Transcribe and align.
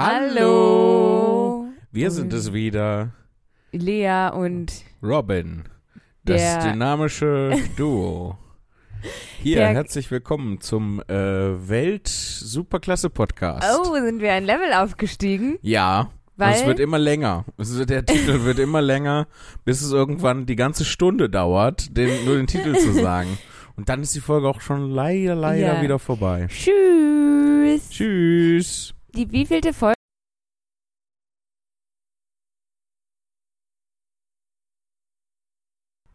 Hallo. 0.00 1.66
Wir 1.90 2.12
sind 2.12 2.32
es 2.32 2.52
wieder. 2.52 3.10
Lea 3.72 4.28
und 4.32 4.70
Robin. 5.02 5.64
Das 6.24 6.36
Der- 6.40 6.70
dynamische 6.70 7.56
Duo. 7.76 8.38
Hier, 9.42 9.56
Der- 9.56 9.70
herzlich 9.70 10.08
willkommen 10.12 10.60
zum 10.60 11.00
äh, 11.08 11.14
Welt-Superklasse-Podcast. 11.68 13.66
Oh, 13.76 13.92
sind 13.96 14.20
wir 14.22 14.34
ein 14.34 14.44
Level 14.44 14.72
aufgestiegen? 14.72 15.58
Ja, 15.62 16.12
Weil? 16.36 16.54
es 16.54 16.64
wird 16.64 16.78
immer 16.78 17.00
länger. 17.00 17.44
Wird, 17.56 17.90
der 17.90 18.06
Titel 18.06 18.44
wird 18.44 18.60
immer 18.60 18.80
länger, 18.80 19.26
bis 19.64 19.82
es 19.82 19.90
irgendwann 19.90 20.46
die 20.46 20.54
ganze 20.54 20.84
Stunde 20.84 21.28
dauert, 21.28 21.96
den, 21.96 22.24
nur 22.24 22.36
den 22.36 22.46
Titel 22.46 22.76
zu 22.76 22.92
sagen. 22.92 23.36
Und 23.74 23.88
dann 23.88 24.02
ist 24.02 24.14
die 24.14 24.20
Folge 24.20 24.46
auch 24.48 24.60
schon 24.60 24.92
leider, 24.92 25.34
leider 25.34 25.74
Ja. 25.74 25.82
wieder 25.82 25.98
vorbei. 25.98 26.46
Tschüss. 26.48 27.90
Tschüss. 27.90 28.94
Die 29.18 29.32
wievielte 29.32 29.72
Folge? 29.72 29.96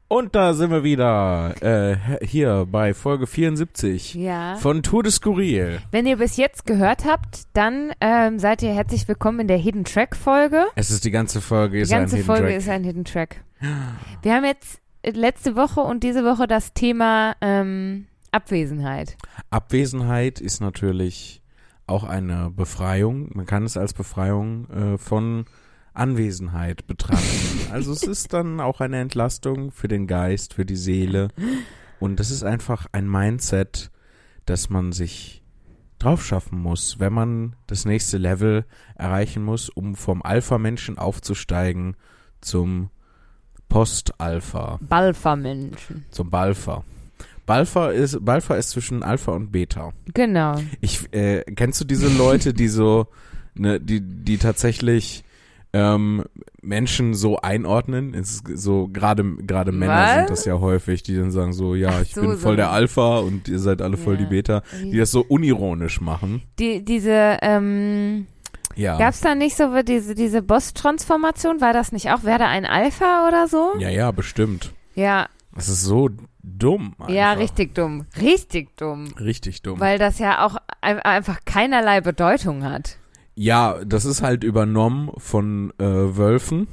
Und 0.08 0.36
da 0.36 0.54
sind 0.54 0.70
wir 0.70 0.84
wieder, 0.84 1.56
äh, 1.64 2.26
hier 2.26 2.68
bei 2.72 2.94
Folge 2.94 3.26
74 3.26 4.14
Ja. 4.14 4.56
von 4.58 4.84
Tour 4.84 5.02
de 5.02 5.12
Skurril. 5.12 5.80
Wenn 5.90 6.06
ihr 6.06 6.18
bis 6.18 6.38
jetzt 6.38 6.68
gehört 6.68 7.06
habt, 7.06 7.44
dann 7.54 7.92
ähm, 8.00 8.38
seid 8.38 8.62
ihr 8.62 8.74
herzlich 8.74 9.08
willkommen 9.08 9.40
in 9.40 9.48
der 9.48 9.58
Hidden 9.58 9.86
Track 9.86 10.16
Folge. 10.16 10.66
Es 10.76 10.92
ist 10.92 11.04
die 11.04 11.10
ganze 11.12 11.42
Folge, 11.42 11.78
Die 11.78 11.82
ist 11.84 11.90
ganze 11.90 12.16
ein 12.16 12.18
Hidden 12.18 12.26
Folge 12.28 12.48
Track. 12.48 12.58
ist 12.58 12.70
ein 12.70 12.84
Hidden 12.84 13.06
Track. 13.06 13.44
Wir 14.22 14.34
haben 14.36 14.46
jetzt 14.46 14.82
äh, 15.02 15.10
letzte 15.12 15.56
Woche 15.56 15.82
und 15.82 16.04
diese 16.04 16.24
Woche 16.24 16.46
das 16.46 16.74
Thema 16.74 17.36
ähm, 17.42 18.06
Abwesenheit. 18.30 19.18
Abwesenheit 19.50 20.40
ist 20.40 20.62
natürlich 20.62 21.42
auch 21.88 22.04
eine 22.04 22.50
Befreiung. 22.50 23.30
Man 23.34 23.46
kann 23.46 23.64
es 23.64 23.78
als 23.78 23.94
Befreiung 23.94 24.70
äh, 24.70 24.98
von 24.98 25.46
Anwesenheit 25.94 26.88
betrachten. 26.88 27.70
also 27.72 27.92
es 27.92 28.04
ist 28.04 28.34
dann 28.34 28.60
auch 28.60 28.82
eine 28.82 29.00
Entlastung 29.00 29.72
für 29.72 29.88
den 29.88 30.08
Geist, 30.08 30.54
für 30.54 30.66
die 30.66 30.76
Seele. 30.76 31.30
Und 32.00 32.20
das 32.20 32.32
ist 32.32 32.44
einfach 32.44 32.88
ein 32.92 33.10
Mindset, 33.10 33.92
das 34.46 34.70
man 34.70 34.92
sich 34.92 35.44
drauf 36.00 36.26
schaffen 36.26 36.60
muss, 36.60 37.00
wenn 37.00 37.14
man 37.14 37.56
das 37.68 37.86
nächste 37.86 38.18
Level 38.18 38.66
erreichen 38.96 39.44
muss, 39.44 39.70
um 39.70 39.96
vom 39.96 40.22
Alpha-Menschen 40.22 40.98
aufzusteigen 40.98 41.96
zum 42.42 42.90
Post-Alpha, 43.70 44.80
Balfa-Menschen. 44.82 46.06
zum 46.12 46.30
Balpha. 46.30 46.84
Balpha 47.46 47.90
ist, 47.92 48.24
Balpha 48.24 48.56
ist 48.56 48.70
zwischen 48.72 49.04
Alpha 49.04 49.32
und 49.34 49.52
Beta. 49.52 49.92
Genau. 50.14 50.56
Ich, 50.82 51.14
äh, 51.14 51.42
kennst 51.56 51.82
du 51.82 51.86
diese 51.86 52.08
Leute, 52.18 52.54
die 52.54 52.68
so, 52.70 53.08
ne, 53.56 53.80
die, 53.80 54.00
die 54.02 54.38
tatsächlich 54.38 55.24
ähm, 55.74 56.24
Menschen 56.62 57.14
so 57.16 57.38
einordnen? 57.40 58.14
Es 58.14 58.36
ist 58.36 58.44
so 58.62 58.88
gerade 58.88 59.24
gerade 59.46 59.72
Männer 59.72 59.94
Was? 60.04 60.14
sind 60.16 60.30
das 60.30 60.46
ja 60.46 60.60
häufig, 60.60 61.04
die 61.04 61.16
dann 61.18 61.32
sagen 61.32 61.52
so, 61.52 61.76
ja, 61.76 62.00
ich 62.02 62.14
so, 62.14 62.22
bin 62.22 62.32
voll 62.38 62.54
so. 62.54 62.56
der 62.56 62.70
Alpha 62.72 63.18
und 63.20 63.48
ihr 63.50 63.60
seid 63.60 63.82
alle 63.82 63.98
voll 63.98 64.14
Ja. 64.16 64.20
die 64.22 64.26
Beta, 64.28 64.62
die 64.84 64.98
das 64.98 65.12
so 65.12 65.22
unironisch 65.28 66.00
machen. 66.00 66.44
Die, 66.60 66.86
diese, 66.86 67.40
ähm, 67.42 68.28
Ja. 68.76 68.98
gab's 68.98 69.20
da 69.22 69.36
nicht 69.36 69.58
so 69.58 69.82
diese, 69.82 70.16
diese 70.16 70.42
Boss-Transformation? 70.42 71.60
War 71.60 71.74
das 71.74 71.92
nicht 71.92 72.10
auch? 72.12 72.24
Wäre 72.24 72.40
da 72.40 72.48
ein 72.48 72.66
Alpha 72.66 73.28
oder 73.28 73.48
so? 73.48 73.74
Ja, 73.80 73.90
ja, 73.90 74.12
bestimmt. 74.12 74.72
Ja, 74.96 75.28
Das 75.56 75.68
ist 75.70 75.84
so 75.84 76.10
dumm. 76.44 76.94
Einfach. 77.00 77.10
ja, 77.14 77.34
richtig 77.34 77.74
dumm. 77.74 78.06
Richtig 78.22 78.76
dumm. 78.78 79.08
Richtig 79.20 79.62
dumm. 79.62 79.80
Weil 79.80 79.98
das 79.98 80.20
ja 80.20 80.46
auch 80.46 80.58
ein- 80.82 81.00
einfach 81.00 81.40
keinerlei 81.46 82.02
Bedeutung 82.02 82.64
hat. 82.64 82.98
Ja, 83.36 83.84
das 83.86 84.06
ist 84.06 84.22
halt 84.22 84.44
übernommen 84.44 85.10
von 85.18 85.72
äh, 85.80 85.84
Wölfen. 85.84 86.68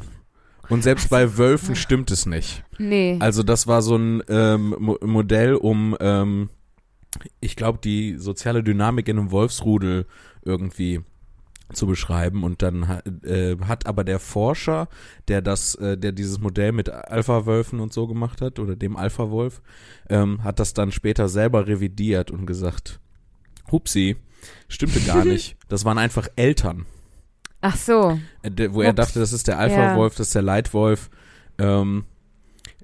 Und 0.68 0.82
selbst 0.82 1.08
bei 1.10 1.36
Wölfen 1.38 1.74
stimmt 1.74 2.10
es 2.10 2.26
nicht. 2.26 2.62
Nee. 2.78 3.16
Also 3.20 3.42
das 3.42 3.66
war 3.66 3.82
so 3.82 3.96
ein 3.96 4.22
ähm, 4.28 4.76
Mo 4.78 4.98
Modell, 5.02 5.54
um, 5.54 5.96
ähm, 6.00 6.48
ich 7.40 7.56
glaube, 7.56 7.78
die 7.82 8.16
soziale 8.18 8.62
Dynamik 8.62 9.08
in 9.08 9.18
einem 9.18 9.30
Wolfsrudel 9.32 10.06
irgendwie 10.44 11.00
zu 11.72 11.86
beschreiben 11.86 12.42
und 12.42 12.62
dann 12.62 13.00
äh, 13.24 13.56
hat 13.64 13.86
aber 13.86 14.04
der 14.04 14.18
Forscher, 14.18 14.88
der 15.28 15.42
das, 15.42 15.74
äh, 15.76 15.96
der 15.96 16.12
dieses 16.12 16.40
Modell 16.40 16.72
mit 16.72 16.88
Alpha-Wölfen 16.88 17.80
und 17.80 17.92
so 17.92 18.06
gemacht 18.06 18.40
hat 18.40 18.58
oder 18.58 18.76
dem 18.76 18.96
Alpha-Wolf, 18.96 19.62
ähm, 20.08 20.42
hat 20.44 20.58
das 20.58 20.74
dann 20.74 20.92
später 20.92 21.28
selber 21.28 21.66
revidiert 21.66 22.30
und 22.30 22.46
gesagt, 22.46 23.00
hupsi, 23.70 24.16
stimmte 24.68 25.00
gar 25.00 25.24
nicht. 25.24 25.56
Das 25.68 25.84
waren 25.84 25.98
einfach 25.98 26.28
Eltern. 26.36 26.86
Ach 27.60 27.76
so. 27.76 28.18
Äh, 28.42 28.68
wo 28.70 28.82
er 28.82 28.90
Ups. 28.90 28.96
dachte, 28.96 29.20
das 29.20 29.32
ist 29.32 29.46
der 29.48 29.58
Alpha-Wolf, 29.58 30.16
das 30.16 30.28
ist 30.28 30.34
der 30.34 30.42
Leitwolf, 30.42 31.10
ähm, 31.58 32.04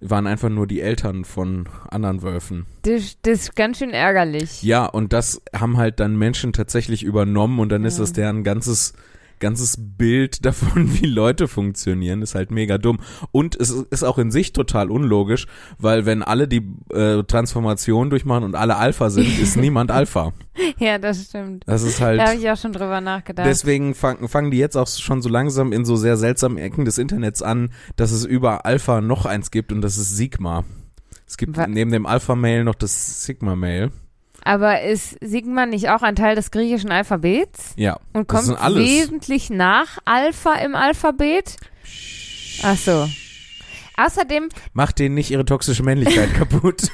waren 0.00 0.26
einfach 0.26 0.48
nur 0.48 0.66
die 0.66 0.80
Eltern 0.80 1.24
von 1.24 1.68
anderen 1.90 2.22
Wölfen. 2.22 2.66
Das, 2.82 3.16
das 3.22 3.40
ist 3.40 3.56
ganz 3.56 3.78
schön 3.78 3.90
ärgerlich. 3.90 4.62
Ja, 4.62 4.86
und 4.86 5.12
das 5.12 5.40
haben 5.54 5.76
halt 5.76 6.00
dann 6.00 6.16
Menschen 6.16 6.52
tatsächlich 6.52 7.02
übernommen 7.02 7.58
und 7.58 7.70
dann 7.70 7.84
ist 7.84 7.98
Ja. 7.98 8.02
das 8.02 8.12
deren 8.12 8.44
ganzes 8.44 8.92
ganzes 9.40 9.76
Bild 9.78 10.44
davon, 10.44 10.92
wie 11.00 11.06
Leute 11.06 11.48
funktionieren, 11.48 12.22
ist 12.22 12.34
halt 12.34 12.50
mega 12.50 12.78
dumm. 12.78 12.98
Und 13.32 13.54
es 13.56 13.70
ist 13.70 14.02
auch 14.02 14.18
in 14.18 14.30
sich 14.30 14.52
total 14.52 14.90
unlogisch, 14.90 15.46
weil 15.78 16.06
wenn 16.06 16.22
alle 16.22 16.48
die 16.48 16.62
äh, 16.92 17.22
Transformation 17.24 18.10
durchmachen 18.10 18.44
und 18.44 18.54
alle 18.54 18.76
Alpha 18.76 19.10
sind, 19.10 19.38
ist 19.38 19.56
niemand 19.56 19.90
Alpha. 19.90 20.32
Ja, 20.78 20.98
das 20.98 21.24
stimmt. 21.26 21.64
Das 21.66 21.82
ist 21.82 22.00
halt. 22.00 22.20
Da 22.20 22.28
habe 22.28 22.36
ich 22.38 22.50
auch 22.50 22.56
schon 22.56 22.72
drüber 22.72 23.00
nachgedacht. 23.00 23.46
Deswegen 23.46 23.94
fangen 23.94 24.28
fangen 24.28 24.50
die 24.50 24.58
jetzt 24.58 24.76
auch 24.76 24.88
schon 24.88 25.20
so 25.22 25.28
langsam 25.28 25.72
in 25.72 25.84
so 25.84 25.96
sehr 25.96 26.16
seltsamen 26.16 26.58
Ecken 26.58 26.84
des 26.84 26.98
Internets 26.98 27.42
an, 27.42 27.70
dass 27.96 28.10
es 28.12 28.24
über 28.24 28.64
Alpha 28.66 29.00
noch 29.00 29.26
eins 29.26 29.50
gibt 29.50 29.70
und 29.72 29.82
das 29.82 29.96
ist 29.98 30.16
Sigma. 30.16 30.64
Es 31.26 31.36
gibt 31.36 31.56
Wa- 31.56 31.66
neben 31.66 31.90
dem 31.90 32.06
Alpha-Mail 32.06 32.64
noch 32.64 32.74
das 32.76 33.24
Sigma-Mail. 33.24 33.90
Aber 34.46 34.80
ist 34.82 35.16
Sigma 35.20 35.66
nicht 35.66 35.88
auch 35.88 36.02
ein 36.02 36.14
Teil 36.14 36.36
des 36.36 36.52
griechischen 36.52 36.92
Alphabets? 36.92 37.72
Ja. 37.76 37.98
Und 38.12 38.28
kommt 38.28 38.46
wesentlich 38.76 39.50
nach 39.50 39.98
Alpha 40.04 40.54
im 40.54 40.76
Alphabet? 40.76 41.56
Ach 42.62 42.76
so. 42.76 43.08
Außerdem, 43.96 44.48
Macht 44.72 45.00
denen 45.00 45.16
nicht 45.16 45.32
ihre 45.32 45.44
toxische 45.44 45.82
Männlichkeit 45.82 46.32
kaputt. 46.38 46.90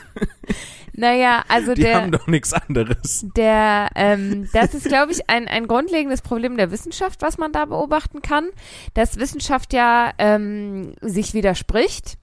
naja, 0.94 1.44
also 1.48 1.74
Die 1.74 1.82
der, 1.82 1.96
haben 1.96 2.10
doch 2.12 2.26
nichts 2.26 2.54
anderes. 2.54 3.26
der, 3.36 3.91
ähm, 3.96 4.48
das 4.54 4.72
ist, 4.72 4.86
glaube 4.86 5.12
ich, 5.12 5.28
ein, 5.28 5.46
ein 5.46 5.68
grundlegendes 5.68 6.22
Problem 6.22 6.56
der 6.56 6.70
Wissenschaft, 6.70 7.20
was 7.20 7.36
man 7.36 7.52
da 7.52 7.66
beobachten 7.66 8.22
kann, 8.22 8.48
dass 8.94 9.18
Wissenschaft 9.18 9.74
ja 9.74 10.12
ähm, 10.16 10.94
sich 11.02 11.34
widerspricht. 11.34 12.16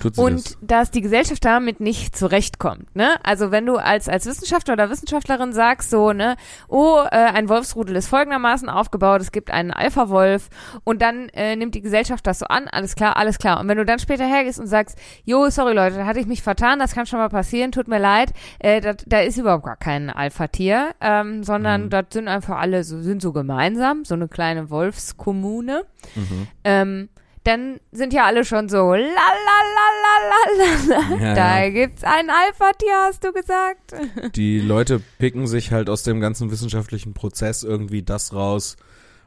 Tut 0.00 0.16
sie 0.16 0.20
Und 0.20 0.44
das? 0.46 0.58
dass 0.60 0.90
die 0.90 1.00
Gesellschaft 1.00 1.44
damit 1.44 1.80
nicht 1.80 2.16
zurechtkommt, 2.16 2.94
ne? 2.96 3.10
Also 3.22 3.50
wenn 3.50 3.66
du 3.66 3.76
als, 3.76 4.08
als 4.08 4.26
Wissenschaftler 4.26 4.74
oder 4.74 4.90
Wissenschaftlerin 4.90 5.52
sagst 5.52 5.90
so, 5.90 6.12
ne, 6.12 6.36
oh, 6.68 6.98
äh, 7.10 7.16
ein 7.16 7.48
Wolfsrudel 7.48 7.94
ist 7.96 8.08
folgendermaßen 8.08 8.68
aufgebaut, 8.68 9.20
es 9.20 9.32
gibt 9.32 9.50
einen 9.50 9.70
Alpha-Wolf 9.70 10.48
und 10.84 11.02
dann 11.02 11.28
äh, 11.30 11.56
nimmt 11.56 11.74
die 11.74 11.82
Gesellschaft 11.82 12.26
das 12.26 12.40
so 12.40 12.46
an, 12.46 12.68
alles 12.68 12.94
klar, 12.96 13.16
alles 13.16 13.38
klar. 13.38 13.60
Und 13.60 13.68
wenn 13.68 13.78
du 13.78 13.84
dann 13.84 13.98
später 13.98 14.26
hergehst 14.26 14.58
und 14.60 14.66
sagst, 14.66 14.98
jo, 15.24 15.48
sorry 15.50 15.72
Leute, 15.74 15.96
da 15.96 16.06
hatte 16.06 16.20
ich 16.20 16.26
mich 16.26 16.42
vertan, 16.42 16.78
das 16.78 16.94
kann 16.94 17.06
schon 17.06 17.18
mal 17.18 17.28
passieren, 17.28 17.72
tut 17.72 17.88
mir 17.88 17.98
leid, 17.98 18.32
äh, 18.58 18.80
dat, 18.80 19.04
da 19.06 19.20
ist 19.20 19.38
überhaupt 19.38 19.64
gar 19.64 19.76
kein 19.76 20.10
Alpha-Tier, 20.10 20.94
ähm, 21.00 21.44
sondern 21.44 21.84
Mhm. 21.84 21.90
das 21.90 22.06
sind 22.12 22.28
einfach 22.28 22.58
alle 22.58 22.84
so, 22.84 23.00
sind 23.02 23.22
so 23.22 23.32
gemeinsam, 23.32 24.04
so 24.04 24.14
eine 24.14 24.28
kleine 24.28 24.70
Wolfskommune 24.70 25.84
Mhm. 26.16 26.46
ähm, 26.64 27.08
dann 27.44 27.80
sind 27.90 28.12
ja 28.12 28.24
alle 28.24 28.44
schon 28.44 28.68
so, 28.68 28.92
la 28.92 28.98
la 28.98 29.58
la 29.76 29.88
la 29.98 30.56
la 30.58 31.16
la. 31.16 31.24
Ja, 31.24 31.34
da 31.34 31.62
ja. 31.62 31.70
gibt's 31.70 32.04
ein 32.04 32.30
Alpha-Tier, 32.30 32.94
hast 33.06 33.24
du 33.24 33.32
gesagt? 33.32 33.94
Die 34.36 34.60
Leute 34.60 35.00
picken 35.18 35.46
sich 35.46 35.72
halt 35.72 35.90
aus 35.90 36.02
dem 36.02 36.20
ganzen 36.20 36.50
wissenschaftlichen 36.50 37.14
Prozess 37.14 37.62
irgendwie 37.64 38.02
das 38.02 38.32
raus, 38.32 38.76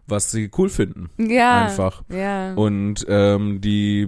was 0.07 0.31
sie 0.31 0.49
cool 0.57 0.69
finden. 0.69 1.09
Ja. 1.17 1.65
Einfach. 1.65 2.03
Ja. 2.09 2.53
Und 2.53 3.05
ähm, 3.09 3.59
die 3.59 4.07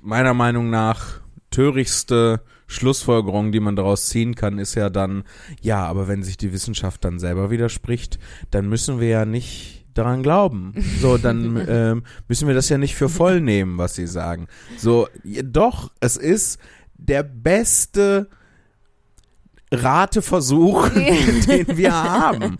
meiner 0.00 0.34
Meinung 0.34 0.70
nach 0.70 1.20
törichtste 1.50 2.40
Schlussfolgerung, 2.66 3.52
die 3.52 3.60
man 3.60 3.76
daraus 3.76 4.08
ziehen 4.08 4.34
kann, 4.34 4.58
ist 4.58 4.74
ja 4.74 4.90
dann, 4.90 5.24
ja, 5.62 5.84
aber 5.84 6.08
wenn 6.08 6.22
sich 6.22 6.36
die 6.36 6.52
Wissenschaft 6.52 7.04
dann 7.04 7.18
selber 7.18 7.50
widerspricht, 7.50 8.18
dann 8.50 8.68
müssen 8.68 9.00
wir 9.00 9.08
ja 9.08 9.24
nicht 9.24 9.77
daran 9.98 10.22
glauben. 10.22 10.74
So, 11.00 11.16
dann 11.16 11.64
ähm, 11.68 12.02
müssen 12.26 12.48
wir 12.48 12.54
das 12.54 12.68
ja 12.68 12.78
nicht 12.78 12.96
für 12.96 13.08
voll 13.08 13.40
nehmen, 13.40 13.78
was 13.78 13.94
sie 13.94 14.06
sagen. 14.06 14.48
So, 14.76 15.06
ja, 15.22 15.42
doch, 15.42 15.92
es 16.00 16.16
ist 16.16 16.58
der 16.96 17.22
beste 17.22 18.28
Rateversuch, 19.70 20.88
den 20.88 21.76
wir 21.76 21.92
haben. 21.92 22.56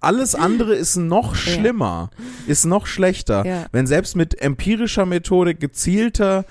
Alles 0.00 0.34
andere 0.34 0.74
ist 0.74 0.96
noch 0.96 1.34
schlimmer, 1.34 2.10
ist 2.46 2.66
noch 2.66 2.86
schlechter. 2.86 3.46
Ja. 3.46 3.66
Wenn 3.72 3.86
selbst 3.86 4.16
mit 4.16 4.40
empirischer 4.40 5.06
Methode, 5.06 5.54
gezielter, 5.54 6.44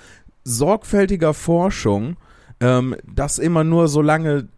sorgfältiger 0.44 1.34
Forschung 1.34 2.16
ähm, 2.60 2.96
das 3.04 3.38
immer 3.38 3.64
nur 3.64 3.88
so 3.88 4.02
lange 4.02 4.48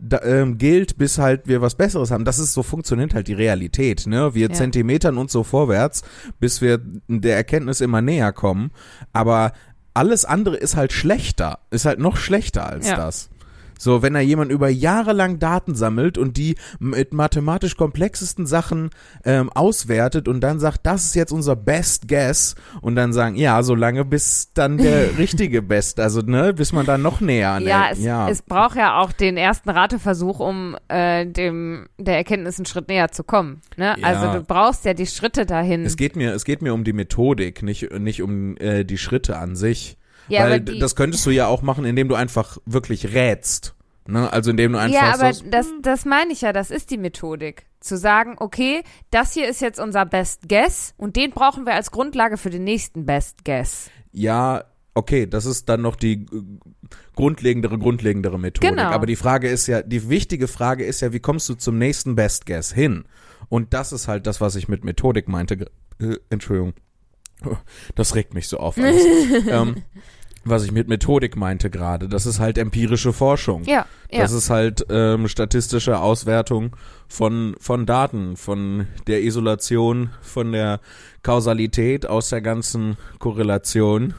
da, 0.00 0.20
ähm, 0.22 0.58
gilt, 0.58 0.96
bis 0.98 1.18
halt 1.18 1.46
wir 1.46 1.60
was 1.60 1.74
Besseres 1.74 2.10
haben. 2.10 2.24
Das 2.24 2.38
ist 2.38 2.52
so 2.52 2.62
funktioniert 2.62 3.14
halt 3.14 3.28
die 3.28 3.34
Realität, 3.34 4.06
ne? 4.06 4.34
Wir 4.34 4.48
Ja. 4.48 4.54
Zentimetern 4.54 5.18
und 5.18 5.30
so 5.30 5.44
vorwärts, 5.44 6.02
bis 6.38 6.60
wir 6.60 6.80
der 7.08 7.36
Erkenntnis 7.36 7.80
immer 7.80 8.00
näher 8.00 8.32
kommen. 8.32 8.70
Aber 9.12 9.52
alles 9.94 10.24
andere 10.24 10.56
ist 10.56 10.76
halt 10.76 10.92
schlechter, 10.92 11.58
ist 11.70 11.84
halt 11.84 11.98
noch 11.98 12.16
schlechter 12.16 12.66
als 12.68 12.88
Ja. 12.88 12.96
das. 12.96 13.28
So, 13.80 14.02
wenn 14.02 14.12
da 14.12 14.20
jemand 14.20 14.52
über 14.52 14.68
Jahre 14.68 15.14
lang 15.14 15.38
Daten 15.38 15.74
sammelt 15.74 16.18
und 16.18 16.36
die 16.36 16.56
mit 16.78 17.14
mathematisch 17.14 17.78
komplexesten 17.78 18.44
Sachen 18.46 18.90
ähm, 19.24 19.48
auswertet 19.48 20.28
und 20.28 20.42
dann 20.42 20.60
sagt, 20.60 20.80
das 20.84 21.06
ist 21.06 21.14
jetzt 21.14 21.32
unser 21.32 21.56
Best 21.56 22.06
Guess 22.06 22.56
und 22.82 22.94
dann 22.94 23.14
sagen, 23.14 23.36
ja, 23.36 23.62
so 23.62 23.74
lange 23.74 24.04
bis 24.04 24.52
dann 24.52 24.76
der 24.76 25.16
richtige 25.18 25.62
Best, 25.62 25.98
also 25.98 26.20
ne, 26.20 26.52
bis 26.52 26.74
man 26.74 26.84
dann 26.84 27.00
noch 27.00 27.22
näher 27.22 27.52
an 27.52 27.62
Ja, 27.64 27.84
der, 27.84 27.92
es, 27.92 28.04
ja. 28.04 28.28
es 28.28 28.42
braucht 28.42 28.76
ja 28.76 29.00
auch 29.00 29.12
den 29.12 29.38
ersten 29.38 29.70
Rateversuch, 29.70 30.40
um 30.40 30.76
äh, 30.88 31.24
dem 31.24 31.88
der 31.96 32.16
Erkenntnis 32.16 32.58
einen 32.58 32.66
Schritt 32.66 32.88
näher 32.88 33.10
zu 33.12 33.24
kommen. 33.24 33.62
Ne? 33.78 33.94
Ja. 33.98 34.06
Also 34.06 34.30
du 34.30 34.44
brauchst 34.44 34.84
ja 34.84 34.92
die 34.92 35.06
Schritte 35.06 35.46
dahin. 35.46 35.86
Es 35.86 35.96
geht 35.96 36.16
mir, 36.16 36.34
es 36.34 36.44
geht 36.44 36.60
mir 36.60 36.74
um 36.74 36.84
die 36.84 36.92
Methodik, 36.92 37.62
nicht, 37.62 37.90
nicht 37.98 38.20
um 38.20 38.58
äh, 38.58 38.84
die 38.84 38.98
Schritte 38.98 39.38
an 39.38 39.56
sich. 39.56 39.96
Ja, 40.30 40.44
Weil 40.44 40.60
das 40.60 40.96
könntest 40.96 41.24
du 41.26 41.30
ja 41.30 41.46
auch 41.46 41.62
machen, 41.62 41.84
indem 41.84 42.08
du 42.08 42.14
einfach 42.14 42.58
wirklich 42.66 43.12
rätst. 43.14 43.74
Ne? 44.06 44.32
Also 44.32 44.50
indem 44.50 44.72
du 44.72 44.78
einfach 44.78 45.00
ja, 45.00 45.14
aber 45.14 45.32
das, 45.50 45.68
das 45.82 46.04
meine 46.04 46.32
ich 46.32 46.40
ja, 46.40 46.52
das 46.52 46.70
ist 46.70 46.90
die 46.90 46.98
Methodik. 46.98 47.66
Zu 47.80 47.96
sagen, 47.96 48.36
okay, 48.38 48.82
das 49.10 49.32
hier 49.32 49.48
ist 49.48 49.60
jetzt 49.60 49.80
unser 49.80 50.04
Best 50.04 50.48
Guess 50.48 50.94
und 50.96 51.16
den 51.16 51.30
brauchen 51.30 51.64
wir 51.64 51.74
als 51.74 51.90
Grundlage 51.90 52.36
für 52.36 52.50
den 52.50 52.64
nächsten 52.64 53.06
Best 53.06 53.44
Guess. 53.44 53.90
ja, 54.12 54.64
okay, 54.94 55.26
das 55.26 55.46
ist 55.46 55.68
dann 55.68 55.80
noch 55.80 55.96
die 55.96 56.26
grundlegendere, 57.14 57.78
grundlegendere 57.78 58.38
Methodik. 58.38 58.70
Genau. 58.70 58.90
Aber 58.90 59.06
die 59.06 59.16
Frage 59.16 59.48
ist 59.48 59.66
ja, 59.66 59.82
die 59.82 60.08
wichtige 60.08 60.48
Frage 60.48 60.84
ist 60.84 61.00
ja, 61.00 61.12
wie 61.12 61.20
kommst 61.20 61.48
du 61.48 61.54
zum 61.54 61.78
nächsten 61.78 62.16
Best 62.16 62.46
Guess 62.46 62.72
hin? 62.72 63.04
Und 63.48 63.72
das 63.74 63.92
ist 63.92 64.08
halt 64.08 64.26
das, 64.26 64.40
was 64.40 64.56
ich 64.56 64.68
mit 64.68 64.84
Methodik 64.84 65.28
meinte. 65.28 65.70
Äh, 66.00 66.16
Entschuldigung. 66.28 66.74
Das 67.94 68.14
regt 68.14 68.34
mich 68.34 68.48
so 68.48 68.58
auf. 68.58 68.76
Alles. 68.76 69.02
ähm, 69.48 69.82
was 70.44 70.64
ich 70.64 70.72
mit 70.72 70.88
Methodik 70.88 71.36
meinte 71.36 71.68
gerade, 71.70 72.08
das 72.08 72.24
ist 72.26 72.40
halt 72.40 72.56
empirische 72.58 73.12
Forschung. 73.12 73.64
Ja, 73.64 73.84
ja. 74.10 74.20
Das 74.20 74.32
ist 74.32 74.48
halt 74.50 74.86
ähm, 74.88 75.28
statistische 75.28 75.98
Auswertung 76.00 76.76
von, 77.08 77.54
von 77.60 77.84
Daten, 77.86 78.36
von 78.36 78.86
der 79.06 79.22
Isolation, 79.22 80.10
von 80.22 80.52
der 80.52 80.80
Kausalität 81.22 82.06
aus 82.06 82.30
der 82.30 82.40
ganzen 82.40 82.96
Korrelation. 83.18 84.14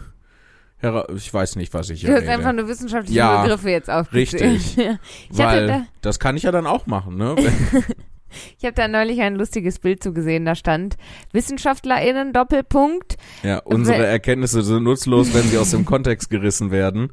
Ich 1.15 1.31
weiß 1.31 1.57
nicht, 1.57 1.73
was 1.75 1.89
ich 1.91 2.01
du 2.01 2.07
hier 2.07 2.15
hast 2.15 2.27
einfach 2.27 2.49
rede. 2.49 2.61
nur 2.61 2.67
wissenschaftliche 2.67 3.19
Ja, 3.19 3.43
Begriffe 3.43 3.69
jetzt 3.69 3.89
aufgezählt. 3.89 4.43
richtig. 4.43 4.77
Ich 5.29 5.37
Weil 5.37 5.67
da, 5.67 5.83
das 6.01 6.19
kann 6.19 6.37
ich 6.37 6.43
ja 6.43 6.51
dann 6.51 6.65
auch 6.65 6.87
machen, 6.87 7.17
ne? 7.17 7.35
ich 8.57 8.65
habe 8.65 8.73
da 8.75 8.87
neulich 8.87 9.21
ein 9.21 9.35
lustiges 9.35 9.79
Bild 9.79 10.01
zugesehen, 10.03 10.45
da 10.45 10.55
stand 10.55 10.97
WissenschaftlerInnen 11.33 12.33
Doppelpunkt. 12.33 13.17
ja, 13.43 13.59
unsere 13.59 14.05
Erkenntnisse 14.05 14.61
sind 14.63 14.83
nutzlos, 14.83 15.33
wenn 15.33 15.43
sie 15.43 15.57
aus 15.57 15.71
dem 15.71 15.85
Kontext 15.85 16.29
gerissen 16.29 16.71
werden. 16.71 17.11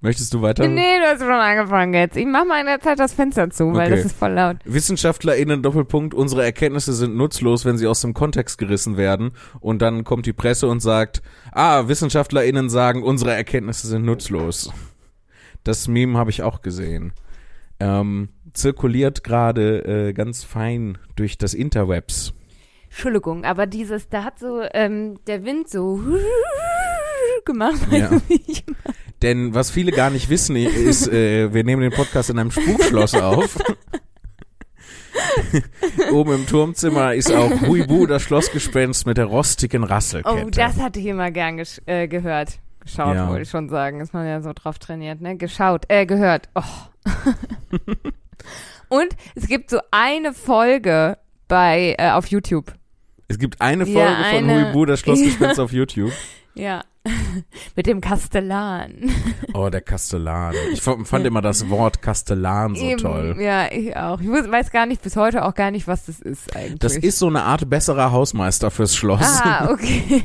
Möchtest 0.00 0.34
du 0.34 0.42
weiter? 0.42 0.68
Nee, 0.68 0.98
du 1.00 1.06
hast 1.06 1.20
schon 1.20 1.30
angefangen 1.30 1.94
jetzt. 1.94 2.14
Ich 2.18 2.26
mach 2.26 2.44
mal 2.44 2.60
in 2.60 2.66
der 2.66 2.78
Zeit 2.78 2.98
das 2.98 3.14
Fenster 3.14 3.48
zu, 3.48 3.72
weil 3.72 3.86
Okay. 3.86 3.96
das 3.96 4.04
ist 4.04 4.16
voll 4.18 4.32
laut. 4.32 4.56
WissenschaftlerInnen 4.66 5.62
Doppelpunkt, 5.62 6.12
unsere 6.12 6.44
Erkenntnisse 6.44 6.92
sind 6.92 7.16
nutzlos, 7.16 7.64
wenn 7.64 7.78
sie 7.78 7.86
aus 7.86 8.02
dem 8.02 8.12
Kontext 8.12 8.58
gerissen 8.58 8.98
werden. 8.98 9.30
Und 9.60 9.80
dann 9.80 10.04
kommt 10.04 10.26
die 10.26 10.34
Presse 10.34 10.68
und 10.68 10.80
sagt, 10.80 11.22
ah, 11.52 11.88
WissenschaftlerInnen 11.88 12.68
sagen, 12.68 13.02
unsere 13.02 13.32
Erkenntnisse 13.32 13.86
sind 13.86 14.04
nutzlos. 14.04 14.70
Das 15.62 15.88
Meme 15.88 16.18
habe 16.18 16.28
ich 16.28 16.42
auch 16.42 16.60
gesehen. 16.60 17.14
Ähm, 17.80 18.28
zirkuliert 18.54 19.24
gerade 19.24 20.08
äh, 20.08 20.12
ganz 20.12 20.44
fein 20.44 20.98
durch 21.16 21.38
das 21.38 21.54
Interwebs. 21.54 22.32
Entschuldigung, 22.88 23.44
aber 23.44 23.66
dieses, 23.66 24.08
da 24.08 24.24
hat 24.24 24.38
so 24.38 24.62
ähm, 24.72 25.18
der 25.26 25.44
Wind 25.44 25.68
so 25.68 26.00
gemacht. 27.44 27.80
Ja. 27.90 28.12
Weiß 28.12 28.22
nicht. 28.28 28.64
Denn 29.22 29.54
was 29.54 29.70
viele 29.70 29.90
gar 29.90 30.10
nicht 30.10 30.28
wissen, 30.28 30.54
ist, 30.56 31.08
äh, 31.08 31.52
wir 31.52 31.64
nehmen 31.64 31.82
den 31.82 31.92
Podcast 31.92 32.30
in 32.30 32.38
einem 32.38 32.50
Spukschloss 32.50 33.14
auf. 33.14 33.56
Oben 36.12 36.34
im 36.34 36.46
Turmzimmer 36.46 37.14
ist 37.14 37.32
auch 37.32 37.50
Huibu, 37.62 38.06
das 38.06 38.22
Schlossgespenst 38.22 39.06
mit 39.06 39.16
der 39.16 39.26
rostigen 39.26 39.84
Rasselkette. 39.84 40.44
Oh, 40.46 40.50
das 40.50 40.80
hatte 40.80 41.00
ich 41.00 41.06
immer 41.06 41.30
gern 41.30 41.60
äh, 41.86 42.08
gehört. 42.08 42.58
Geschaut, 42.80 43.14
Ja. 43.14 43.28
wollte 43.28 43.42
ich 43.42 43.50
schon 43.50 43.68
sagen. 43.68 44.00
Ist 44.00 44.12
man 44.12 44.26
ja 44.26 44.40
so 44.42 44.52
drauf 44.54 44.78
trainiert, 44.78 45.20
ne? 45.20 45.36
Geschaut, 45.36 45.84
äh, 45.88 46.04
gehört. 46.06 46.48
Oh. 46.54 46.62
Und 48.88 49.08
es 49.34 49.46
gibt 49.46 49.70
so 49.70 49.80
eine 49.90 50.32
Folge 50.34 51.18
bei, 51.48 51.94
äh, 51.98 52.10
auf 52.10 52.26
YouTube. 52.26 52.72
Es 53.28 53.38
gibt 53.38 53.60
eine 53.60 53.86
Folge 53.86 53.98
Ja, 54.00 54.24
von 54.30 54.50
eine- 54.50 54.66
Huibu, 54.68 54.84
das 54.84 55.00
Schlossgespenst 55.00 55.58
auf 55.60 55.72
YouTube. 55.72 56.12
Ja. 56.54 56.84
Mit 57.76 57.86
dem 57.86 58.00
Kastellan. 58.00 59.10
Oh, 59.56 59.68
der 59.70 59.82
Kastellan. 59.82 60.52
Ich 60.72 60.82
fand 60.82 61.24
immer 61.24 61.40
das 61.40 61.68
Wort 61.70 62.02
Kastellan 62.02 62.74
so 62.74 62.84
Eben, 62.84 62.98
toll. 63.00 63.36
Ja, 63.38 63.70
ich 63.70 63.96
auch. 63.96 64.20
Ich 64.20 64.28
weiß 64.28 64.72
gar 64.72 64.84
nicht, 64.84 65.00
bis 65.00 65.14
heute 65.14 65.44
auch 65.44 65.54
gar 65.54 65.70
nicht, 65.70 65.86
was 65.86 66.06
das 66.06 66.18
ist 66.18 66.56
eigentlich. 66.56 66.80
Das 66.80 66.96
ist 66.96 67.20
so 67.20 67.28
eine 67.28 67.44
Art 67.44 67.70
besserer 67.70 68.10
Hausmeister 68.10 68.72
fürs 68.72 68.96
Schloss. 68.96 69.20
Ah, 69.44 69.68
okay. 69.70 70.24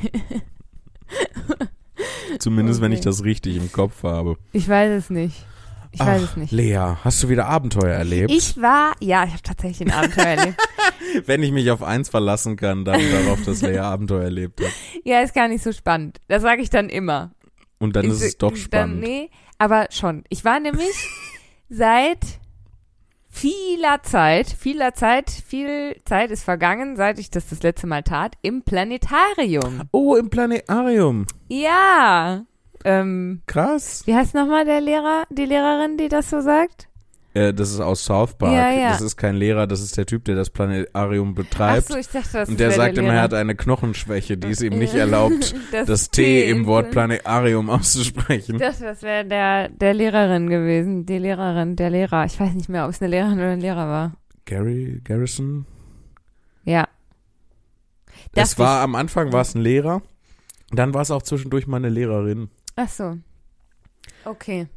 Zumindest 2.39 2.81
wenn 2.81 2.91
ich 2.91 2.99
okay. 2.99 3.09
das 3.09 3.23
richtig 3.23 3.57
im 3.57 3.71
Kopf 3.71 4.01
habe. 4.01 4.37
Ich 4.51 4.67
weiß 4.67 4.91
es 4.97 5.09
nicht. 5.11 5.45
Ich 5.91 5.99
weiß 5.99 6.21
Ach, 6.23 6.29
es 6.31 6.37
nicht. 6.37 6.51
Lea, 6.51 6.95
hast 7.03 7.23
du 7.23 7.29
wieder 7.29 7.47
Abenteuer 7.47 7.93
erlebt? 7.95 8.31
Ich 8.31 8.61
war, 8.61 8.93
ja, 8.99 9.23
ich 9.23 9.31
habe 9.31 9.41
tatsächlich 9.41 9.87
ein 9.87 9.93
Abenteuer 9.93 10.25
erlebt. 10.25 10.57
Wenn 11.25 11.41
ich 11.41 11.51
mich 11.51 11.71
auf 11.71 11.81
eins 11.81 12.09
verlassen 12.09 12.57
kann, 12.57 12.85
dann 12.85 13.01
darauf, 13.11 13.43
dass 13.43 13.61
Lea 13.61 13.79
Abenteuer 13.79 14.23
erlebt 14.23 14.61
hat. 14.61 14.71
Ja, 15.03 15.21
ist 15.21 15.33
gar 15.33 15.47
nicht 15.47 15.63
so 15.63 15.71
spannend. 15.71 16.19
Das 16.27 16.43
sage 16.43 16.61
ich 16.61 16.69
dann 16.69 16.89
immer. 16.89 17.31
Und 17.79 17.95
dann 17.95 18.05
ich, 18.05 18.11
ist 18.11 18.21
es 18.21 18.37
doch 18.37 18.51
Dann, 18.51 18.57
spannend. 18.57 18.99
nee, 19.01 19.29
aber 19.57 19.87
schon. 19.89 20.23
Ich 20.29 20.45
war 20.45 20.59
nämlich 20.59 20.93
seit 21.69 22.19
vieler 23.29 24.03
Zeit, 24.03 24.47
vieler 24.47 24.93
Zeit, 24.93 25.29
viel 25.29 25.95
Zeit 26.05 26.29
ist 26.29 26.43
vergangen, 26.43 26.97
seit 26.97 27.19
ich 27.19 27.29
das 27.31 27.47
das 27.47 27.63
letzte 27.63 27.87
Mal 27.87 28.03
tat, 28.03 28.35
im 28.41 28.63
Planetarium. 28.63 29.83
Oh, 29.91 30.15
im 30.15 30.29
Planetarium. 30.29 31.25
Ja. 31.47 32.43
Ähm, 32.85 33.41
Krass. 33.47 34.03
wie 34.05 34.15
heißt 34.15 34.35
nochmal 34.35 34.65
der 34.65 34.81
Lehrer, 34.81 35.23
die 35.29 35.45
Lehrerin, 35.45 35.97
die 35.97 36.07
das 36.07 36.29
so 36.29 36.41
sagt? 36.41 36.89
Äh, 37.33 37.53
das 37.53 37.71
ist 37.71 37.79
aus 37.79 38.03
South 38.05 38.33
Park. 38.35 38.53
Ja, 38.53 38.71
ja. 38.71 38.89
Das 38.89 39.01
ist 39.01 39.15
kein 39.15 39.35
Lehrer, 39.35 39.67
das 39.67 39.81
ist 39.81 39.95
der 39.97 40.05
Typ, 40.05 40.25
der 40.25 40.35
das 40.35 40.49
Planetarium 40.49 41.31
Ach 41.31 41.35
betreibt. 41.35 41.87
so, 41.87 41.97
ich 41.97 42.07
dachte, 42.07 42.29
das 42.33 42.49
Und 42.49 42.59
der 42.59 42.69
der 42.69 42.77
sagt 42.77 42.97
immer, 42.97 43.13
er 43.13 43.21
hat 43.21 43.33
eine 43.33 43.55
Knochenschwäche, 43.55 44.37
die 44.37 44.49
es 44.49 44.61
ihm 44.61 44.79
nicht 44.79 44.95
erlaubt, 44.95 45.55
das 45.85 46.09
T 46.09 46.49
im 46.49 46.65
Wort 46.65 46.91
Planetarium 46.91 47.69
auszusprechen. 47.69 48.55
Ich 48.55 48.61
dachte, 48.61 48.83
das 48.83 49.03
wäre 49.03 49.25
der, 49.25 49.69
der 49.69 49.93
Lehrerin 49.93 50.49
gewesen. 50.49 51.05
Die 51.05 51.19
Lehrerin, 51.19 51.75
der 51.75 51.91
Lehrer. 51.91 52.25
Ich 52.25 52.39
weiß 52.39 52.53
nicht 52.53 52.69
mehr, 52.69 52.85
ob 52.85 52.91
es 52.91 53.01
eine 53.01 53.11
Lehrerin 53.11 53.37
oder 53.37 53.51
ein 53.51 53.61
Lehrer 53.61 53.87
war. 53.87 54.13
Gary 54.45 54.99
Garrison? 55.03 55.65
Ja. 56.63 56.87
Das 58.33 58.57
war 58.57 58.81
am 58.81 58.95
Anfang 58.95 59.31
war 59.31 59.41
es 59.41 59.53
ein 59.53 59.61
Lehrer. 59.61 60.01
Dann 60.71 60.93
war 60.93 61.01
es 61.01 61.11
auch 61.11 61.21
zwischendurch 61.21 61.67
meine 61.67 61.89
Lehrerin. 61.89 62.49
Ach 62.81 62.87
so. 62.87 63.17
Okay. 64.23 64.67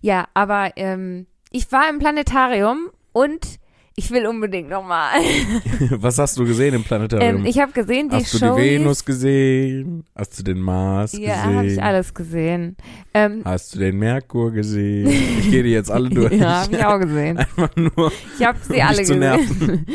Ja, 0.00 0.26
aber 0.34 0.72
ähm, 0.74 1.26
ich 1.52 1.70
war 1.70 1.88
im 1.88 2.00
Planetarium 2.00 2.90
und 3.12 3.60
ich 3.94 4.10
will 4.10 4.26
unbedingt 4.26 4.68
nochmal. 4.68 5.20
Was 5.90 6.18
hast 6.18 6.36
du 6.36 6.44
gesehen 6.44 6.74
im 6.74 6.82
Planetarium? 6.82 7.36
ähm, 7.42 7.46
ich 7.46 7.60
habe 7.60 7.70
gesehen, 7.70 8.08
die 8.08 8.16
hast 8.16 8.34
du 8.34 8.38
Show. 8.38 8.56
die 8.56 8.62
Venus 8.62 9.04
gesehen? 9.04 10.04
Hast 10.16 10.36
du 10.36 10.42
den 10.42 10.58
Mars 10.58 11.12
ja, 11.12 11.34
gesehen? 11.44 11.56
habe 11.56 11.66
ich 11.68 11.80
alles 11.82 12.12
gesehen. 12.12 12.76
Ähm, 13.14 13.42
Hast 13.44 13.72
du 13.74 13.78
den 13.78 13.98
Merkur 13.98 14.50
gesehen? 14.50 15.06
Ich 15.38 15.48
gehe 15.48 15.62
die 15.62 15.70
jetzt 15.70 15.92
alle 15.92 16.10
durch. 16.10 16.32
ja, 16.32 16.62
habe 16.64 16.74
ich 16.74 16.84
auch 16.84 16.98
gesehen. 16.98 17.38
Einfach 17.38 17.70
nur. 17.76 18.10
Ich 18.36 18.44
habe 18.44 18.58
sie 18.68 18.74
Um 18.74 18.80
alle 18.80 18.96
dich 18.96 19.06
zu 19.06 19.14
gesehen. 19.14 19.86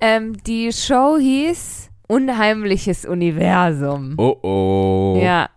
ähm, 0.00 0.36
die 0.44 0.72
Show 0.72 1.18
hieß 1.18 1.90
Unheimliches 2.06 3.04
Universum. 3.04 4.14
Oh 4.16 4.36
oh. 4.42 5.20
Ja. 5.20 5.48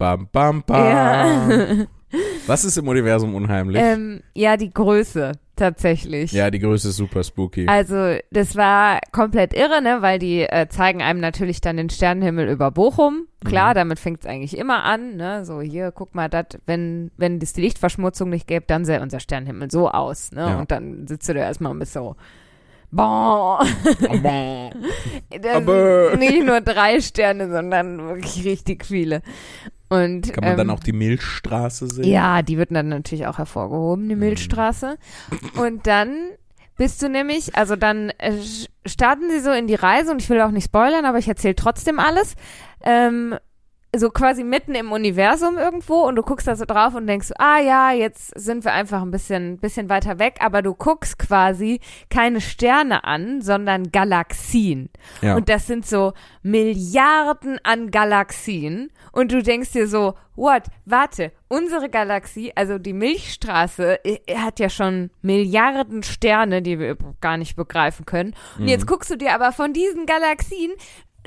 Bam, 0.00 0.28
bam, 0.32 0.62
bam. 0.66 0.86
Ja. 0.86 1.86
Was 2.46 2.64
ist 2.64 2.78
im 2.78 2.88
Universum 2.88 3.34
unheimlich? 3.34 3.80
ähm, 3.80 4.22
ja, 4.34 4.56
die 4.56 4.72
Größe 4.72 5.32
tatsächlich. 5.56 6.32
ja, 6.32 6.50
die 6.50 6.58
Größe 6.58 6.88
ist 6.88 6.96
super 6.96 7.22
spooky. 7.22 7.66
Also, 7.68 8.16
das 8.32 8.56
war 8.56 8.98
komplett 9.12 9.52
irre, 9.52 9.82
ne, 9.82 9.98
weil 10.00 10.18
die 10.18 10.40
äh, 10.40 10.68
zeigen 10.70 11.02
einem 11.02 11.20
natürlich 11.20 11.60
dann 11.60 11.76
den 11.76 11.90
Sternenhimmel 11.90 12.48
über 12.48 12.70
Bochum. 12.70 13.26
Klar, 13.44 13.70
Mhm. 13.70 13.74
damit 13.74 13.98
fängt 13.98 14.20
es 14.20 14.26
eigentlich 14.26 14.56
immer 14.56 14.84
an, 14.84 15.16
ne? 15.16 15.44
So, 15.44 15.60
hier, 15.60 15.92
guck 15.92 16.14
mal, 16.14 16.30
dat, 16.30 16.58
wenn, 16.64 17.10
wenn 17.18 17.38
es 17.42 17.52
die 17.52 17.60
Lichtverschmutzung 17.60 18.30
nicht 18.30 18.46
gäbe, 18.46 18.64
dann 18.66 18.86
sähe 18.86 19.02
unser 19.02 19.20
Sternenhimmel 19.20 19.70
so 19.70 19.90
aus, 19.90 20.32
ne? 20.32 20.40
Ja. 20.40 20.58
Und 20.58 20.70
dann 20.70 21.06
sitzt 21.06 21.28
du 21.28 21.34
da 21.34 21.40
erstmal 21.40 21.74
bist 21.74 21.92
so, 21.92 22.16
Boah. 22.92 23.64
Aber- 24.08 24.70
Aber- 25.54 26.16
nicht 26.16 26.44
nur 26.44 26.60
drei 26.60 27.00
Sterne, 27.00 27.50
sondern 27.50 27.98
wirklich 28.08 28.44
richtig 28.44 28.84
viele. 28.84 29.22
Und 29.88 30.32
Kann 30.32 30.44
man 30.44 30.56
dann 30.56 30.68
ähm, 30.68 30.74
auch 30.74 30.80
die 30.80 30.92
Milchstraße 30.92 31.88
sehen? 31.88 32.04
Ja, 32.04 32.42
die 32.42 32.58
wird 32.58 32.70
dann 32.74 32.88
natürlich 32.88 33.26
auch 33.26 33.38
hervorgehoben, 33.38 34.08
die 34.08 34.14
Milchstraße. 34.16 34.96
Und 35.56 35.86
dann 35.86 36.14
bist 36.76 37.02
du 37.02 37.08
nämlich, 37.08 37.56
also 37.56 37.74
dann 37.76 38.10
äh, 38.18 38.32
starten 38.86 39.28
sie 39.30 39.40
so 39.40 39.50
in 39.50 39.66
die 39.66 39.74
Reise 39.74 40.12
und 40.12 40.22
ich 40.22 40.30
will 40.30 40.40
auch 40.40 40.52
nicht 40.52 40.64
spoilern, 40.66 41.04
aber 41.04 41.18
ich 41.18 41.28
erzähle 41.28 41.56
trotzdem 41.56 41.98
alles. 41.98 42.36
Ähm, 42.82 43.34
so 43.96 44.10
quasi 44.10 44.44
mitten 44.44 44.74
im 44.74 44.92
Universum 44.92 45.58
irgendwo 45.58 46.02
und 46.06 46.14
du 46.14 46.22
guckst 46.22 46.46
da 46.46 46.54
so 46.54 46.64
drauf 46.64 46.94
und 46.94 47.08
denkst, 47.08 47.30
ah 47.38 47.58
ja, 47.58 47.90
jetzt 47.92 48.38
sind 48.38 48.64
wir 48.64 48.72
einfach 48.72 49.02
ein 49.02 49.10
bisschen, 49.10 49.58
bisschen 49.58 49.88
weiter 49.88 50.20
weg, 50.20 50.36
aber 50.40 50.62
du 50.62 50.74
guckst 50.74 51.18
quasi 51.18 51.80
keine 52.08 52.40
Sterne 52.40 53.02
an, 53.02 53.40
sondern 53.40 53.90
Galaxien. 53.90 54.90
Ja. 55.22 55.34
Und 55.34 55.48
das 55.48 55.66
sind 55.66 55.86
so 55.86 56.12
Milliarden 56.42 57.58
an 57.64 57.90
Galaxien. 57.90 58.90
Und 59.12 59.32
du 59.32 59.42
denkst 59.42 59.72
dir 59.72 59.88
so, 59.88 60.14
what? 60.36 60.62
Warte, 60.84 61.32
unsere 61.48 61.88
Galaxie, 61.90 62.52
also 62.54 62.78
die 62.78 62.92
Milchstraße, 62.92 63.98
hat 64.36 64.60
ja 64.60 64.70
schon 64.70 65.10
Milliarden 65.20 66.04
Sterne, 66.04 66.62
die 66.62 66.78
wir 66.78 66.96
gar 67.20 67.36
nicht 67.36 67.56
begreifen 67.56 68.06
können. 68.06 68.36
Und 68.58 68.68
jetzt 68.68 68.86
guckst 68.86 69.10
du 69.10 69.16
dir 69.16 69.34
aber 69.34 69.50
von 69.52 69.72
diesen 69.72 70.06
Galaxien 70.06 70.70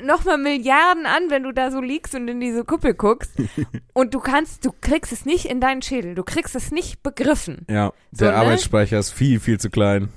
nochmal 0.02 0.38
Milliarden 0.38 1.06
an, 1.06 1.30
wenn 1.30 1.42
du 1.42 1.52
da 1.52 1.70
so 1.70 1.80
liegst 1.80 2.14
und 2.14 2.28
in 2.28 2.40
diese 2.40 2.64
Kuppel 2.64 2.94
guckst. 2.94 3.32
und 3.92 4.14
du 4.14 4.20
kannst, 4.20 4.64
du 4.64 4.72
kriegst 4.80 5.12
es 5.12 5.24
nicht 5.24 5.46
in 5.46 5.60
deinen 5.60 5.82
Schädel. 5.82 6.14
Du 6.14 6.22
kriegst 6.22 6.54
es 6.54 6.70
nicht 6.70 7.02
begriffen. 7.02 7.66
ja, 7.68 7.92
So, 8.12 8.24
der 8.24 8.32
ne? 8.32 8.38
Arbeitsspeicher 8.38 8.98
ist 8.98 9.10
viel, 9.12 9.40
viel 9.40 9.58
zu 9.58 9.70
klein. 9.70 10.08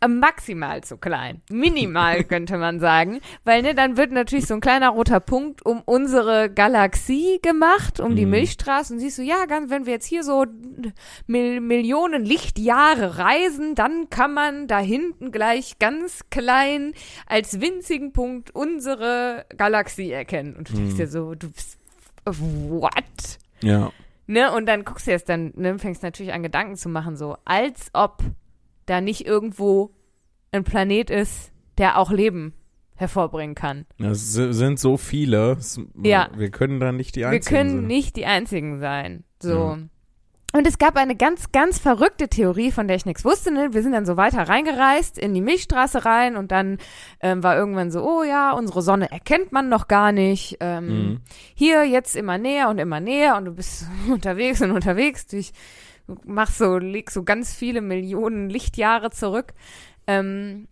Äh, 0.00 0.08
maximal 0.08 0.84
zu 0.84 0.98
klein. 0.98 1.40
Minimal 1.50 2.22
könnte 2.28 2.58
man 2.58 2.80
sagen. 2.80 3.20
Weil, 3.44 3.62
ne, 3.62 3.74
dann 3.74 3.96
wird 3.96 4.12
natürlich 4.12 4.46
so 4.46 4.52
ein 4.52 4.60
kleiner 4.60 4.90
roter 4.90 5.20
Punkt 5.20 5.64
um 5.64 5.80
unsere 5.86 6.50
Galaxie 6.50 7.38
gemacht, 7.40 7.98
um 7.98 8.14
die 8.14 8.24
Mhm. 8.26 8.32
Milchstraße. 8.32 8.92
Und 8.92 9.00
siehst 9.00 9.16
du, 9.16 9.22
ja, 9.22 9.46
ganz, 9.46 9.70
wenn 9.70 9.86
wir 9.86 9.94
jetzt 9.94 10.06
hier 10.06 10.22
so 10.22 10.44
Mil 11.26 11.60
Millionen 11.62 12.24
Lichtjahre 12.26 13.18
reisen, 13.18 13.74
dann 13.74 14.10
kann 14.10 14.34
man 14.34 14.66
da 14.66 14.78
hinten 14.80 15.32
gleich 15.32 15.78
ganz 15.78 16.20
klein 16.30 16.92
als 17.26 17.60
winzigen 17.62 18.12
Punkt 18.12 18.54
unsere 18.54 19.46
Galaxie 19.56 20.10
erkennen. 20.12 20.56
Und 20.56 20.68
du 20.68 20.74
denkst 20.74 20.92
Mhm. 20.92 20.98
dir 20.98 21.08
so, 21.08 21.34
du 21.34 21.50
bist, 21.50 21.78
what? 22.26 23.38
Ja. 23.62 23.92
Ne, 24.26 24.52
und 24.52 24.66
dann 24.66 24.84
guckst 24.84 25.06
du 25.06 25.12
jetzt 25.12 25.28
dann, 25.28 25.52
ne, 25.56 25.78
fängst 25.78 26.02
natürlich 26.02 26.32
an 26.32 26.42
Gedanken 26.42 26.76
zu 26.76 26.88
machen, 26.88 27.16
so, 27.16 27.36
als 27.44 27.88
ob 27.92 28.18
da 28.86 29.00
nicht 29.00 29.26
irgendwo 29.26 29.90
ein 30.52 30.64
Planet 30.64 31.10
ist, 31.10 31.52
der 31.78 31.98
auch 31.98 32.10
Leben 32.10 32.54
hervorbringen 32.94 33.54
kann. 33.54 33.84
Es 33.98 34.32
si- 34.32 34.52
sind 34.54 34.78
so 34.80 34.96
viele. 34.96 35.52
Es- 35.58 35.78
Ja. 36.02 36.28
Wir 36.34 36.50
können 36.50 36.80
da 36.80 36.92
nicht 36.92 37.14
die 37.16 37.20
Wir 37.20 37.28
Einzigen 37.28 37.56
können 37.56 37.70
sein. 37.80 37.86
nicht 37.86 38.16
die 38.16 38.24
einzigen 38.26 38.80
sein. 38.80 39.24
So. 39.42 39.50
Ja. 39.54 39.78
Und 40.54 40.66
es 40.66 40.78
gab 40.78 40.96
eine 40.96 41.14
ganz, 41.16 41.52
ganz 41.52 41.78
verrückte 41.78 42.28
Theorie, 42.28 42.70
von 42.70 42.86
der 42.88 42.96
ich 42.96 43.04
nichts 43.04 43.26
wusste. 43.26 43.50
Ne? 43.52 43.74
Wir 43.74 43.82
sind 43.82 43.92
dann 43.92 44.06
so 44.06 44.16
weiter 44.16 44.48
reingereist 44.48 45.18
in 45.18 45.34
die 45.34 45.42
Milchstraße 45.42 46.06
rein 46.06 46.36
und 46.36 46.50
dann 46.50 46.78
ähm, 47.20 47.42
war 47.42 47.56
irgendwann 47.58 47.90
so, 47.90 48.02
oh 48.02 48.22
ja, 48.22 48.52
unsere 48.52 48.80
Sonne 48.80 49.10
erkennt 49.10 49.52
man 49.52 49.68
noch 49.68 49.88
gar 49.88 50.12
nicht. 50.12 50.56
Ähm, 50.60 50.86
Mhm. 50.86 51.20
Hier 51.54 51.84
jetzt 51.84 52.16
immer 52.16 52.38
näher 52.38 52.70
und 52.70 52.78
immer 52.78 53.00
näher 53.00 53.36
und 53.36 53.44
du 53.44 53.50
bist 53.52 53.84
unterwegs 54.10 54.62
und 54.62 54.70
unterwegs. 54.70 55.30
Ich 55.34 55.52
machst 56.24 56.58
so, 56.58 56.78
legst 56.78 57.14
so 57.14 57.22
ganz 57.24 57.54
viele 57.54 57.80
Millionen 57.80 58.48
Lichtjahre 58.50 59.10
zurück. 59.10 59.52
Ähm, 60.06 60.68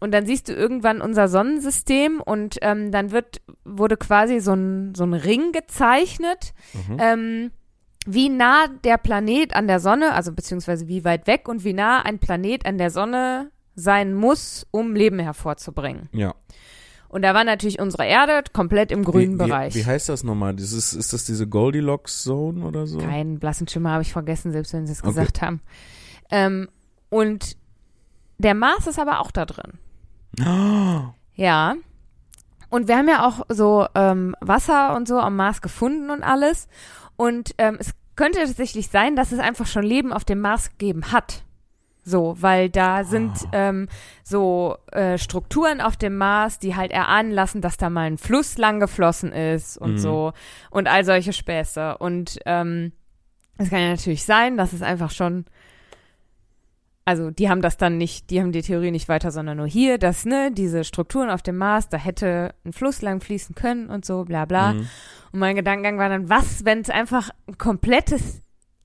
und 0.00 0.12
dann 0.12 0.26
siehst 0.26 0.48
du 0.48 0.52
irgendwann 0.52 1.00
unser 1.00 1.28
Sonnensystem 1.28 2.20
und 2.20 2.58
ähm, 2.60 2.90
dann 2.90 3.10
wird, 3.10 3.40
wurde 3.64 3.96
quasi 3.96 4.40
so 4.40 4.52
ein, 4.52 4.94
so 4.94 5.04
ein 5.04 5.14
Ring 5.14 5.52
gezeichnet, 5.52 6.52
Mhm. 6.74 6.96
ähm, 7.00 7.50
wie 8.06 8.28
nah 8.28 8.66
der 8.84 8.98
Planet 8.98 9.56
an 9.56 9.66
der 9.66 9.80
Sonne, 9.80 10.12
also 10.12 10.32
beziehungsweise 10.32 10.88
wie 10.88 11.04
weit 11.06 11.26
weg 11.26 11.48
und 11.48 11.64
wie 11.64 11.72
nah 11.72 12.02
ein 12.02 12.18
Planet 12.18 12.66
an 12.66 12.76
der 12.76 12.90
Sonne 12.90 13.50
sein 13.76 14.12
muss, 14.12 14.66
um 14.70 14.94
Leben 14.94 15.18
hervorzubringen. 15.18 16.10
Ja. 16.12 16.34
Und 17.14 17.22
da 17.22 17.32
war 17.32 17.44
natürlich 17.44 17.78
unsere 17.78 18.06
Erde 18.06 18.42
komplett 18.52 18.90
im 18.90 19.04
grünen 19.04 19.34
wie, 19.34 19.44
Bereich. 19.44 19.72
Wie, 19.72 19.78
wie 19.78 19.86
heißt 19.86 20.08
das 20.08 20.24
nochmal? 20.24 20.52
Dieses, 20.56 20.92
ist 20.92 21.12
das 21.12 21.24
diese 21.24 21.46
Goldilocks 21.46 22.24
Zone 22.24 22.64
oder 22.66 22.88
so? 22.88 22.98
Keinen 22.98 23.38
blassen 23.38 23.68
Schimmer 23.68 23.92
habe 23.92 24.02
ich 24.02 24.12
vergessen, 24.12 24.50
selbst 24.50 24.72
wenn 24.72 24.84
sie 24.88 24.94
es 24.94 24.98
Okay. 24.98 25.10
gesagt 25.10 25.40
haben. 25.40 25.60
Ähm, 26.32 26.68
und 27.10 27.56
der 28.38 28.54
Mars 28.54 28.88
ist 28.88 28.98
aber 28.98 29.20
auch 29.20 29.30
da 29.30 29.46
drin. 29.46 29.78
Ja. 31.36 31.74
Und 32.68 32.88
wir 32.88 32.96
haben 32.96 33.08
ja 33.08 33.26
auch 33.28 33.46
so 33.48 33.86
ähm, 33.94 34.34
Wasser 34.40 34.96
und 34.96 35.06
so 35.06 35.20
am 35.20 35.36
Mars 35.36 35.62
gefunden 35.62 36.10
und 36.10 36.24
alles. 36.24 36.66
Und 37.14 37.54
ähm, 37.58 37.76
es 37.78 37.92
könnte 38.16 38.40
tatsächlich 38.40 38.88
sein, 38.88 39.14
dass 39.14 39.30
es 39.30 39.38
einfach 39.38 39.66
schon 39.66 39.84
Leben 39.84 40.12
auf 40.12 40.24
dem 40.24 40.40
Mars 40.40 40.70
gegeben 40.70 41.12
hat. 41.12 41.44
So, 42.04 42.36
weil 42.38 42.68
da 42.68 43.02
sind 43.04 43.32
ähm, 43.52 43.88
so 44.22 44.76
äh, 44.92 45.16
Strukturen 45.16 45.80
auf 45.80 45.96
dem 45.96 46.18
Mars, 46.18 46.58
die 46.58 46.76
halt 46.76 46.92
erahnen 46.92 47.30
lassen, 47.32 47.62
dass 47.62 47.78
da 47.78 47.88
mal 47.88 48.02
ein 48.06 48.18
Fluss 48.18 48.58
lang 48.58 48.78
geflossen 48.78 49.32
ist 49.32 49.78
und 49.78 49.92
Mhm. 49.92 49.98
so 49.98 50.32
und 50.70 50.86
all 50.86 51.04
solche 51.04 51.32
Späße. 51.32 51.96
Und 51.98 52.38
ähm, 52.44 52.92
es 53.56 53.70
kann 53.70 53.80
ja 53.80 53.90
natürlich 53.90 54.24
sein, 54.24 54.56
dass 54.58 54.72
es 54.74 54.82
einfach 54.82 55.10
schon 55.10 55.46
also 57.06 57.30
die 57.30 57.50
haben 57.50 57.60
das 57.60 57.76
dann 57.76 57.98
nicht, 57.98 58.30
die 58.30 58.40
haben 58.40 58.52
die 58.52 58.62
Theorie 58.62 58.90
nicht 58.90 59.08
weiter, 59.08 59.30
sondern 59.30 59.58
nur 59.58 59.66
hier, 59.66 59.98
dass, 59.98 60.24
ne, 60.24 60.50
diese 60.50 60.84
Strukturen 60.84 61.28
auf 61.28 61.42
dem 61.42 61.58
Mars, 61.58 61.90
da 61.90 61.98
hätte 61.98 62.54
ein 62.64 62.72
Fluss 62.72 63.02
lang 63.02 63.20
fließen 63.20 63.54
können 63.54 63.90
und 63.90 64.06
so, 64.06 64.24
bla 64.24 64.46
bla. 64.46 64.72
Mhm. 64.72 64.88
Und 65.32 65.38
mein 65.38 65.54
Gedankengang 65.56 65.98
war 65.98 66.08
dann, 66.08 66.30
was, 66.30 66.64
wenn 66.64 66.80
es 66.80 66.88
einfach 66.88 67.28
ein 67.46 67.58
komplettes 67.58 68.40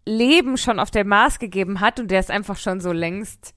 Leben 0.06 0.58
schon 0.58 0.79
auf 0.79 0.91
dem 0.91 1.08
Mars 1.08 1.39
gegeben 1.39 1.79
hat 1.79 2.00
und 2.00 2.10
der 2.10 2.20
ist 2.20 2.32
einfach 2.32 2.58
schon 2.58 2.79
so 2.82 2.91
längst 2.91 3.53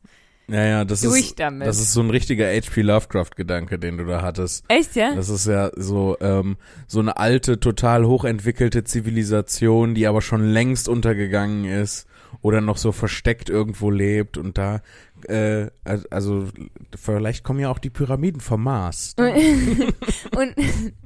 Ja, 0.49 0.65
ja, 0.65 0.85
das 0.85 1.01
durch 1.03 1.21
ist, 1.21 1.41
damit. 1.41 1.67
das 1.67 1.79
ist 1.79 1.93
so 1.93 2.01
ein 2.01 2.11
richtiger 2.11 2.47
H.P. 2.47 2.83
Lovecraft-Gedanke, 2.83 3.79
den 3.79 3.97
du 3.99 4.05
da 4.05 4.23
hattest. 4.23 4.65
Echt, 4.69 4.97
ja? 4.97 5.15
Das 5.15 5.29
ist 5.29 5.47
ja 5.47 5.71
so, 5.77 6.17
ähm, 6.21 6.57
so 6.87 7.01
eine 7.01 7.17
alte, 7.17 7.59
total 7.61 8.05
hochentwickelte 8.07 8.85
Zivilisation, 8.85 9.95
die 9.95 10.07
aber 10.07 10.21
schon 10.21 10.45
längst 10.45 10.89
untergegangen 10.89 11.65
ist 11.65 12.07
oder 12.41 12.61
noch 12.61 12.77
so 12.77 12.93
versteckt 12.93 13.49
irgendwo 13.51 13.91
lebt 13.91 14.37
und 14.39 14.57
da, 14.59 14.81
äh, 15.29 15.67
al- 15.85 16.07
also 16.11 16.49
vielleicht 16.97 17.45
kommen 17.45 17.61
ja 17.61 17.71
auch 17.71 17.79
die 17.79 17.91
Pyramiden 17.91 18.41
vom 18.41 18.62
Mars. 18.65 19.15
und 19.19 20.55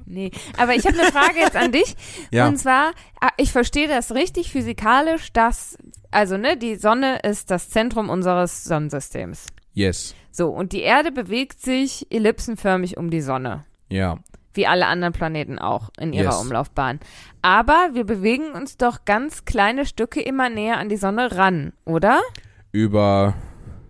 nee, 0.07 0.31
aber 0.57 0.75
ich 0.75 0.87
habe 0.87 0.99
eine 0.99 1.11
Frage 1.11 1.39
jetzt 1.39 1.57
an 1.57 1.73
dich. 1.73 1.97
Ja, 2.31 2.49
Und 2.49 2.59
zwar, 2.59 2.93
ah, 3.21 3.31
ich 3.37 3.53
verstehe 3.53 3.89
das 3.89 4.13
richtig 4.15 4.51
physikalisch, 4.53 5.33
dass, 5.33 5.77
also 6.11 6.37
ne, 6.37 6.57
die 6.57 6.77
Sonne 6.77 7.19
ist 7.21 7.51
das 7.51 7.71
Zentrum 7.71 8.09
unseres 8.09 8.65
Sonnensystems. 8.65 9.47
yes, 9.75 10.15
So, 10.31 10.49
und 10.49 10.73
die 10.73 10.81
Erde 10.83 11.13
bewegt 11.13 11.61
sich 11.61 12.07
ellipsenförmig 12.11 12.97
um 12.97 13.11
die 13.11 13.21
Sonne. 13.21 13.65
ja, 13.89 14.19
Wie 14.57 14.67
alle 14.67 14.87
anderen 14.87 15.13
Planeten 15.13 15.59
auch 15.59 15.91
in 15.99 16.13
ihrer 16.13 16.31
Yes. 16.33 16.41
Umlaufbahn. 16.41 16.99
Aber 17.43 17.91
wir 17.93 18.05
bewegen 18.05 18.53
uns 18.53 18.77
doch 18.77 19.05
ganz 19.05 19.45
kleine 19.45 19.87
Stücke 19.87 20.21
immer 20.21 20.49
näher 20.49 20.79
an 20.79 20.89
die 20.89 20.97
Sonne 20.97 21.37
ran, 21.37 21.73
oder? 21.85 22.21
über 22.73 23.35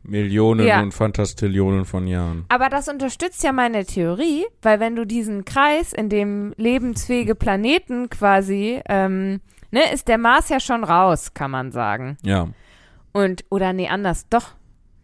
Millionen 0.05 0.65
Ja. 0.67 0.81
und 0.81 0.93
Fantastillionen 0.95 1.85
von 1.85 2.07
Jahren. 2.07 2.45
Aber 2.49 2.69
das 2.69 2.87
unterstützt 2.89 3.43
ja 3.43 3.51
meine 3.53 3.85
Theorie, 3.85 4.45
weil 4.63 4.79
wenn 4.79 4.95
du 4.95 5.05
diesen 5.05 5.45
Kreis, 5.45 5.93
in 5.93 6.09
dem 6.09 6.55
lebensfähige 6.57 7.35
Planeten 7.35 8.09
quasi, 8.09 8.81
ähm, 8.89 9.41
ne, 9.73 9.93
ist 9.93 10.07
der 10.07 10.19
Mars 10.19 10.49
ja 10.49 10.61
schon 10.61 10.85
raus, 10.85 11.35
kann 11.35 11.51
man 11.51 11.73
sagen. 11.73 12.19
Ja, 12.23 12.47
Und, 13.13 13.45
oder 13.51 13.73
nee, 13.73 13.89
anders, 13.89 14.29
doch. 14.29 14.51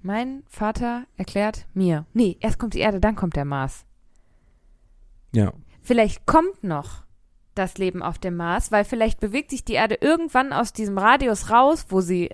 Mein 0.03 0.43
Vater 0.49 1.05
erklärt 1.17 1.67
mir, 1.75 2.07
nee, 2.13 2.37
erst 2.41 2.59
kommt 2.61 2.75
die 2.75 2.81
Erde, 2.81 3.01
dann 3.01 3.17
kommt 3.17 3.35
der 3.37 3.45
Mars. 3.45 3.85
Ja, 5.33 5.53
Vielleicht 5.83 6.27
kommt 6.27 6.63
noch 6.63 7.03
das 7.55 7.77
Leben 7.77 8.03
auf 8.03 8.19
dem 8.19 8.37
Mars, 8.37 8.71
weil 8.73 8.85
vielleicht 8.85 9.21
bewegt 9.21 9.51
sich 9.51 9.65
die 9.65 9.75
Erde 9.75 9.99
irgendwann 10.01 10.53
aus 10.53 10.73
diesem 10.73 10.97
Radius 10.97 11.51
raus, 11.51 11.87
wo 11.89 12.01
sie 12.01 12.31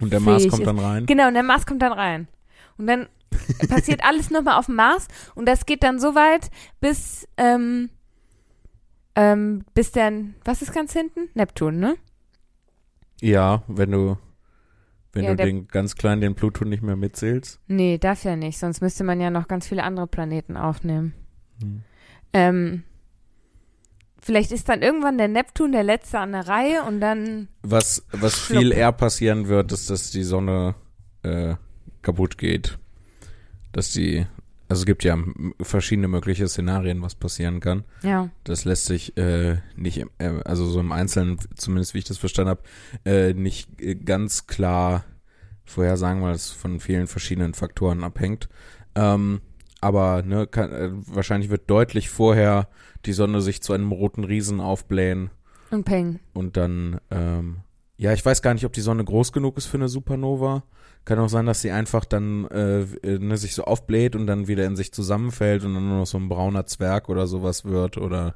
und 0.00 0.12
der 0.12 0.20
Mars 0.20 0.48
kommt 0.48 0.62
ist. 0.62 0.66
dann 0.66 0.78
rein. 0.78 1.06
Genau, 1.06 1.28
und 1.28 1.34
der 1.34 1.42
Mars 1.42 1.66
kommt 1.66 1.82
dann 1.82 1.92
rein. 1.92 2.28
Und 2.78 2.86
dann 2.86 3.08
passiert 3.68 4.04
alles 4.04 4.30
nochmal 4.30 4.58
auf 4.58 4.66
dem 4.66 4.76
Mars 4.76 5.08
und 5.34 5.46
das 5.46 5.66
geht 5.66 5.82
dann 5.82 5.98
so 5.98 6.14
weit, 6.14 6.50
bis, 6.80 7.26
ähm, 7.36 7.90
ähm, 9.16 9.64
bis 9.74 9.90
der, 9.92 10.12
was 10.44 10.62
ist 10.62 10.72
ganz 10.72 10.92
hinten? 10.92 11.28
Neptun, 11.34 11.78
ne? 11.78 11.96
Ja, 13.20 13.62
wenn 13.66 13.90
du, 13.90 14.16
wenn 15.12 15.24
Ja, 15.24 15.30
du 15.34 15.44
den 15.44 15.66
ganz 15.68 15.94
kleinen, 15.96 16.20
den 16.20 16.34
Pluto 16.34 16.64
nicht 16.64 16.82
mehr 16.82 16.96
mitzählst. 16.96 17.60
Nee, 17.66 17.98
darf 17.98 18.24
ja 18.24 18.36
nicht, 18.36 18.58
sonst 18.58 18.80
müsste 18.80 19.04
man 19.04 19.20
ja 19.20 19.30
noch 19.30 19.48
ganz 19.48 19.66
viele 19.66 19.82
andere 19.82 20.06
Planeten 20.06 20.56
aufnehmen. 20.56 21.12
Hm. 21.60 21.82
Ähm, 22.32 22.82
vielleicht 24.20 24.52
ist 24.52 24.68
dann 24.68 24.82
irgendwann 24.82 25.18
der 25.18 25.28
Neptun 25.28 25.72
der 25.72 25.82
letzte 25.82 26.18
an 26.18 26.32
der 26.32 26.48
Reihe 26.48 26.82
und 26.84 27.00
dann, 27.00 27.48
Was, 27.62 28.04
was 28.12 28.38
Schlupp. 28.38 28.58
viel 28.60 28.72
eher 28.72 28.92
passieren 28.92 29.48
wird, 29.48 29.72
ist, 29.72 29.90
dass 29.90 30.10
die 30.10 30.22
Sonne 30.22 30.74
äh, 31.22 31.54
kaputt 32.02 32.38
geht. 32.38 32.78
dass 33.72 33.90
die, 33.92 34.26
also 34.68 34.82
es 34.82 34.86
gibt 34.86 35.02
ja 35.04 35.16
verschiedene 35.62 36.08
mögliche 36.08 36.46
Szenarien, 36.48 37.00
was 37.02 37.14
passieren 37.14 37.60
kann. 37.60 37.84
Ja. 38.02 38.28
Das 38.44 38.64
lässt 38.64 38.84
sich 38.86 39.16
äh, 39.16 39.58
nicht, 39.76 40.04
äh, 40.18 40.40
also 40.44 40.66
so 40.66 40.80
im 40.80 40.92
Einzelnen, 40.92 41.38
zumindest 41.56 41.94
wie 41.94 41.98
ich 41.98 42.04
das 42.04 42.18
verstanden 42.18 42.50
habe, 42.50 42.62
äh, 43.04 43.32
nicht 43.34 43.80
äh, 43.80 43.94
ganz 43.94 44.46
klar 44.46 45.04
vorhersagen, 45.64 46.22
weil 46.22 46.34
es 46.34 46.50
von 46.50 46.80
vielen 46.80 47.06
verschiedenen 47.06 47.54
Faktoren 47.54 48.04
abhängt. 48.04 48.48
Ähm, 48.94 49.40
aber 49.82 50.22
ne, 50.22 50.46
kann, 50.46 50.72
äh, 50.72 50.90
wahrscheinlich 50.92 51.50
wird 51.50 51.68
deutlich 51.68 52.08
vorher 52.08 52.68
die 53.04 53.12
Sonne 53.12 53.40
sich 53.42 53.62
zu 53.62 53.72
einem 53.72 53.92
roten 53.92 54.24
Riesen 54.24 54.60
aufblähen 54.60 55.30
Und 55.70 55.84
Peng. 55.84 56.20
und 56.32 56.56
dann, 56.56 57.00
ähm, 57.10 57.58
ja, 57.98 58.12
ich 58.12 58.24
weiß 58.24 58.42
gar 58.42 58.54
nicht, 58.54 58.64
ob 58.64 58.72
die 58.72 58.80
Sonne 58.80 59.04
groß 59.04 59.32
genug 59.32 59.56
ist 59.58 59.66
für 59.66 59.76
eine 59.76 59.88
Supernova. 59.88 60.62
Kann 61.04 61.18
auch 61.18 61.28
sein, 61.28 61.46
dass 61.46 61.60
sie 61.60 61.72
einfach 61.72 62.04
dann 62.04 62.46
äh, 62.46 62.82
äh, 62.82 63.18
ne, 63.18 63.36
sich 63.36 63.54
so 63.54 63.64
aufbläht 63.64 64.14
und 64.16 64.26
dann 64.28 64.46
wieder 64.48 64.64
in 64.66 64.76
sich 64.76 64.92
zusammenfällt 64.92 65.64
und 65.64 65.74
dann 65.74 65.88
nur 65.88 65.98
noch 65.98 66.06
so 66.06 66.16
ein 66.18 66.28
brauner 66.28 66.64
Zwerg 66.66 67.08
oder 67.08 67.26
sowas 67.26 67.64
wird 67.64 67.96
oder 67.98 68.34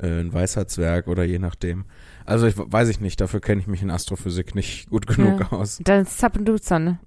äh, 0.00 0.20
ein 0.20 0.32
weißer 0.32 0.66
Zwerg 0.68 1.06
oder 1.06 1.24
je 1.24 1.38
nachdem. 1.38 1.84
Also 2.24 2.46
ich 2.46 2.54
weiß 2.56 2.88
ich 2.88 3.00
nicht, 3.00 3.20
dafür 3.20 3.40
kenne 3.40 3.60
ich 3.60 3.66
mich 3.66 3.82
in 3.82 3.90
Astrophysik 3.90 4.54
nicht 4.54 4.88
gut 4.90 5.06
genug 5.06 5.40
Ja. 5.40 5.52
aus. 5.52 5.80
Dann 5.84 6.02
ist 6.02 6.16
Zappendutzsonne. 6.18 6.98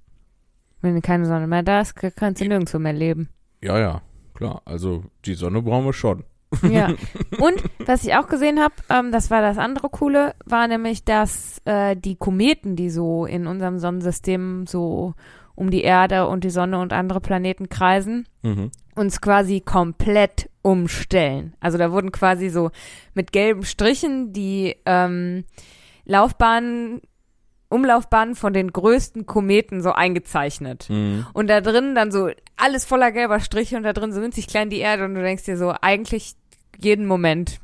Wenn 0.82 1.02
keine 1.02 1.26
Sonne 1.26 1.48
mehr 1.48 1.64
da 1.64 1.82
ist, 1.82 1.96
kannst 1.96 2.42
du 2.42 2.48
nirgendwo 2.48 2.78
mehr 2.80 2.94
leben. 2.94 3.30
Ja, 3.64 3.80
ja, 3.80 4.02
klar. 4.34 4.62
Also 4.66 5.04
die 5.26 5.34
Sonne 5.36 5.62
brauchen 5.62 5.86
wir 5.86 5.94
schon. 5.94 6.24
Ja. 6.70 6.88
Und 7.40 7.64
was 7.86 8.04
ich 8.04 8.14
auch 8.16 8.28
gesehen 8.28 8.60
habe, 8.60 8.74
ähm, 8.90 9.12
das 9.12 9.32
war 9.32 9.42
das 9.42 9.58
andere 9.58 9.90
Coole, 9.90 10.34
war 10.46 10.68
nämlich, 10.68 11.04
dass 11.06 11.62
äh, 11.66 11.96
die 11.96 12.16
Kometen, 12.16 12.76
die 12.76 12.90
so 12.90 13.26
in 13.26 13.48
unserem 13.48 13.80
Sonnensystem 13.80 14.66
so 14.68 15.14
um 15.56 15.70
die 15.70 15.82
Erde 15.84 16.28
und 16.28 16.44
die 16.44 16.50
Sonne 16.50 16.80
und 16.80 16.92
andere 16.94 17.22
Planeten 17.22 17.70
kreisen, 17.70 18.28
Mhm. 18.42 18.72
uns 18.96 19.22
quasi 19.22 19.62
komplett 19.62 20.50
umstellen. 20.64 21.54
Also 21.60 21.78
da 21.78 21.92
wurden 21.92 22.12
quasi 22.12 22.50
so 22.50 22.72
mit 23.14 23.32
gelben 23.32 23.64
Strichen 23.64 24.34
die 24.34 24.76
ähm, 24.86 25.46
Laufbahnen, 26.06 27.02
Umlaufbahnen 27.72 28.36
von 28.36 28.54
den 28.54 28.72
größten 28.72 29.26
Kometen 29.26 29.82
so 29.82 29.92
eingezeichnet. 29.94 30.88
Mhm. 30.90 31.26
Und 31.34 31.48
da 31.50 31.62
drin 31.62 31.96
dann 31.96 32.12
so 32.12 32.30
alles 32.58 32.86
voller 32.86 33.12
gelber 33.12 33.40
Striche 33.40 33.78
und 33.78 33.84
da 33.84 33.94
drin 33.94 34.12
so 34.14 34.22
winzig 34.22 34.48
klein 34.48 34.70
die 34.70 34.80
Erde 34.80 35.06
und 35.06 35.16
du 35.16 35.22
denkst 35.22 35.46
dir 35.46 35.58
so, 35.58 35.74
eigentlich 35.82 36.34
jeden 36.80 37.06
Moment 37.06 37.60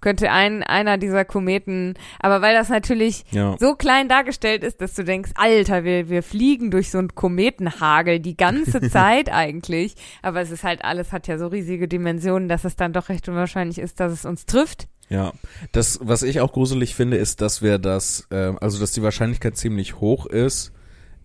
könnte 0.00 0.30
ein, 0.30 0.62
einer 0.62 0.96
dieser 0.96 1.26
Kometen, 1.26 1.92
aber 2.20 2.40
weil 2.40 2.54
das 2.54 2.70
natürlich 2.70 3.24
Ja. 3.32 3.56
so 3.60 3.74
klein 3.74 4.08
dargestellt 4.08 4.64
ist, 4.64 4.80
dass 4.80 4.94
du 4.94 5.04
denkst, 5.04 5.32
Alter, 5.34 5.84
wir, 5.84 6.08
wir 6.08 6.22
fliegen 6.22 6.70
durch 6.70 6.90
so 6.90 6.96
einen 6.96 7.14
Kometenhagel 7.14 8.18
die 8.18 8.36
ganze 8.36 8.80
Zeit 8.90 9.30
eigentlich. 9.30 9.94
Aber 10.22 10.40
es 10.40 10.50
ist 10.50 10.64
halt, 10.64 10.84
alles 10.84 11.12
hat 11.12 11.26
ja 11.28 11.36
so 11.36 11.48
riesige 11.48 11.86
Dimensionen, 11.86 12.48
dass 12.48 12.64
es 12.64 12.76
dann 12.76 12.94
doch 12.94 13.10
recht 13.10 13.28
unwahrscheinlich 13.28 13.78
ist, 13.78 14.00
dass 14.00 14.12
es 14.12 14.24
uns 14.24 14.46
trifft. 14.46 14.88
Ja, 15.10 15.32
das, 15.72 15.98
was 16.02 16.22
ich 16.22 16.40
auch 16.40 16.52
gruselig 16.52 16.94
finde, 16.94 17.16
ist, 17.18 17.40
dass 17.42 17.60
wir 17.62 17.78
das, 17.78 18.26
äh, 18.30 18.52
also 18.60 18.78
dass 18.80 18.92
die 18.92 19.02
Wahrscheinlichkeit 19.02 19.56
ziemlich 19.56 19.96
hoch 20.00 20.24
ist. 20.26 20.72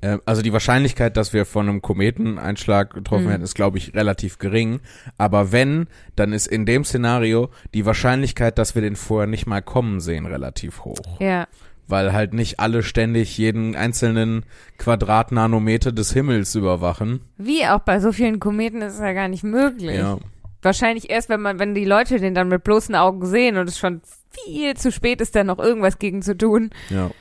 Äh, 0.01 0.17
also 0.25 0.41
die 0.41 0.51
Wahrscheinlichkeit, 0.51 1.15
dass 1.17 1.33
wir 1.33 1.45
von 1.45 1.69
einem 1.69 1.81
Kometeneinschlag 1.83 2.93
getroffen 2.93 3.25
Mhm. 3.25 3.29
werden, 3.29 3.41
ist, 3.43 3.53
glaube 3.55 3.77
ich, 3.77 3.93
relativ 3.93 4.39
gering. 4.39 4.79
Aber 5.19 5.51
wenn, 5.51 5.87
dann 6.15 6.33
ist 6.33 6.47
in 6.47 6.65
dem 6.65 6.83
Szenario 6.83 7.49
die 7.73 7.85
Wahrscheinlichkeit, 7.85 8.57
dass 8.57 8.73
wir 8.75 8.81
den 8.81 8.95
vorher 8.95 9.27
nicht 9.27 9.45
mal 9.45 9.61
kommen 9.61 9.99
sehen, 10.01 10.25
relativ 10.25 10.83
hoch. 10.83 11.19
Ja. 11.21 11.47
Weil 11.87 12.11
halt 12.13 12.33
nicht 12.33 12.59
alle 12.59 12.81
ständig 12.81 13.37
jeden 13.37 13.75
einzelnen 13.75 14.43
Quadratnanometer 14.79 15.91
des 15.91 16.11
Himmels 16.13 16.55
überwachen. 16.55 17.21
Wie 17.37 17.65
auch 17.67 17.79
bei 17.81 17.99
so 17.99 18.11
vielen 18.11 18.39
Kometen 18.39 18.81
ist 18.81 18.93
es 18.95 18.99
ja 18.99 19.13
gar 19.13 19.27
nicht 19.27 19.43
möglich. 19.43 19.95
Ja. 19.97 20.17
Wahrscheinlich 20.65 21.09
erst, 21.09 21.29
wenn 21.29 21.41
man, 21.41 21.59
wenn 21.59 21.73
die 21.75 21.85
Leute 21.85 22.19
den 22.19 22.33
dann 22.35 22.47
mit 22.49 22.63
bloßen 22.63 22.95
Augen 22.95 23.25
sehen 23.25 23.55
und 23.57 23.69
es 23.69 23.77
schon 23.77 24.01
viel 24.45 24.75
zu 24.75 24.91
spät 24.91 25.21
ist, 25.21 25.35
da 25.35 25.43
noch 25.43 25.59
irgendwas 25.59 25.99
gegen 25.99 26.21
zu 26.21 26.35
tun, 26.37 26.71
Ja. 26.89 27.11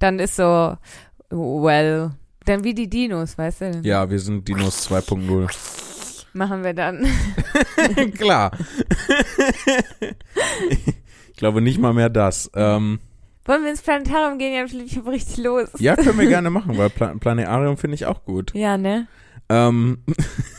dann 0.00 0.18
ist 0.18 0.36
so, 0.36 0.76
well, 1.30 2.10
dann 2.46 2.64
wie 2.64 2.74
die 2.74 2.88
Dinos, 2.88 3.36
weißt 3.38 3.60
du? 3.60 3.80
Ja, 3.82 4.08
wir 4.10 4.18
sind 4.18 4.48
Dinos 4.48 4.88
2.0. 4.90 5.48
Machen 6.32 6.64
wir 6.64 6.74
dann. 6.74 7.06
Klar. 8.18 8.50
ich 11.30 11.36
glaube 11.36 11.60
nicht 11.60 11.78
mal 11.78 11.92
mehr 11.92 12.08
das. 12.08 12.50
Ähm, 12.54 13.00
Wollen 13.44 13.62
wir 13.62 13.70
ins 13.70 13.82
Planetarium 13.82 14.38
gehen? 14.38 14.54
Ja, 14.54 14.64
ich 14.64 14.96
hab 14.96 15.06
richtig 15.06 15.38
los. 15.44 15.68
ja, 15.78 15.94
können 15.96 16.18
wir 16.18 16.26
gerne 16.28 16.50
machen, 16.50 16.76
weil 16.76 16.90
Pla 16.90 17.14
Planetarium 17.18 17.76
finde 17.76 17.94
ich 17.94 18.06
auch 18.06 18.24
gut. 18.24 18.52
Ja, 18.54 18.76
ne? 18.76 19.06
Ähm, 19.48 19.98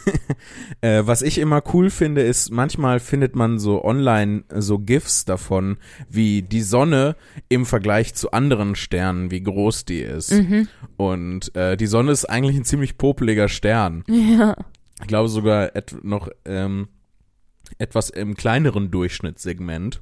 äh, 0.82 1.04
was 1.06 1.22
ich 1.22 1.40
immer 1.40 1.62
cool 1.74 1.90
finde, 1.90 2.22
ist, 2.22 2.52
manchmal 2.52 3.00
findet 3.00 3.36
man 3.36 3.60
so 3.60 3.84
online 3.84 4.44
äh, 4.50 4.62
so 4.62 4.80
GIFs 4.80 5.26
davon, 5.26 5.78
wie 6.10 6.42
die 6.42 6.62
Sonne 6.62 7.16
im 7.50 7.66
Vergleich 7.66 8.14
zu 8.16 8.32
anderen 8.32 8.76
Sternen, 8.76 9.30
wie 9.30 9.44
groß 9.44 9.86
die 9.86 10.00
ist. 10.00 10.32
Mhm. 10.32 10.70
Und 10.96 11.54
äh, 11.56 11.76
die 11.76 11.88
Sonne 11.88 12.12
ist 12.12 12.26
eigentlich 12.26 12.56
ein 12.56 12.66
ziemlich 12.66 12.98
popeliger 12.98 13.50
Stern. 13.50 14.04
Ja. 14.08 14.56
Ich 15.02 15.08
glaube 15.08 15.30
sogar 15.30 15.72
noch 16.02 16.30
ähm, 16.46 16.88
etwas 17.78 18.10
im 18.10 18.36
kleineren 18.36 18.90
Durchschnittssegment. 18.90 20.02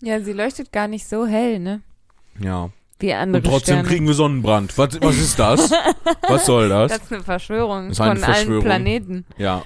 Ja, 0.00 0.20
sie 0.20 0.32
leuchtet 0.32 0.72
gar 0.72 0.88
nicht 0.88 1.06
so 1.06 1.26
hell, 1.26 1.58
ne? 1.58 1.82
Ja. 2.40 2.70
Wie 3.00 3.12
andere 3.14 3.42
Und 3.42 3.46
trotzdem 3.48 3.74
Sterne. 3.76 3.88
kriegen 3.88 4.06
wir 4.06 4.14
Sonnenbrand. 4.14 4.76
Was, 4.76 5.00
was 5.00 5.16
ist 5.18 5.38
das? 5.38 5.70
was 6.28 6.46
soll 6.46 6.68
das? 6.68 6.92
das 6.92 7.02
ist 7.02 7.12
eine 7.12 7.22
Verschwörung 7.22 7.90
ist 7.90 8.00
eine 8.00 8.16
von 8.16 8.24
allen 8.24 8.34
Verschwörung. 8.34 8.64
Planeten. 8.64 9.24
Ja. 9.36 9.62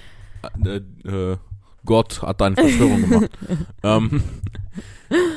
Äh, 0.65 0.81
äh, 1.09 1.37
Gott 1.85 2.23
hat 2.23 2.41
da 2.41 2.47
eine 2.47 2.57
Verschwörung 2.57 3.03
gemacht. 3.09 3.31
ähm, 3.83 4.23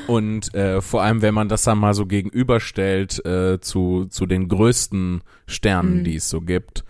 und 0.08 0.54
äh, 0.54 0.82
vor 0.82 1.02
allem, 1.04 1.22
wenn 1.22 1.34
man 1.34 1.50
das 1.50 1.64
dann 1.64 1.78
mal 1.78 1.94
so 1.94 2.06
gegenüberstellt 2.06 3.26
äh, 3.26 3.60
zu, 3.60 4.06
zu 4.10 4.26
den 4.26 4.48
größten 4.48 5.22
Sternen, 5.48 6.00
Mhm. 6.00 6.04
die 6.04 6.16
es 6.16 6.30
so 6.30 6.42
gibt, 6.42 6.84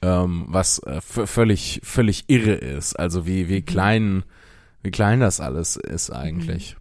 ähm, 0.00 0.44
was 0.48 0.78
äh, 0.80 1.00
völlig, 1.00 1.80
völlig 1.84 2.24
irre 2.28 2.52
ist. 2.54 2.98
Also 2.98 3.26
wie, 3.26 3.48
wie 3.48 3.62
klein, 3.62 4.24
wie 4.82 4.90
klein 4.90 5.20
das 5.20 5.40
alles 5.40 5.76
ist 5.76 6.10
eigentlich. 6.10 6.76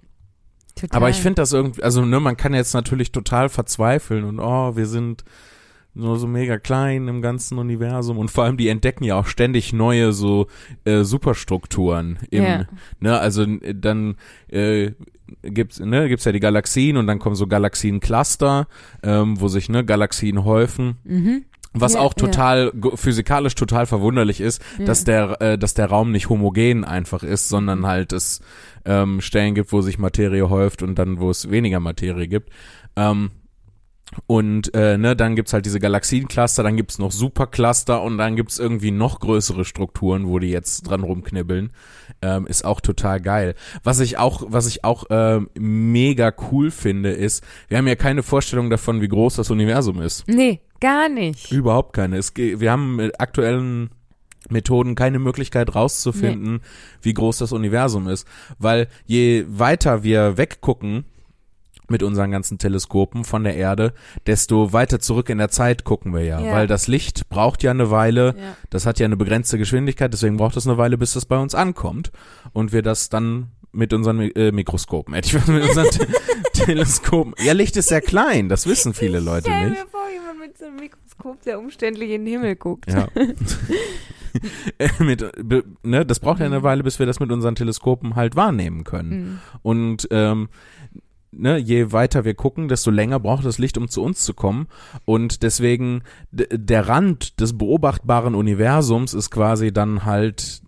Total. 0.75 0.97
Aber 0.97 1.09
ich 1.09 1.17
finde 1.17 1.41
das 1.41 1.53
irgendwie, 1.53 1.83
also 1.83 2.03
ne, 2.05 2.19
man 2.19 2.37
kann 2.37 2.53
jetzt 2.53 2.73
natürlich 2.73 3.11
total 3.11 3.49
verzweifeln 3.49 4.23
und 4.23 4.39
oh, 4.39 4.75
wir 4.75 4.85
sind 4.85 5.23
nur 5.93 6.17
so 6.17 6.25
mega 6.27 6.57
klein 6.57 7.07
im 7.09 7.21
ganzen 7.21 7.57
Universum 7.57 8.17
und 8.17 8.31
vor 8.31 8.45
allem 8.45 8.55
die 8.55 8.69
entdecken 8.69 9.03
ja 9.03 9.15
auch 9.19 9.25
ständig 9.27 9.73
neue 9.73 10.13
so 10.13 10.47
äh, 10.85 11.03
Superstrukturen 11.03 12.17
im, 12.29 12.43
Ja. 12.43 12.65
ne, 13.01 13.19
also 13.19 13.45
dann 13.45 14.15
äh, 14.47 14.91
gibt's 15.43 15.79
ne, 15.79 16.07
gibt's 16.07 16.23
ja 16.25 16.31
die 16.31 16.39
Galaxien 16.39 16.95
und 16.97 17.07
dann 17.07 17.19
kommen 17.19 17.35
so 17.35 17.45
Galaxiencluster, 17.47 18.67
ähm, 19.03 19.39
wo 19.41 19.47
sich 19.49 19.67
ne 19.69 19.83
Galaxien 19.83 20.45
häufen. 20.45 20.95
Mhm. 21.03 21.43
Was 21.73 21.93
Ja, 21.93 22.01
auch 22.01 22.13
ja. 22.17 22.25
total 22.27 22.71
go- 22.71 22.95
physikalisch 22.97 23.55
total 23.55 23.85
verwunderlich 23.85 24.41
ist, 24.41 24.61
Ja. 24.77 24.85
dass 24.85 25.03
der 25.05 25.41
äh, 25.41 25.57
dass 25.57 25.73
der 25.73 25.85
Raum 25.87 26.11
nicht 26.11 26.27
homogen 26.29 26.83
einfach 26.83 27.23
ist, 27.23 27.47
sondern 27.49 27.85
halt 27.87 28.11
es 28.11 28.41
ähm, 28.85 29.21
Stellen 29.21 29.55
gibt, 29.55 29.71
wo 29.71 29.81
sich 29.81 29.97
Materie 29.97 30.49
häuft 30.49 30.81
und 30.83 30.95
dann 30.99 31.19
wo 31.19 31.29
es 31.29 31.49
weniger 31.49 31.79
Materie 31.79 32.27
gibt. 32.27 32.49
Ähm, 32.97 33.31
und 34.27 34.73
äh, 34.75 34.97
ne, 34.97 35.15
dann 35.15 35.37
gibt's 35.37 35.53
halt 35.53 35.65
diese 35.65 35.79
Galaxiencluster, 35.79 36.63
dann 36.63 36.75
gibt's 36.75 36.99
noch 36.99 37.13
Supercluster 37.13 38.01
und 38.01 38.17
dann 38.17 38.35
gibt's 38.35 38.59
irgendwie 38.59 38.91
noch 38.91 39.21
größere 39.21 39.63
Strukturen, 39.63 40.27
wo 40.27 40.37
die 40.39 40.49
jetzt 40.49 40.81
dran 40.81 41.03
rumknibbeln. 41.03 41.71
Ähm, 42.21 42.45
ist 42.45 42.65
auch 42.65 42.81
total 42.81 43.21
geil. 43.21 43.55
Was 43.83 44.01
ich 44.01 44.17
auch, 44.17 44.43
was 44.47 44.67
ich 44.67 44.83
auch 44.83 45.05
ähm, 45.09 45.49
mega 45.57 46.33
cool 46.51 46.71
finde, 46.71 47.11
ist, 47.11 47.41
wir 47.69 47.77
haben 47.77 47.87
ja 47.87 47.95
keine 47.95 48.21
Vorstellung 48.21 48.69
davon, 48.69 48.99
wie 48.99 49.07
groß 49.07 49.37
das 49.37 49.49
Universum 49.49 50.01
ist. 50.01 50.27
Nee, 50.27 50.59
gar 50.81 51.07
nicht. 51.07 51.51
Überhaupt 51.51 51.93
keine. 51.93 52.17
Es, 52.17 52.33
wir 52.35 52.71
haben 52.71 52.97
mit 52.97 53.19
aktuellen 53.21 53.89
Methoden 54.49 54.95
keine 54.95 55.19
Möglichkeit 55.19 55.73
rauszufinden, 55.75 56.61
wie 57.01 57.13
groß 57.13 57.37
das 57.37 57.51
Universum 57.53 58.07
ist. 58.09 58.27
Weil 58.59 58.87
je 59.05 59.45
weiter 59.47 60.03
wir 60.03 60.37
weggucken 60.37 61.05
mit 61.87 62.03
unseren 62.03 62.31
ganzen 62.31 62.57
Teleskopen 62.57 63.23
von 63.25 63.43
der 63.43 63.55
Erde, 63.55 63.93
desto 64.25 64.71
weiter 64.73 64.99
zurück 64.99 65.29
in 65.29 65.37
der 65.37 65.49
Zeit 65.49 65.83
gucken 65.83 66.13
wir 66.13 66.23
ja. 66.23 66.39
Ja. 66.39 66.53
Weil 66.53 66.65
das 66.67 66.87
Licht 66.87 67.27
braucht 67.29 67.63
ja 67.63 67.71
eine 67.71 67.91
Weile, 67.91 68.33
Ja. 68.37 68.55
das 68.69 68.85
hat 68.85 68.99
ja 68.99 69.05
eine 69.05 69.17
begrenzte 69.17 69.57
Geschwindigkeit, 69.57 70.11
deswegen 70.13 70.37
braucht 70.37 70.55
es 70.57 70.65
eine 70.67 70.77
Weile, 70.77 70.97
bis 70.97 71.13
das 71.13 71.25
bei 71.25 71.37
uns 71.37 71.53
ankommt. 71.53 72.11
Und 72.53 72.71
wir 72.71 72.81
das 72.81 73.09
dann 73.09 73.51
mit 73.73 73.93
unseren 73.93 74.19
äh, 74.21 74.51
Mikroskopen, 74.51 75.13
hätte 75.13 75.27
ich 75.29 75.35
was 75.35 75.47
mit 75.47 75.63
unseren 75.63 75.89
Te 75.89 76.07
Teleskopen. 76.53 77.33
Ja, 77.43 77.53
Licht 77.53 77.75
ist 77.77 77.87
sehr 77.89 78.01
klein, 78.01 78.47
das 78.49 78.67
wissen 78.67 78.93
viele 78.93 79.19
Leute 79.19 79.49
nicht. 79.51 79.77
vor, 79.91 80.01
mit 80.41 80.57
so 80.57 80.65
einem 80.65 80.75
Mikroskop, 80.77 81.41
der 81.43 81.59
umständlich 81.59 82.09
in 82.11 82.25
den 82.25 82.33
Himmel 82.33 82.55
guckt. 82.55 82.91
Ja. 82.91 83.07
Äh, 84.77 84.87
mit, 85.03 85.29
be, 85.43 85.65
ne, 85.83 86.05
das 86.05 86.21
braucht 86.21 86.39
ja 86.39 86.45
eine 86.45 86.59
Mhm. 86.59 86.63
Weile, 86.63 86.83
bis 86.83 86.99
wir 86.99 87.05
das 87.05 87.19
mit 87.19 87.33
unseren 87.33 87.55
Teleskopen 87.55 88.15
halt 88.15 88.37
wahrnehmen 88.37 88.85
können. 88.85 89.09
Mhm. 89.09 89.39
Und 89.61 90.07
ähm, 90.09 90.47
ne, 91.31 91.57
je 91.57 91.91
weiter 91.91 92.23
wir 92.23 92.33
gucken, 92.33 92.69
desto 92.69 92.91
länger 92.91 93.19
braucht 93.19 93.45
das 93.45 93.57
Licht, 93.57 93.77
um 93.77 93.89
zu 93.89 94.01
uns 94.01 94.23
zu 94.23 94.33
kommen. 94.33 94.67
Und 95.03 95.43
deswegen 95.43 96.03
der 96.31 96.87
Rand 96.87 97.41
des 97.41 97.57
beobachtbaren 97.57 98.33
Universums 98.33 99.13
ist 99.13 99.31
quasi 99.31 99.73
dann 99.73 100.05
halt 100.05 100.61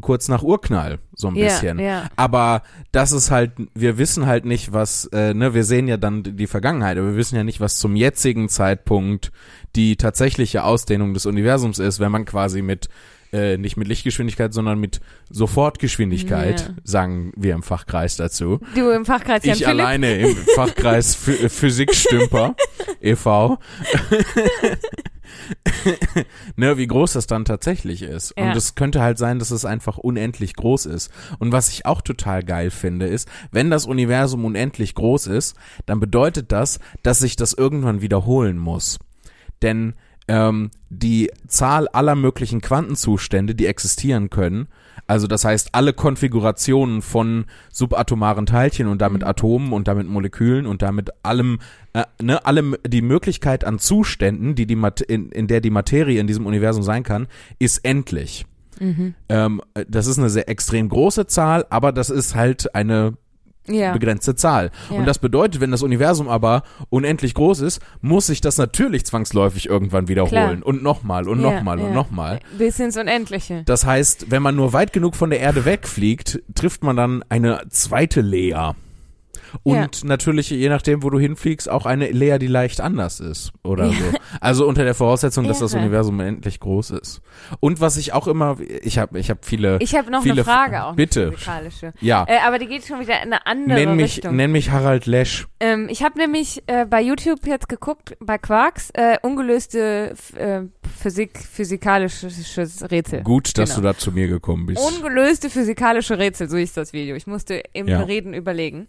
kurz 0.00 0.28
nach 0.28 0.42
Urknall, 0.42 0.98
so 1.14 1.28
ein 1.28 1.34
Ja, 1.36 1.44
bisschen. 1.46 1.78
ja. 1.78 2.08
Aber 2.16 2.62
das 2.92 3.12
ist 3.12 3.30
halt, 3.30 3.52
wir 3.74 3.98
wissen 3.98 4.26
halt 4.26 4.44
nicht, 4.44 4.72
was, 4.72 5.06
äh, 5.12 5.34
ne, 5.34 5.54
wir 5.54 5.64
sehen 5.64 5.88
ja 5.88 5.96
dann 5.96 6.22
die 6.22 6.46
Vergangenheit, 6.46 6.98
aber 6.98 7.08
wir 7.08 7.16
wissen 7.16 7.36
ja 7.36 7.44
nicht, 7.44 7.60
was 7.60 7.78
zum 7.78 7.96
jetzigen 7.96 8.48
Zeitpunkt 8.48 9.32
die 9.76 9.96
tatsächliche 9.96 10.64
Ausdehnung 10.64 11.14
des 11.14 11.26
Universums 11.26 11.78
ist, 11.78 12.00
wenn 12.00 12.12
man 12.12 12.24
quasi 12.24 12.62
mit, 12.62 12.88
äh, 13.32 13.56
nicht 13.58 13.76
mit 13.76 13.88
Lichtgeschwindigkeit, 13.88 14.52
sondern 14.54 14.78
mit 14.78 15.00
Sofortgeschwindigkeit, 15.30 16.60
Ja. 16.60 16.74
sagen 16.84 17.32
wir 17.36 17.54
im 17.54 17.62
Fachkreis 17.62 18.16
dazu. 18.16 18.60
Du 18.74 18.90
im 18.90 19.04
Fachkreis 19.04 19.44
Jan 19.44 19.56
Ich 19.56 19.64
Philipp. 19.64 19.80
alleine 19.80 20.14
im 20.18 20.36
Fachkreis 20.54 21.14
Phy- 21.16 21.48
Physikstümper 21.48 22.54
e.V. 23.00 23.58
ne, 26.56 26.76
wie 26.78 26.86
groß 26.86 27.12
das 27.14 27.26
dann 27.26 27.44
tatsächlich 27.44 28.02
ist. 28.02 28.34
Ja. 28.36 28.44
Und 28.50 28.56
es 28.56 28.74
könnte 28.74 29.00
halt 29.02 29.18
sein, 29.18 29.38
dass 29.38 29.50
es 29.50 29.64
einfach 29.64 29.98
unendlich 29.98 30.54
groß 30.54 30.86
ist. 30.86 31.10
Und 31.38 31.52
was 31.52 31.68
ich 31.68 31.86
auch 31.86 32.00
total 32.02 32.42
geil 32.42 32.70
finde, 32.70 33.06
ist, 33.06 33.28
wenn 33.52 33.70
das 33.70 33.86
Universum 33.86 34.44
unendlich 34.44 34.94
groß 34.94 35.26
ist, 35.28 35.56
dann 35.86 36.00
bedeutet 36.00 36.52
das, 36.52 36.80
dass 37.02 37.18
sich 37.18 37.36
das 37.36 37.52
irgendwann 37.52 38.00
wiederholen 38.00 38.58
muss. 38.58 38.98
Denn 39.62 39.94
ähm, 40.28 40.70
die 40.90 41.30
Zahl 41.46 41.88
aller 41.88 42.14
möglichen 42.14 42.60
Quantenzustände, 42.60 43.54
die 43.54 43.66
existieren 43.66 44.30
können, 44.30 44.68
also 45.08 45.26
das 45.26 45.44
heißt 45.44 45.70
alle 45.72 45.94
Konfigurationen 45.94 47.00
von 47.00 47.46
subatomaren 47.72 48.44
Teilchen 48.44 48.88
und 48.88 49.00
damit 49.00 49.24
Atomen 49.24 49.72
und 49.72 49.88
damit 49.88 50.06
Molekülen 50.06 50.66
und 50.66 50.82
damit 50.82 51.10
allem, 51.22 51.60
äh, 51.94 52.04
ne, 52.20 52.44
allem 52.44 52.76
die 52.86 53.00
Möglichkeit 53.00 53.64
an 53.64 53.78
Zuständen, 53.78 54.54
die 54.54 54.66
die 54.66 54.76
Mat 54.76 55.00
in, 55.00 55.30
in 55.30 55.46
der 55.46 55.62
die 55.62 55.70
Materie 55.70 56.20
in 56.20 56.26
diesem 56.26 56.44
Universum 56.44 56.82
sein 56.82 57.04
kann, 57.04 57.26
ist 57.58 57.78
endlich. 57.84 58.44
Mhm. 58.78 59.14
Ähm, 59.30 59.62
das 59.88 60.06
ist 60.06 60.18
eine 60.18 60.28
sehr 60.28 60.48
extrem 60.50 60.90
große 60.90 61.26
Zahl, 61.26 61.64
aber 61.70 61.90
das 61.90 62.10
ist 62.10 62.34
halt 62.34 62.74
eine 62.74 63.14
Ja. 63.68 63.92
begrenzte 63.92 64.34
Zahl. 64.34 64.70
Ja. 64.90 64.96
Und 64.96 65.06
das 65.06 65.18
bedeutet, 65.18 65.60
wenn 65.60 65.70
das 65.70 65.82
Universum 65.82 66.28
aber 66.28 66.62
unendlich 66.90 67.34
groß 67.34 67.60
ist, 67.60 67.80
muss 68.00 68.26
sich 68.26 68.40
das 68.40 68.58
natürlich 68.58 69.04
zwangsläufig 69.06 69.68
irgendwann 69.68 70.08
wiederholen. 70.08 70.60
Klar. 70.60 70.66
Und 70.66 70.82
nochmal 70.82 71.28
und 71.28 71.40
Ja, 71.40 71.52
nochmal 71.52 71.78
und 71.78 71.88
ja. 71.88 71.92
nochmal. 71.94 72.40
Bis 72.56 72.78
ins 72.80 72.96
Unendliche. 72.96 73.62
Das 73.64 73.84
heißt, 73.84 74.30
wenn 74.30 74.42
man 74.42 74.56
nur 74.56 74.72
weit 74.72 74.92
genug 74.92 75.16
von 75.16 75.30
der 75.30 75.40
Erde 75.40 75.64
wegfliegt, 75.64 76.40
trifft 76.54 76.82
man 76.82 76.96
dann 76.96 77.24
eine 77.28 77.60
zweite 77.70 78.20
Lea. 78.20 78.72
Und 79.62 80.04
natürlich, 80.04 80.50
je 80.50 80.68
nachdem, 80.68 81.02
wo 81.02 81.10
du 81.10 81.18
hinfliegst, 81.18 81.68
auch 81.68 81.86
eine 81.86 82.10
Lea, 82.10 82.38
die 82.38 82.46
leicht 82.46 82.80
anders 82.80 83.20
ist 83.20 83.52
oder 83.62 83.86
Ja. 83.86 83.92
so. 83.92 84.18
Also 84.40 84.66
unter 84.66 84.84
der 84.84 84.94
Voraussetzung, 84.94 85.46
dass 85.48 85.58
das 85.60 85.72
Irre. 85.72 85.82
Universum 85.82 86.18
unendlich 86.18 86.60
groß 86.60 86.90
ist. 86.90 87.20
Und 87.60 87.80
was 87.80 87.96
ich 87.96 88.12
auch 88.12 88.26
immer, 88.28 88.56
ich 88.82 88.98
habe 88.98 89.18
ich 89.18 89.30
hab 89.30 89.44
viele, 89.44 89.78
Ich 89.80 89.94
habe 89.94 90.10
noch 90.10 90.22
viele 90.22 90.34
eine 90.34 90.44
Frage 90.44 90.84
auch. 90.84 90.94
Bitte. 90.94 91.32
ja, 92.00 92.24
Äh, 92.28 92.38
aber 92.46 92.58
die 92.58 92.66
geht 92.66 92.84
schon 92.86 93.00
wieder 93.00 93.22
in 93.22 93.32
eine 93.32 93.46
andere 93.46 93.78
nenn 93.80 93.96
mich, 93.96 94.16
Richtung. 94.16 94.36
nenn 94.36 94.52
mich 94.52 94.70
Harald 94.70 95.06
Lesch. 95.06 95.46
Ähm, 95.60 95.88
ich 95.90 96.02
habe 96.02 96.18
nämlich 96.18 96.62
äh, 96.66 96.84
bei 96.86 97.00
YouTube 97.02 97.46
jetzt 97.46 97.68
geguckt, 97.68 98.16
bei 98.20 98.38
Quarks, 98.38 98.90
äh, 98.94 99.16
ungelöste 99.22 100.14
äh, 100.36 100.60
Physik, 100.98 101.38
physikalisches 101.38 102.90
Rätsel. 102.90 103.22
Gut, 103.22 103.56
dass 103.58 103.70
Genau. 103.70 103.80
du 103.80 103.86
da 103.94 103.98
zu 103.98 104.12
mir 104.12 104.28
gekommen 104.28 104.66
bist. 104.66 104.80
Ungelöste 104.80 105.50
physikalische 105.50 106.18
Rätsel, 106.18 106.48
so 106.48 106.56
hieß 106.56 106.72
das 106.74 106.92
Video. 106.92 107.14
Ich 107.16 107.26
musste 107.26 107.62
im 107.72 107.88
Ja. 107.88 108.00
Reden 108.00 108.34
überlegen. 108.34 108.88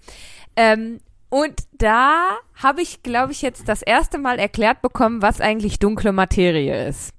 Ähm, 0.55 0.99
und 1.29 1.63
da 1.73 2.37
habe 2.55 2.81
ich, 2.81 3.03
glaube 3.03 3.31
ich, 3.31 3.41
jetzt 3.41 3.69
das 3.69 3.81
erste 3.81 4.17
Mal 4.17 4.39
erklärt 4.39 4.81
bekommen, 4.81 5.21
was 5.21 5.41
eigentlich 5.41 5.77
dunkle 5.77 6.11
Materie 6.11 6.87
ist. 6.87 7.13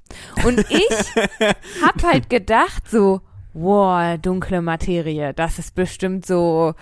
Und 0.44 0.58
ich 0.68 1.14
habe 1.82 2.02
halt 2.02 2.28
gedacht, 2.28 2.90
so, 2.90 3.20
wow, 3.52 4.18
dunkle 4.18 4.62
Materie, 4.62 5.32
das 5.32 5.60
ist 5.60 5.76
bestimmt 5.76 6.26
so, 6.26 6.74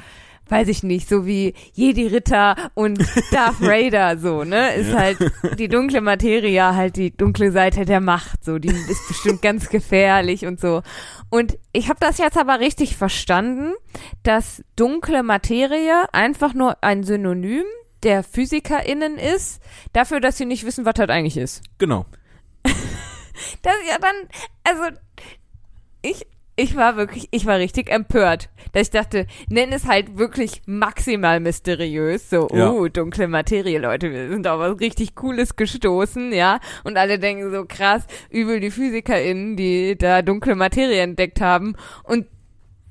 weiß 0.50 0.68
ich 0.68 0.82
nicht, 0.82 1.08
so 1.08 1.26
wie 1.26 1.54
Jedi-Ritter 1.74 2.70
und 2.74 2.98
Darth 3.32 3.60
Vader, 3.60 4.18
so, 4.18 4.44
ne? 4.44 4.74
Ist 4.74 4.94
halt 4.94 5.18
die 5.58 5.68
dunkle 5.68 6.00
Materie 6.00 6.74
halt 6.74 6.96
die 6.96 7.16
dunkle 7.16 7.52
Seite 7.52 7.84
der 7.84 8.00
Macht, 8.00 8.44
so, 8.44 8.58
die 8.58 8.68
ist 8.68 9.08
bestimmt 9.08 9.42
ganz 9.42 9.68
gefährlich 9.68 10.46
und 10.46 10.60
so. 10.60 10.82
Und 11.30 11.58
ich 11.72 11.88
habe 11.88 12.00
das 12.00 12.18
jetzt 12.18 12.38
aber 12.38 12.60
richtig 12.60 12.96
verstanden, 12.96 13.74
dass 14.22 14.62
dunkle 14.76 15.22
Materie 15.22 16.12
einfach 16.12 16.54
nur 16.54 16.82
ein 16.82 17.04
Synonym 17.04 17.64
der 18.02 18.22
PhysikerInnen 18.22 19.18
ist, 19.18 19.60
dafür, 19.92 20.20
dass 20.20 20.38
sie 20.38 20.44
nicht 20.46 20.64
wissen, 20.64 20.84
was 20.84 20.94
das 20.94 21.08
eigentlich 21.08 21.36
ist. 21.36 21.62
Genau. 21.78 22.06
Das 23.62 23.74
ja 23.88 23.98
dann, 23.98 24.16
also 24.64 24.96
ich, 26.02 26.26
ich 26.58 26.74
war 26.74 26.96
wirklich, 26.96 27.28
ich 27.30 27.46
war 27.46 27.58
richtig 27.58 27.88
empört, 27.88 28.50
dass 28.72 28.82
ich 28.82 28.90
dachte, 28.90 29.26
nenn 29.48 29.72
es 29.72 29.86
halt 29.86 30.18
wirklich 30.18 30.62
maximal 30.66 31.38
mysteriös, 31.38 32.28
so, 32.28 32.48
Ja. 32.52 32.70
oh, 32.72 32.88
dunkle 32.88 33.28
Materie, 33.28 33.78
Leute, 33.78 34.10
wir 34.10 34.28
sind 34.28 34.46
auf 34.48 34.58
was 34.58 34.80
richtig 34.80 35.14
Cooles 35.14 35.54
gestoßen, 35.54 36.32
ja, 36.32 36.58
und 36.82 36.96
alle 36.96 37.20
denken 37.20 37.52
so, 37.52 37.64
krass, 37.64 38.02
übel 38.28 38.58
die 38.58 38.72
PhysikerInnen, 38.72 39.56
die 39.56 39.96
da 39.96 40.20
dunkle 40.22 40.56
Materie 40.56 41.00
entdeckt 41.00 41.40
haben. 41.40 41.76
Und 42.02 42.26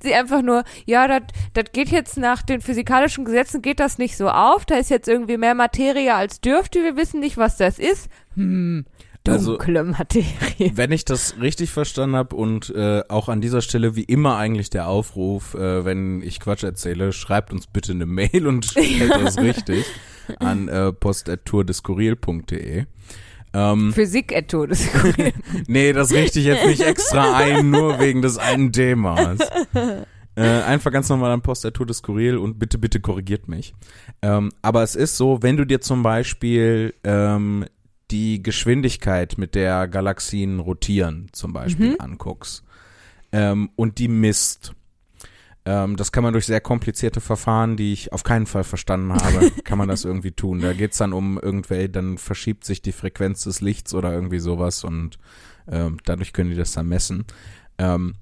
sie 0.02 0.14
einfach 0.14 0.40
nur, 0.40 0.64
ja, 0.86 1.06
das 1.52 1.64
geht 1.72 1.90
jetzt 1.90 2.16
nach 2.16 2.40
den 2.40 2.62
physikalischen 2.62 3.26
Gesetzen, 3.26 3.60
geht 3.60 3.80
das 3.80 3.98
nicht 3.98 4.16
so 4.16 4.30
auf, 4.30 4.64
da 4.64 4.76
ist 4.76 4.88
jetzt 4.88 5.08
irgendwie 5.08 5.36
mehr 5.36 5.54
Materie 5.54 6.14
als 6.14 6.40
dürfte, 6.40 6.82
wir 6.82 6.96
wissen 6.96 7.20
nicht, 7.20 7.36
was 7.36 7.58
das 7.58 7.78
ist. 7.78 8.08
Hm, 8.34 8.86
Also- 9.32 9.52
dunkle 9.52 9.84
Materie. 9.84 10.72
Wenn 10.74 10.92
ich 10.92 11.04
das 11.04 11.36
richtig 11.40 11.70
verstanden 11.70 12.16
habe 12.16 12.36
und 12.36 12.70
äh, 12.74 13.02
auch 13.08 13.28
an 13.28 13.40
dieser 13.40 13.62
Stelle 13.62 13.96
wie 13.96 14.04
immer 14.04 14.36
eigentlich 14.36 14.70
der 14.70 14.88
Aufruf, 14.88 15.54
äh, 15.54 15.84
wenn 15.84 16.22
ich 16.22 16.40
Quatsch 16.40 16.64
erzähle, 16.64 17.12
schreibt 17.12 17.52
uns 17.52 17.66
bitte 17.66 17.92
eine 17.92 18.06
Mail 18.06 18.46
und 18.46 18.64
stellt 18.70 19.10
das 19.10 19.38
richtig 19.38 19.84
an 20.38 20.68
äh, 20.68 20.92
post.tourdeskurril.de. 20.92 22.84
Ähm, 23.54 23.92
Physik 23.94 24.32
et 24.32 24.48
Todeskuril. 24.50 25.32
nee, 25.66 25.92
das 25.92 26.12
richte 26.12 26.38
ich 26.38 26.44
jetzt 26.44 26.66
nicht 26.66 26.82
extra 26.82 27.36
ein, 27.36 27.70
nur 27.70 27.98
wegen 27.98 28.20
des 28.20 28.36
einen 28.36 28.72
Themas. 28.72 29.38
Äh, 30.38 30.62
einfach 30.62 30.92
ganz 30.92 31.08
normal 31.08 31.32
an 31.32 31.40
Post 31.40 31.68
Tour 31.74 31.86
des 31.86 31.98
Skurril 31.98 32.36
und 32.36 32.58
bitte, 32.60 32.78
bitte 32.78 33.00
korrigiert 33.00 33.48
mich. 33.48 33.74
Ähm, 34.22 34.52
aber 34.62 34.84
es 34.84 34.94
ist 34.94 35.16
so, 35.16 35.42
wenn 35.42 35.56
du 35.56 35.64
dir 35.64 35.80
zum 35.80 36.04
Beispiel 36.04 36.94
ähm, 37.02 37.64
die 38.10 38.42
Geschwindigkeit, 38.42 39.36
mit 39.38 39.54
der 39.54 39.86
Galaxien 39.88 40.60
rotieren, 40.60 41.28
zum 41.32 41.52
Beispiel 41.52 41.90
Mhm. 41.90 41.96
anguckst 41.98 42.64
ähm, 43.32 43.70
und 43.76 43.98
die 43.98 44.08
misst, 44.08 44.72
ähm, 45.66 45.96
das 45.96 46.12
kann 46.12 46.22
man 46.24 46.32
durch 46.32 46.46
sehr 46.46 46.60
komplizierte 46.62 47.20
Verfahren, 47.20 47.76
die 47.76 47.92
ich 47.92 48.12
auf 48.12 48.22
keinen 48.24 48.46
Fall 48.46 48.64
verstanden 48.64 49.12
habe, 49.12 49.50
kann 49.64 49.76
man 49.78 49.88
das 49.88 50.04
irgendwie 50.04 50.30
tun. 50.32 50.60
Da 50.60 50.72
geht's 50.72 50.96
dann 50.98 51.12
um 51.12 51.38
irgendwelche, 51.38 51.90
dann 51.90 52.16
verschiebt 52.16 52.64
sich 52.64 52.80
die 52.80 52.92
Frequenz 52.92 53.44
des 53.44 53.60
Lichts 53.60 53.92
oder 53.92 54.12
irgendwie 54.12 54.38
sowas 54.38 54.84
und 54.84 55.18
ähm, 55.70 55.98
dadurch 56.04 56.32
können 56.32 56.50
die 56.50 56.56
das 56.56 56.72
dann 56.72 56.88
messen. 56.88 57.26
Ähm, 57.76 58.14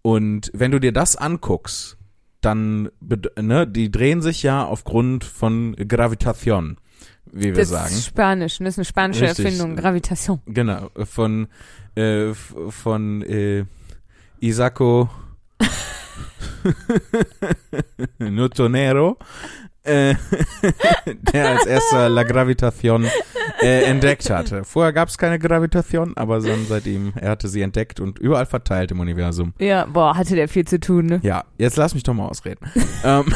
und 0.00 0.50
wenn 0.54 0.70
du 0.70 0.78
dir 0.80 0.92
das 0.92 1.16
anguckst, 1.16 1.98
dann, 2.40 2.88
ne, 3.38 3.66
die 3.66 3.90
drehen 3.90 4.22
sich 4.22 4.42
ja 4.42 4.64
aufgrund 4.64 5.24
von 5.24 5.74
Gravitation, 5.76 6.78
wie 7.32 7.44
wir 7.46 7.54
Das 7.54 7.68
sagen. 7.70 7.94
ist 7.94 8.06
Spanisch, 8.06 8.60
ne? 8.60 8.64
das 8.66 8.74
ist 8.74 8.78
eine 8.78 8.84
spanische 8.84 9.24
Richtig. 9.24 9.44
Erfindung, 9.46 9.76
Gravitation. 9.76 10.40
Genau, 10.46 10.90
von, 11.04 11.48
äh, 11.94 12.32
von 12.34 13.22
äh, 13.22 13.64
Isacco 14.40 15.08
Newtonero, 18.18 19.16
äh, 19.84 20.14
der 21.32 21.48
als 21.50 21.66
erster 21.66 22.08
La 22.08 22.22
Gravitation 22.24 23.06
äh, 23.62 23.84
entdeckt 23.84 24.28
hatte. 24.30 24.64
Vorher 24.64 24.92
gab 24.92 25.08
es 25.08 25.16
keine 25.18 25.38
Gravitation, 25.38 26.16
aber 26.16 26.40
dann 26.40 26.66
seitdem, 26.68 27.12
er 27.16 27.30
hatte 27.30 27.48
sie 27.48 27.62
entdeckt 27.62 28.00
und 28.00 28.18
überall 28.18 28.46
verteilt 28.46 28.90
im 28.90 29.00
Universum. 29.00 29.54
Ja, 29.58 29.86
boah, 29.86 30.16
hatte 30.16 30.34
der 30.34 30.48
viel 30.48 30.66
zu 30.66 30.78
tun, 30.80 31.06
ne? 31.06 31.20
Ja, 31.22 31.44
jetzt 31.56 31.76
lass 31.76 31.94
mich 31.94 32.02
doch 32.02 32.14
mal 32.14 32.26
ausreden. 32.26 32.66
ähm, 33.04 33.24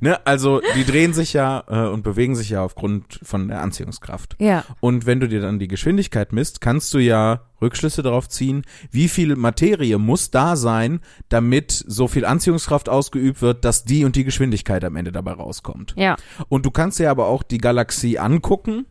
ne, 0.00 0.24
also 0.26 0.60
die 0.76 0.84
drehen 0.84 1.12
sich 1.12 1.32
ja 1.32 1.64
äh, 1.68 1.88
und 1.88 2.02
bewegen 2.02 2.36
sich 2.36 2.50
ja 2.50 2.62
aufgrund 2.62 3.20
von 3.22 3.48
der 3.48 3.62
Anziehungskraft. 3.62 4.36
Ja, 4.38 4.64
Und 4.80 5.06
wenn 5.06 5.20
du 5.20 5.28
dir 5.28 5.40
dann 5.40 5.58
die 5.58 5.68
Geschwindigkeit 5.68 6.32
misst, 6.32 6.60
kannst 6.60 6.94
du 6.94 6.98
ja 6.98 7.42
Rückschlüsse 7.60 8.02
darauf 8.02 8.28
ziehen, 8.28 8.62
wie 8.90 9.08
viel 9.08 9.36
Materie 9.36 9.98
muss 9.98 10.30
da 10.30 10.56
sein, 10.56 11.00
damit 11.28 11.72
so 11.72 12.08
viel 12.08 12.24
Anziehungskraft 12.24 12.88
ausgeübt 12.88 13.42
wird, 13.42 13.64
dass 13.64 13.84
die 13.84 14.04
und 14.04 14.16
die 14.16 14.24
Geschwindigkeit 14.24 14.84
am 14.84 14.96
Ende 14.96 15.12
dabei 15.12 15.32
rauskommt. 15.32 15.94
ja. 15.96 16.16
Und 16.48 16.66
du 16.66 16.70
kannst 16.70 16.98
dir 16.98 17.10
aber 17.10 17.26
auch 17.26 17.42
die 17.42 17.58
Galaxie 17.58 18.18
angucken 18.18 18.86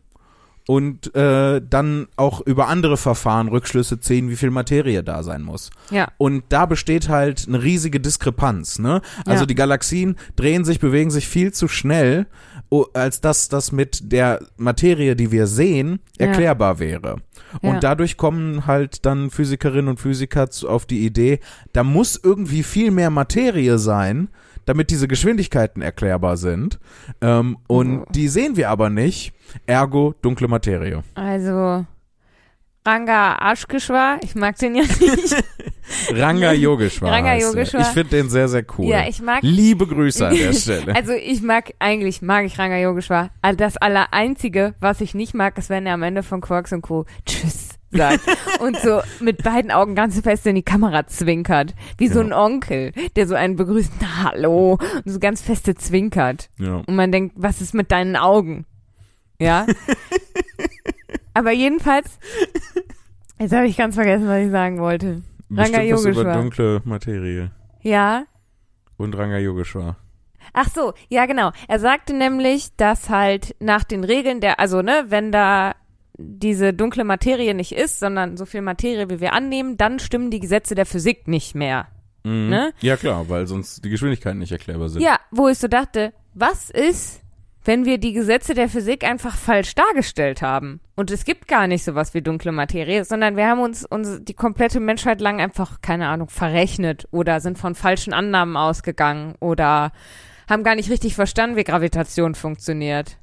und 0.66 1.14
äh, 1.16 1.60
dann 1.68 2.06
auch 2.16 2.40
über 2.42 2.68
andere 2.68 2.96
Verfahren 2.96 3.48
Rückschlüsse 3.48 3.98
ziehen, 4.00 4.28
wie 4.30 4.36
viel 4.36 4.50
Materie 4.50 5.02
da 5.02 5.22
sein 5.22 5.42
muss. 5.42 5.70
Ja. 5.90 6.08
Und 6.18 6.44
da 6.50 6.66
besteht 6.66 7.08
halt 7.08 7.46
eine 7.48 7.62
riesige 7.62 7.98
Diskrepanz. 8.00 8.78
Ne? 8.78 9.00
Also 9.26 9.42
Ja. 9.42 9.46
die 9.46 9.54
Galaxien 9.54 10.16
drehen 10.36 10.64
sich, 10.64 10.78
bewegen 10.78 11.10
sich 11.10 11.26
viel 11.28 11.52
zu 11.52 11.66
schnell, 11.66 12.26
als 12.94 13.20
dass 13.20 13.48
das 13.48 13.72
mit 13.72 14.12
der 14.12 14.40
Materie, 14.56 15.16
die 15.16 15.32
wir 15.32 15.46
sehen, 15.48 15.98
Ja. 16.18 16.26
erklärbar 16.26 16.78
wäre. 16.78 17.16
Und 17.62 17.74
Ja. 17.74 17.80
dadurch 17.80 18.16
kommen 18.16 18.66
halt 18.68 19.04
dann 19.06 19.30
Physikerinnen 19.30 19.88
und 19.88 19.98
Physiker 20.00 20.50
zu, 20.50 20.68
auf 20.68 20.86
die 20.86 21.04
Idee, 21.04 21.40
da 21.72 21.82
muss 21.82 22.20
irgendwie 22.22 22.62
viel 22.62 22.92
mehr 22.92 23.10
Materie 23.10 23.78
sein, 23.78 24.28
damit 24.66 24.90
diese 24.90 25.08
Geschwindigkeiten 25.08 25.82
erklärbar 25.82 26.36
sind. 26.36 26.78
Ähm, 27.20 27.58
und 27.66 28.00
Oh. 28.00 28.06
die 28.10 28.28
sehen 28.28 28.56
wir 28.56 28.70
aber 28.70 28.90
nicht. 28.90 29.32
Ergo 29.66 30.14
dunkle 30.22 30.48
Materie. 30.48 31.02
Also 31.14 31.84
Ranga 32.86 33.36
Ashkeshwar, 33.52 34.18
ich 34.22 34.34
mag 34.34 34.56
den 34.58 34.74
ja 34.74 34.82
nicht. 34.82 35.44
Ranga 36.12 36.52
Yogeshwar. 36.52 37.10
Ranga. 37.12 37.34
Yogeshwar. 37.34 37.80
Ich 37.82 37.88
finde 37.88 38.10
den 38.16 38.30
sehr, 38.30 38.48
sehr 38.48 38.64
cool. 38.78 38.86
Ja, 38.86 39.06
ich 39.08 39.20
mag 39.20 39.40
Liebe 39.42 39.86
Grüße 39.86 40.26
an 40.28 40.36
der 40.36 40.52
Stelle. 40.54 40.94
Also 40.94 41.12
ich 41.12 41.42
mag, 41.42 41.72
eigentlich 41.78 42.22
mag 42.22 42.46
ich 42.46 42.58
Ranga 42.58 42.78
Yogeshwar. 42.78 43.30
Das 43.56 43.76
Allereinzige, 43.76 44.74
was 44.80 45.00
ich 45.00 45.14
nicht 45.14 45.34
mag, 45.34 45.58
ist, 45.58 45.68
wenn 45.68 45.84
er 45.86 45.94
am 45.94 46.02
Ende 46.02 46.22
von 46.22 46.40
Quarks 46.40 46.72
und 46.72 46.82
Co. 46.82 47.06
Tschüss 47.26 47.69
sagt. 47.90 48.20
und 48.60 48.76
so 48.78 49.00
mit 49.20 49.42
beiden 49.42 49.70
Augen 49.70 49.94
ganz 49.94 50.20
fest 50.20 50.46
in 50.46 50.54
die 50.54 50.62
Kamera 50.62 51.06
zwinkert. 51.06 51.74
Wie 51.98 52.08
so 52.08 52.20
Ja. 52.20 52.26
ein 52.26 52.32
Onkel, 52.32 52.92
der 53.16 53.26
so 53.26 53.34
einen 53.34 53.56
begrüßt, 53.56 53.92
na, 54.00 54.24
hallo, 54.30 54.72
und 55.04 55.12
so 55.12 55.18
ganz 55.18 55.42
feste 55.42 55.74
zwinkert. 55.74 56.50
ja. 56.58 56.76
Und 56.86 56.94
man 56.96 57.10
denkt, 57.12 57.34
was 57.36 57.60
ist 57.60 57.74
mit 57.74 57.90
deinen 57.92 58.16
Augen? 58.16 58.66
Ja? 59.38 59.66
Aber 61.34 61.52
jedenfalls, 61.52 62.18
jetzt 63.38 63.52
habe 63.54 63.66
ich 63.66 63.76
ganz 63.76 63.94
vergessen, 63.94 64.26
was 64.28 64.44
ich 64.44 64.50
sagen 64.50 64.78
wollte. 64.78 65.22
Ranga 65.50 65.62
was 65.62 65.68
über 65.70 65.82
Yogeshwar. 65.82 66.34
dunkle 66.34 66.82
Materie. 66.84 67.50
Ja? 67.82 68.24
Und 68.96 69.16
Ranga 69.16 69.38
Yogeshwar. 69.38 69.96
Ach 70.52 70.68
so, 70.68 70.92
ja 71.08 71.26
genau. 71.26 71.52
Er 71.68 71.78
sagte 71.78 72.12
nämlich, 72.12 72.74
dass 72.76 73.08
halt 73.08 73.54
nach 73.60 73.84
den 73.84 74.04
Regeln 74.04 74.40
der, 74.40 74.58
also 74.58 74.82
ne, 74.82 75.04
wenn 75.08 75.30
da 75.32 75.74
diese 76.20 76.72
dunkle 76.72 77.04
Materie 77.04 77.54
nicht 77.54 77.72
ist, 77.72 78.00
sondern 78.00 78.36
so 78.36 78.46
viel 78.46 78.62
Materie, 78.62 79.10
wie 79.10 79.20
wir 79.20 79.32
annehmen, 79.32 79.76
dann 79.76 79.98
stimmen 79.98 80.30
die 80.30 80.40
Gesetze 80.40 80.74
der 80.74 80.86
Physik 80.86 81.28
nicht 81.28 81.54
mehr. 81.54 81.88
Mhm. 82.24 82.48
Ne? 82.48 82.72
Ja 82.80 82.96
klar, 82.96 83.28
weil 83.28 83.46
sonst 83.46 83.84
die 83.84 83.90
Geschwindigkeiten 83.90 84.38
nicht 84.38 84.52
erklärbar 84.52 84.88
sind. 84.88 85.02
Ja, 85.02 85.18
wo 85.30 85.48
ich 85.48 85.58
so 85.58 85.68
dachte, 85.68 86.12
was 86.34 86.70
ist, 86.70 87.20
wenn 87.64 87.84
wir 87.84 87.98
die 87.98 88.12
Gesetze 88.12 88.54
der 88.54 88.68
Physik 88.68 89.04
einfach 89.04 89.36
falsch 89.36 89.74
dargestellt 89.74 90.42
haben? 90.42 90.80
Und 90.96 91.10
es 91.10 91.24
gibt 91.24 91.48
gar 91.48 91.66
nicht 91.66 91.84
sowas 91.84 92.14
wie 92.14 92.22
dunkle 92.22 92.52
Materie, 92.52 93.04
sondern 93.04 93.36
wir 93.36 93.46
haben 93.46 93.60
uns, 93.60 93.84
uns 93.84 94.22
die 94.22 94.34
komplette 94.34 94.80
Menschheit 94.80 95.20
lang 95.20 95.40
einfach, 95.40 95.80
keine 95.80 96.08
Ahnung, 96.08 96.28
verrechnet 96.28 97.08
oder 97.10 97.40
sind 97.40 97.58
von 97.58 97.74
falschen 97.74 98.12
Annahmen 98.12 98.56
ausgegangen 98.56 99.34
oder 99.40 99.92
haben 100.48 100.64
gar 100.64 100.74
nicht 100.74 100.90
richtig 100.90 101.14
verstanden, 101.14 101.56
wie 101.56 101.64
Gravitation 101.64 102.34
funktioniert. 102.34 103.16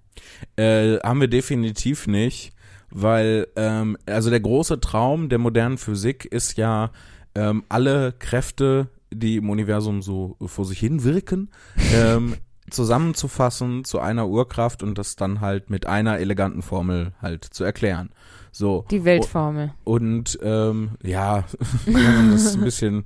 Äh, 0.55 0.97
haben 0.99 1.21
wir 1.21 1.27
definitiv 1.27 2.07
nicht, 2.07 2.53
weil 2.91 3.47
ähm, 3.55 3.97
also 4.05 4.29
der 4.29 4.39
große 4.39 4.79
Traum 4.79 5.29
der 5.29 5.39
modernen 5.39 5.77
Physik 5.77 6.25
ist 6.25 6.57
ja 6.57 6.91
ähm, 7.35 7.63
alle 7.69 8.13
Kräfte, 8.17 8.87
die 9.11 9.37
im 9.37 9.49
Universum 9.49 10.01
so 10.01 10.37
vor 10.45 10.65
sich 10.65 10.79
hin 10.79 11.03
wirken, 11.03 11.49
ähm, 11.93 12.35
zusammenzufassen 12.69 13.85
zu 13.85 13.99
einer 13.99 14.27
Urkraft 14.27 14.83
und 14.83 14.97
das 14.97 15.15
dann 15.15 15.41
halt 15.41 15.69
mit 15.69 15.85
einer 15.85 16.19
eleganten 16.19 16.61
Formel 16.61 17.13
halt 17.21 17.45
zu 17.45 17.63
erklären. 17.63 18.09
So 18.51 18.85
Die 18.89 19.05
Weltformel. 19.05 19.73
und 19.83 20.39
ähm, 20.41 20.91
ja, 21.03 21.45
wenn 21.85 22.15
man 22.15 22.31
das 22.31 22.55
ein 22.55 22.61
bisschen 22.61 23.05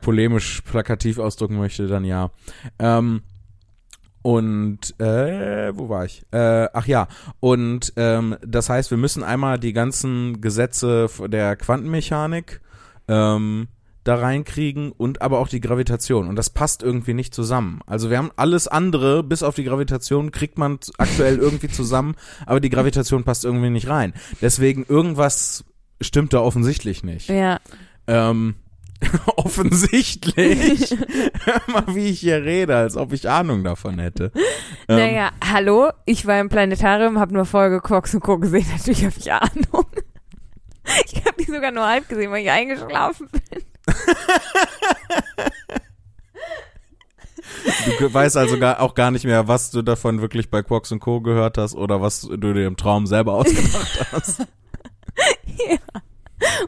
polemisch 0.00 0.62
plakativ 0.62 1.18
ausdrücken 1.18 1.58
möchte, 1.58 1.86
dann 1.86 2.04
ja. 2.04 2.30
Ähm, 2.78 3.22
und 4.26 4.98
äh, 4.98 5.70
wo 5.78 5.88
war 5.88 6.04
ich? 6.04 6.24
Äh, 6.32 6.66
ach 6.72 6.88
ja, 6.88 7.06
und 7.38 7.92
ähm, 7.94 8.36
das 8.44 8.68
heißt, 8.68 8.90
wir 8.90 8.98
müssen 8.98 9.22
einmal 9.22 9.56
die 9.56 9.72
ganzen 9.72 10.40
Gesetze 10.40 11.08
der 11.28 11.54
Quantenmechanik 11.54 12.60
ähm, 13.06 13.68
da 14.02 14.16
reinkriegen 14.16 14.90
und 14.90 15.22
aber 15.22 15.38
auch 15.38 15.46
die 15.46 15.60
Gravitation. 15.60 16.26
Und 16.26 16.34
das 16.34 16.50
passt 16.50 16.82
irgendwie 16.82 17.14
nicht 17.14 17.34
zusammen. 17.34 17.78
Also 17.86 18.10
wir 18.10 18.18
haben 18.18 18.32
alles 18.34 18.66
andere, 18.66 19.22
bis 19.22 19.44
auf 19.44 19.54
die 19.54 19.62
Gravitation, 19.62 20.32
kriegt 20.32 20.58
man 20.58 20.80
aktuell 20.98 21.36
irgendwie 21.38 21.68
zusammen, 21.68 22.16
aber 22.46 22.58
die 22.58 22.70
Gravitation 22.70 23.22
passt 23.22 23.44
irgendwie 23.44 23.70
nicht 23.70 23.86
rein. 23.86 24.12
Deswegen 24.42 24.84
irgendwas 24.88 25.64
stimmt 26.00 26.32
da 26.32 26.40
offensichtlich 26.40 27.04
nicht. 27.04 27.28
Ja. 27.28 27.60
Ähm, 28.08 28.56
offensichtlich. 29.36 30.90
Hör 31.44 31.60
mal, 31.66 31.94
wie 31.94 32.08
ich 32.08 32.20
hier 32.20 32.42
rede, 32.44 32.76
als 32.76 32.96
ob 32.96 33.12
ich 33.12 33.28
Ahnung 33.28 33.64
davon 33.64 33.98
hätte. 33.98 34.32
Ähm, 34.88 34.96
naja, 34.96 35.30
hallo, 35.44 35.90
ich 36.04 36.26
war 36.26 36.40
im 36.40 36.48
Planetarium, 36.48 37.18
habe 37.18 37.34
nur 37.34 37.44
Folge 37.44 37.80
Quarks 37.80 38.14
und 38.14 38.20
Co. 38.20 38.38
gesehen, 38.38 38.66
natürlich 38.70 39.04
habe 39.04 39.14
ich 39.18 39.32
Ahnung. 39.32 39.86
Ich 41.04 41.16
habe 41.26 41.34
die 41.36 41.50
sogar 41.50 41.72
nur 41.72 41.84
halb 41.84 42.08
gesehen, 42.08 42.30
weil 42.30 42.44
ich 42.44 42.50
eingeschlafen 42.52 43.28
bin. 43.28 43.64
Du 47.98 48.14
weißt 48.14 48.36
also 48.36 48.56
gar, 48.56 48.80
auch 48.80 48.94
gar 48.94 49.10
nicht 49.10 49.24
mehr, 49.24 49.48
was 49.48 49.72
du 49.72 49.82
davon 49.82 50.20
wirklich 50.20 50.48
bei 50.48 50.62
Quarks 50.62 50.92
und 50.92 51.00
Co. 51.00 51.20
gehört 51.20 51.58
hast 51.58 51.74
oder 51.74 52.00
was 52.00 52.20
du 52.20 52.36
dir 52.36 52.68
im 52.68 52.76
Traum 52.76 53.08
selber 53.08 53.34
ausgedacht 53.34 54.06
hast. 54.12 54.46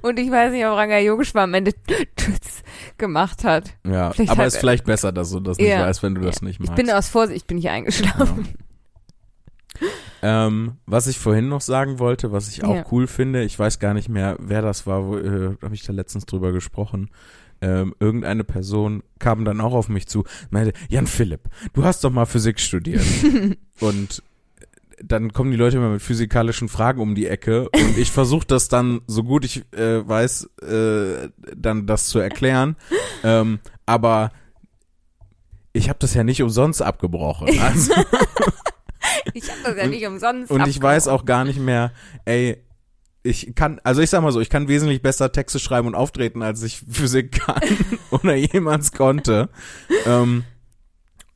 Und 0.03 0.19
ich 0.19 0.31
weiß 0.31 0.53
nicht, 0.53 0.65
ob 0.65 0.73
Ranga 0.77 0.99
Yogeshwar 0.99 1.45
am 1.45 1.55
Ende 1.55 1.73
Tschüss 2.17 2.63
gemacht 2.97 3.45
hat. 3.45 3.75
Ja, 3.87 4.11
Vielleicht 4.13 4.31
aber 4.33 4.41
hat 4.43 4.47
ist 4.49 4.57
vielleicht 4.59 4.85
besser, 4.85 5.13
dass 5.13 5.31
du 5.31 5.41
das 5.41 5.59
nicht 5.59 5.69
Ja. 5.69 5.81
weißt, 5.87 6.03
wenn 6.03 6.15
du 6.15 6.21
das 6.23 6.41
nicht 6.43 6.61
Ich 6.61 6.67
magst. 6.69 6.77
bin 6.77 6.91
aus 6.91 7.09
Vorsicht, 7.09 7.47
bin 7.47 7.59
ich 7.59 7.69
eingeschlafen. 7.69 8.49
Ähm, 10.21 10.73
was 10.87 11.07
ich 11.07 11.19
vorhin 11.19 11.49
noch 11.49 11.61
sagen 11.61 12.01
wollte, 12.01 12.33
was 12.33 12.49
ich 12.49 12.65
auch 12.65 12.75
Ja. 12.75 12.85
cool 12.91 13.07
finde, 13.07 13.45
ich 13.45 13.57
weiß 13.57 13.79
gar 13.79 13.95
nicht 13.95 14.09
mehr, 14.09 14.37
wer 14.41 14.63
das 14.63 14.87
war, 14.87 15.07
wo, 15.07 15.17
äh, 15.17 15.57
habe 15.63 15.75
ich 15.75 15.85
da 15.85 15.93
letztens 15.93 16.27
drüber 16.27 16.51
gesprochen. 16.51 17.11
Ähm, 17.61 17.95
irgendeine 18.01 18.43
Person 18.45 19.03
kam 19.19 19.45
dann 19.45 19.61
auch 19.61 19.75
auf 19.75 19.89
mich 19.89 20.07
zu, 20.09 20.25
meinte, 20.51 20.73
Jan 20.89 21.07
Philipp, 21.07 21.43
du 21.73 21.85
hast 21.85 22.03
doch 22.03 22.11
mal 22.11 22.27
Physik 22.27 22.59
studiert. 22.59 23.05
und 23.81 24.23
dann 25.03 25.33
kommen 25.33 25.51
die 25.51 25.57
Leute 25.57 25.77
immer 25.77 25.91
mit 25.91 26.03
physikalischen 26.03 26.69
Fragen 26.69 27.01
um 27.01 27.15
die 27.15 27.27
Ecke 27.27 27.69
und 27.69 27.99
ich 27.99 28.11
versuche 28.11 28.47
das 28.47 28.69
dann, 28.69 29.01
so 29.07 29.23
gut 29.23 29.45
ich 29.45 29.65
äh, 29.73 30.07
weiß, 30.07 30.51
äh, 30.63 31.29
dann 31.57 31.87
das 31.87 32.07
zu 32.09 32.19
erklären. 32.19 32.77
Ähm, 33.23 33.61
aber 33.87 34.31
ich 35.73 35.89
habe 35.89 35.99
das 36.01 36.15
ja 36.15 36.25
nicht 36.25 36.43
umsonst 36.43 36.83
abgebrochen. 36.83 37.49
Also, 37.61 37.93
Ich 39.33 39.51
habe 39.51 39.61
das 39.65 39.77
ja 39.77 39.87
nicht 39.87 40.07
umsonst 40.07 40.51
und 40.51 40.67
ich 40.67 40.81
weiß 40.81 41.09
auch 41.09 41.25
gar 41.25 41.45
nicht 41.45 41.59
mehr, 41.61 41.93
ey, 42.25 42.63
ich 43.23 43.55
kann, 43.55 43.81
also 43.85 44.01
ich 44.01 44.11
sag 44.11 44.23
mal 44.23 44.33
so, 44.33 44.41
ich 44.41 44.49
kann 44.51 44.69
wesentlich 44.69 45.03
besser 45.03 45.33
Texte 45.33 45.59
schreiben 45.59 45.87
und 45.87 45.95
auftreten, 45.95 46.43
als 46.43 46.63
ich 46.63 46.83
Physik 46.89 47.33
kann 47.45 47.61
oder 48.11 48.35
jemals 48.35 48.93
konnte. 48.93 49.51
Ähm, 50.07 50.45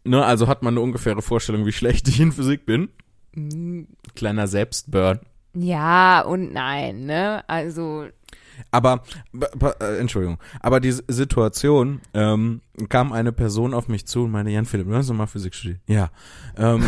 ne, 0.04 0.24
also 0.24 0.48
hat 0.48 0.62
man 0.62 0.74
eine 0.74 0.80
ungefähre 0.80 1.22
Vorstellung, 1.22 1.66
wie 1.66 1.72
schlecht 1.72 2.08
ich 2.08 2.20
in 2.20 2.32
Physik 2.32 2.66
bin. 2.66 2.88
Kleiner 4.14 4.46
Selbstburn. 4.46 5.20
Ja 5.54 6.22
und 6.22 6.52
nein, 6.52 7.04
ne? 7.04 7.44
Also, 7.48 8.06
Aber, 8.70 9.02
äh, 9.80 9.98
Entschuldigung, 9.98 10.38
aber 10.60 10.80
die 10.80 10.92
Situation, 10.92 12.00
ähm, 12.14 12.62
kam 12.88 13.12
eine 13.12 13.32
Person 13.32 13.74
auf 13.74 13.88
mich 13.88 14.06
zu 14.06 14.24
und 14.24 14.30
meinte, 14.30 14.50
Jan 14.50 14.64
Philipp, 14.64 14.88
du 14.88 14.94
hast 14.94 15.10
doch 15.10 15.14
mal 15.14 15.26
Physik 15.26 15.54
studiert. 15.54 15.80
Ja. 15.86 16.10
Ähm, 16.56 16.82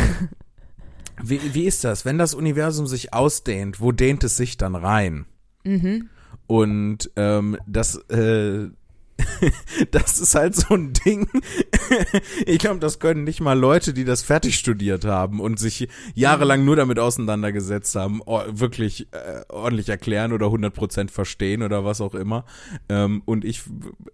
wie, 1.23 1.55
wie 1.55 1.65
ist 1.65 1.85
das, 1.85 2.05
wenn 2.05 2.19
das 2.19 2.35
Universum 2.35 2.87
sich 2.87 3.13
ausdehnt, 3.13 3.81
wo 3.81 3.93
dehnt 3.93 4.25
es 4.25 4.37
sich 4.37 4.57
dann 4.57 4.75
rein? 4.75 5.27
mhm. 5.65 6.09
Und 6.47 7.11
ähm, 7.17 7.57
das, 7.67 7.97
äh, 8.11 8.69
das 9.91 10.19
ist 10.19 10.35
halt 10.35 10.55
so 10.55 10.75
ein 10.75 10.93
Ding. 10.93 11.29
ich 12.47 12.59
glaube, 12.59 12.81
das 12.81 12.99
können 12.99 13.25
nicht 13.25 13.41
mal 13.41 13.59
Leute, 13.59 13.93
die 13.93 14.05
das 14.05 14.23
fertig 14.23 14.57
studiert 14.57 15.05
haben 15.05 15.41
und 15.41 15.59
sich 15.59 15.89
jahrelang 16.15 16.65
nur 16.65 16.77
damit 16.77 16.99
auseinandergesetzt 16.99 17.95
haben, 17.95 18.21
wirklich 18.49 19.09
äh, 19.13 19.43
ordentlich 19.49 19.89
erklären 19.89 20.33
oder 20.33 20.47
100% 20.47 21.11
verstehen 21.11 21.63
oder 21.63 21.85
was 21.85 22.01
auch 22.01 22.15
immer. 22.15 22.45
Ähm, 22.89 23.23
und 23.25 23.45
ich, 23.45 23.63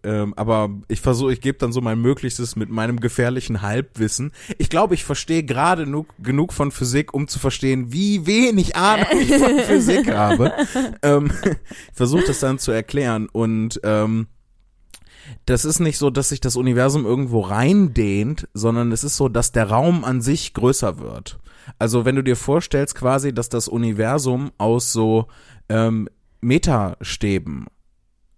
ähm, 0.04 0.34
aber 0.36 0.70
ich 0.88 1.00
versuche, 1.00 1.32
ich 1.32 1.40
gebe 1.40 1.58
dann 1.58 1.72
so 1.72 1.80
mein 1.80 2.00
Möglichstes 2.00 2.56
mit 2.56 2.70
meinem 2.70 3.00
gefährlichen 3.00 3.62
Halbwissen. 3.62 4.32
Ich 4.58 4.68
glaube, 4.70 4.94
ich 4.94 5.04
verstehe 5.04 5.42
gerade 5.42 5.86
nu- 5.86 6.06
genug 6.18 6.52
von 6.52 6.70
Physik, 6.70 7.14
um 7.14 7.28
zu 7.28 7.38
verstehen, 7.38 7.92
wie 7.92 8.26
wenig 8.26 8.76
Ahnung 8.76 9.06
ich 9.20 9.34
von 9.34 9.58
Physik 9.60 10.10
habe. 10.12 10.52
ähm, 11.02 11.30
ich 11.44 11.96
versuche 11.96 12.24
das 12.26 12.40
dann 12.40 12.58
zu 12.58 12.72
erklären 12.72 13.28
und 13.30 13.80
ähm, 13.84 14.26
das 15.50 15.64
ist 15.64 15.80
nicht 15.80 15.98
so, 15.98 16.10
dass 16.10 16.28
sich 16.28 16.40
das 16.40 16.56
Universum 16.56 17.04
irgendwo 17.04 17.40
reindehnt, 17.40 18.48
sondern 18.54 18.92
es 18.92 19.02
ist 19.02 19.16
so, 19.16 19.28
dass 19.28 19.52
der 19.52 19.68
Raum 19.68 20.04
an 20.04 20.20
sich 20.20 20.54
größer 20.54 20.98
wird. 20.98 21.38
Also 21.78 22.04
wenn 22.04 22.16
du 22.16 22.22
dir 22.22 22.36
vorstellst 22.36 22.94
quasi, 22.94 23.34
dass 23.34 23.48
das 23.48 23.68
Universum 23.68 24.52
aus 24.58 24.92
so 24.92 25.26
ähm, 25.68 26.08
Meterstäben 26.40 27.66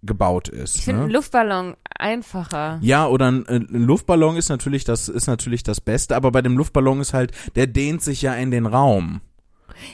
gebaut 0.01 0.49
ist. 0.49 0.75
Ich 0.75 0.83
finde 0.83 0.99
ne? 0.99 1.03
einen 1.05 1.13
Luftballon 1.13 1.75
einfacher. 1.97 2.79
Ja, 2.81 3.07
oder 3.07 3.31
ein, 3.31 3.47
ein 3.47 3.67
Luftballon 3.69 4.35
ist 4.35 4.49
natürlich 4.49 4.83
das 4.83 5.07
ist 5.07 5.27
natürlich 5.27 5.63
das 5.63 5.79
Beste, 5.79 6.15
aber 6.15 6.31
bei 6.31 6.41
dem 6.41 6.57
Luftballon 6.57 6.99
ist 6.99 7.13
halt, 7.13 7.31
der 7.55 7.67
dehnt 7.67 8.01
sich 8.01 8.21
ja 8.21 8.33
in 8.33 8.51
den 8.51 8.65
Raum, 8.65 9.21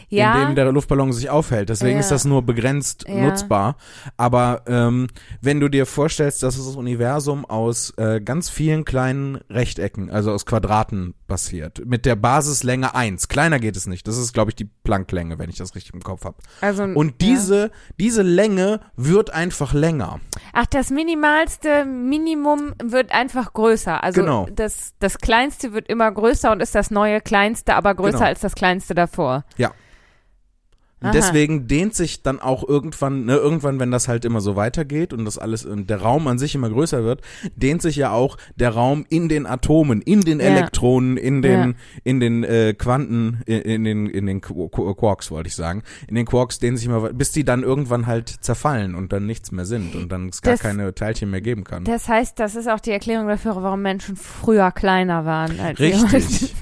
Ja, 0.09 0.41
in 0.41 0.47
dem 0.49 0.55
der 0.55 0.71
Luftballon 0.71 1.13
sich 1.13 1.29
aufhält. 1.29 1.69
Deswegen 1.69 1.95
Ja. 1.95 1.99
ist 1.99 2.11
das 2.11 2.25
nur 2.25 2.41
begrenzt 2.43 3.05
Ja. 3.07 3.15
nutzbar. 3.25 3.75
Aber 4.17 4.63
ähm, 4.67 5.07
wenn 5.41 5.59
du 5.59 5.69
dir 5.69 5.85
vorstellst, 5.85 6.43
dass 6.43 6.57
das 6.57 6.75
Universum 6.75 7.45
aus 7.45 7.93
äh, 7.97 8.21
ganz 8.21 8.49
vielen 8.49 8.85
kleinen 8.85 9.37
Rechtecken, 9.49 10.09
also 10.09 10.31
aus 10.31 10.45
Quadraten 10.45 11.13
basiert, 11.27 11.81
mit 11.85 12.05
der 12.05 12.15
Basislänge 12.15 12.95
1, 12.95 13.27
kleiner 13.27 13.59
geht 13.59 13.75
es 13.77 13.87
nicht. 13.87 14.07
Das 14.07 14.17
ist, 14.17 14.33
glaube 14.33 14.51
ich, 14.51 14.55
die 14.55 14.65
Plancklänge, 14.65 15.37
wenn 15.39 15.49
ich 15.49 15.57
das 15.57 15.75
richtig 15.75 15.93
im 15.93 16.01
Kopf 16.01 16.25
habe. 16.25 16.37
also 16.61 16.83
Und 16.83 17.21
diese 17.21 17.71
diese 17.99 18.21
Länge 18.21 18.79
wird 18.95 19.29
einfach 19.31 19.73
länger. 19.73 20.19
Ach, 20.53 20.65
das 20.65 20.89
minimalste 20.89 21.85
Minimum 21.85 22.73
wird 22.83 23.11
einfach 23.11 23.53
größer. 23.53 24.03
Also 24.03 24.21
Genau. 24.21 24.47
das, 24.53 24.93
das 24.99 25.17
kleinste 25.19 25.73
wird 25.73 25.87
immer 25.87 26.11
größer 26.11 26.51
und 26.51 26.61
ist 26.61 26.75
das 26.75 26.91
neue 26.91 27.21
kleinste, 27.21 27.75
aber 27.75 27.93
größer 27.95 28.17
Genau. 28.17 28.27
als 28.29 28.39
das 28.41 28.55
kleinste 28.55 28.95
davor. 28.95 29.43
Ja. 29.57 29.68
Und 31.01 31.13
deswegen 31.15 31.67
dehnt 31.67 31.95
sich 31.95 32.23
dann 32.23 32.39
auch 32.41 32.67
irgendwann, 32.67 33.23
ne, 33.25 33.35
irgendwann, 33.35 33.79
wenn 33.79 33.89
das 33.89 34.07
halt 34.09 34.25
immer 34.25 34.41
so 34.41 34.55
weitergeht 34.57 35.13
und 35.13 35.23
das 35.23 35.37
alles, 35.37 35.65
und 35.65 35.89
der 35.89 36.01
Raum 36.01 36.27
an 36.27 36.37
sich 36.39 36.55
immer 36.55 36.69
größer 36.69 37.03
wird, 37.05 37.21
dehnt 37.55 37.81
sich 37.81 37.95
ja 37.95 38.11
auch 38.11 38.37
der 38.57 38.71
Raum 38.71 39.05
in 39.09 39.29
den 39.29 39.45
Atomen, 39.45 40.01
in 40.01 40.21
den 40.21 40.39
Ja. 40.39 40.47
Elektronen, 40.47 41.15
in 41.15 41.41
den, 41.41 41.69
Ja. 41.69 41.73
in 42.03 42.19
den 42.19 42.43
äh, 42.43 42.73
Quanten, 42.77 43.41
in, 43.45 43.61
in 43.61 43.83
den, 43.85 44.07
in 44.07 44.25
den 44.25 44.41
Qu- 44.41 44.69
Qu- 44.69 44.93
Quarks, 44.95 45.31
wollte 45.31 45.47
ich 45.47 45.55
sagen. 45.55 45.83
In 46.07 46.15
den 46.15 46.25
Quarks 46.25 46.59
dehnen 46.59 46.75
sich 46.75 46.85
immer, 46.87 47.13
bis 47.13 47.31
die 47.31 47.45
dann 47.45 47.63
irgendwann 47.63 48.05
halt 48.05 48.27
zerfallen 48.41 48.93
und 48.95 49.13
dann 49.13 49.25
nichts 49.25 49.51
mehr 49.53 49.65
sind 49.65 49.95
und 49.95 50.11
dann 50.11 50.27
es 50.29 50.41
gar 50.41 50.53
Das- 50.55 50.61
keine 50.61 50.93
Teilchen 50.93 51.29
mehr 51.29 51.41
geben 51.41 51.63
kann. 51.63 51.85
Das 51.85 52.09
heißt, 52.09 52.37
das 52.39 52.55
ist 52.55 52.67
auch 52.69 52.79
die 52.81 52.91
Erklärung 52.91 53.27
dafür, 53.27 53.55
warum 53.55 53.81
Menschen 53.81 54.17
früher 54.17 54.71
kleiner 54.71 55.23
waren. 55.25 55.59
Als 55.61 55.79
Richtig. 55.79 56.53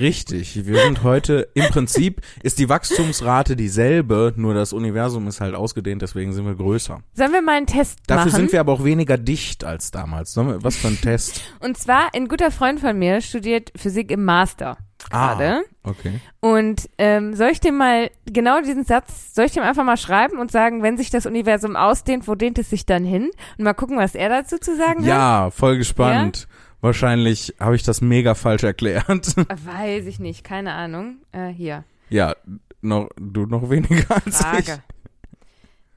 Richtig. 0.00 0.66
Wir 0.66 0.82
sind 0.82 1.02
heute, 1.02 1.48
im 1.54 1.66
Prinzip 1.66 2.20
ist 2.42 2.58
die 2.58 2.68
Wachstumsrate 2.68 3.56
dieselbe, 3.56 4.32
nur 4.36 4.54
das 4.54 4.72
Universum 4.72 5.28
ist 5.28 5.40
halt 5.40 5.54
ausgedehnt, 5.54 6.02
deswegen 6.02 6.32
sind 6.32 6.46
wir 6.46 6.54
größer. 6.54 7.00
Sollen 7.14 7.32
wir 7.32 7.42
mal 7.42 7.56
einen 7.56 7.66
Test 7.66 7.98
Dafür 8.06 8.26
machen? 8.26 8.36
sind 8.36 8.52
wir 8.52 8.60
aber 8.60 8.72
auch 8.72 8.84
weniger 8.84 9.18
dicht 9.18 9.64
als 9.64 9.90
damals. 9.90 10.36
Wir, 10.36 10.62
was 10.62 10.76
für 10.76 10.88
ein 10.88 11.00
Test? 11.00 11.42
Und 11.60 11.78
zwar, 11.78 12.14
ein 12.14 12.28
guter 12.28 12.50
Freund 12.50 12.80
von 12.80 12.98
mir 12.98 13.20
studiert 13.20 13.72
Physik 13.76 14.10
im 14.10 14.24
Master 14.24 14.78
gerade. 15.10 15.64
Ah, 15.84 15.88
okay. 15.88 16.20
Und 16.40 16.88
ähm, 16.98 17.34
soll 17.34 17.48
ich 17.48 17.60
dem 17.60 17.76
mal 17.76 18.10
genau 18.26 18.60
diesen 18.60 18.84
Satz, 18.84 19.34
soll 19.34 19.46
ich 19.46 19.52
dem 19.52 19.62
einfach 19.62 19.84
mal 19.84 19.96
schreiben 19.96 20.38
und 20.38 20.50
sagen, 20.50 20.82
wenn 20.82 20.96
sich 20.96 21.10
das 21.10 21.26
Universum 21.26 21.76
ausdehnt, 21.76 22.28
wo 22.28 22.34
dehnt 22.34 22.58
es 22.58 22.70
sich 22.70 22.86
dann 22.86 23.04
hin? 23.04 23.30
Und 23.58 23.64
mal 23.64 23.74
gucken, 23.74 23.96
was 23.98 24.14
er 24.14 24.28
dazu 24.28 24.58
zu 24.58 24.76
sagen 24.76 25.00
hat? 25.00 25.08
Ja, 25.08 25.50
voll 25.50 25.78
gespannt. 25.78 26.48
Wahrscheinlich 26.82 27.54
habe 27.60 27.76
ich 27.76 27.84
das 27.84 28.00
mega 28.00 28.34
falsch 28.34 28.64
erklärt. 28.64 29.06
Weiß 29.36 30.04
ich 30.06 30.18
nicht, 30.18 30.42
keine 30.44 30.72
Ahnung. 30.74 31.18
Äh, 31.30 31.48
hier, 31.48 31.84
ja, 32.10 32.34
noch, 32.82 33.08
du 33.16 33.46
noch 33.46 33.70
weniger 33.70 34.16
als 34.16 34.26
ich. 34.26 34.34
Frage. 34.34 34.82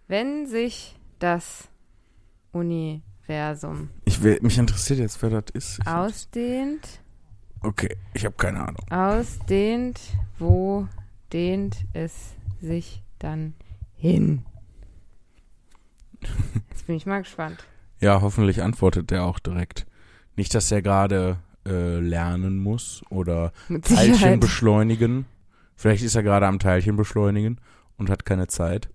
Wenn 0.08 0.46
sich 0.46 0.96
das 1.20 1.68
Universum 2.52 3.90
ich 4.06 4.22
will, 4.22 4.38
mich 4.42 4.58
interessiert 4.58 5.00
jetzt, 5.00 5.22
wer 5.24 5.30
das 5.32 5.46
ist. 5.54 5.80
Ich, 5.82 5.88
ausdehnt, 5.88 7.02
okay, 7.62 7.98
ich 8.14 8.24
habe 8.24 8.36
keine 8.38 8.60
Ahnung. 8.60 8.86
ausdehnt, 8.92 10.00
wo 10.38 10.88
dehnt 11.34 11.86
es 11.94 12.14
sich 12.62 13.02
dann 13.18 13.56
hin? 13.96 14.46
Jetzt 16.70 16.86
bin 16.86 16.96
ich 16.96 17.06
mal 17.06 17.24
gespannt. 17.24 17.66
Ja, 18.00 18.22
hoffentlich 18.22 18.62
antwortet 18.62 19.10
der 19.10 19.26
auch 19.26 19.40
direkt. 19.40 19.88
Nicht, 20.36 20.54
dass 20.54 20.72
er 20.72 20.82
gerade 20.82 21.38
äh, 21.68 22.00
lernen 22.00 22.58
muss 22.60 23.04
oder 23.10 23.52
Teilchen 23.82 24.40
beschleunigen. 24.40 25.26
Vielleicht 25.76 26.04
ist 26.04 26.16
er 26.16 26.24
gerade 26.24 26.48
am 26.48 26.60
Teilchen 26.60 26.96
beschleunigen 26.96 27.60
und 27.98 28.10
hat 28.10 28.26
keine 28.26 28.48
Zeit. 28.48 28.90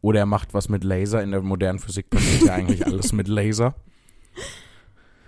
Oder 0.00 0.20
er 0.20 0.26
macht 0.26 0.54
was 0.54 0.68
mit 0.68 0.84
Laser. 0.84 1.22
In 1.22 1.30
der 1.30 1.42
modernen 1.42 1.78
Physik 1.78 2.10
passiert 2.10 2.42
ja 2.42 2.54
eigentlich 2.54 2.86
alles 2.86 3.12
mit 3.12 3.28
Laser. 3.28 3.74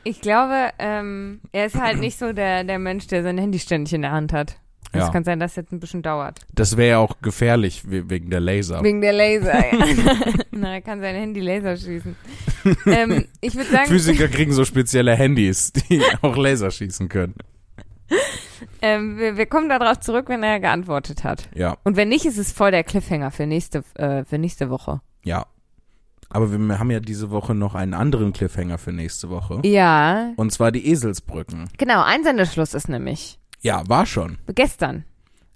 Ich 0.04 0.20
glaube, 0.20 0.70
ähm, 0.78 1.40
er 1.52 1.66
ist 1.66 1.78
halt 1.78 1.98
nicht 1.98 2.18
so 2.18 2.32
der, 2.32 2.64
der 2.64 2.78
Mensch, 2.78 3.06
der 3.08 3.22
sein 3.22 3.38
Handy 3.38 3.58
ständig 3.58 3.92
in 3.92 4.02
der 4.02 4.12
Hand 4.12 4.32
hat. 4.32 4.58
Es 4.92 5.00
Ja. 5.00 5.10
kann 5.10 5.22
sein, 5.24 5.38
dass 5.38 5.54
jetzt 5.56 5.70
ein 5.72 5.80
bisschen 5.80 6.00
dauert. 6.02 6.40
Das 6.54 6.76
wäre 6.78 6.88
ja 6.90 6.98
auch 6.98 7.20
gefährlich 7.20 7.82
we- 7.90 8.08
wegen 8.08 8.30
der 8.30 8.40
Laser. 8.40 8.82
Wegen 8.82 9.00
der 9.02 9.12
Laser. 9.12 9.54
ja. 9.54 10.14
Na, 10.50 10.74
er 10.74 10.80
kann 10.80 11.00
sein 11.00 11.14
Handy 11.14 11.40
Laser 11.40 11.76
schießen. 11.76 12.16
ähm, 12.86 13.26
ich 13.42 13.54
würde 13.54 13.70
sagen, 13.70 13.86
Physiker 13.88 14.28
kriegen 14.28 14.52
so 14.52 14.64
spezielle 14.64 15.14
Handys, 15.14 15.72
die 15.90 16.02
auch 16.22 16.36
Laser 16.36 16.70
schießen 16.70 17.08
können. 17.10 17.34
ähm, 18.80 19.18
wir, 19.18 19.36
wir 19.36 19.46
kommen 19.46 19.68
darauf 19.68 20.00
zurück, 20.00 20.28
wenn 20.28 20.42
er 20.42 20.60
geantwortet 20.60 21.24
hat. 21.24 21.48
Ja, 21.54 21.76
Und 21.84 21.96
wenn 21.96 22.08
nicht, 22.08 22.24
ist 22.24 22.38
es 22.38 22.52
voll 22.52 22.70
der 22.70 22.84
Cliffhanger 22.84 23.30
für 23.30 23.46
nächste, 23.46 23.84
äh, 23.94 24.24
für 24.24 24.38
nächste 24.38 24.70
Woche. 24.70 25.00
ja. 25.22 25.46
Aber 26.30 26.52
wir 26.52 26.78
haben 26.78 26.90
ja 26.90 27.00
diese 27.00 27.30
Woche 27.30 27.54
noch 27.54 27.74
einen 27.74 27.94
anderen 27.94 28.34
Cliffhanger 28.34 28.76
für 28.76 28.92
nächste 28.92 29.30
Woche. 29.30 29.62
Ja, 29.64 30.32
Und 30.36 30.52
zwar 30.52 30.70
die 30.72 30.86
Eselsbrücken. 30.90 31.70
genau. 31.78 32.02
Einsendeschluss 32.02 32.74
ist 32.74 32.86
nämlich 32.90 33.38
Ja, 33.60 33.82
war 33.88 34.06
schon. 34.06 34.38
gestern. 34.54 35.04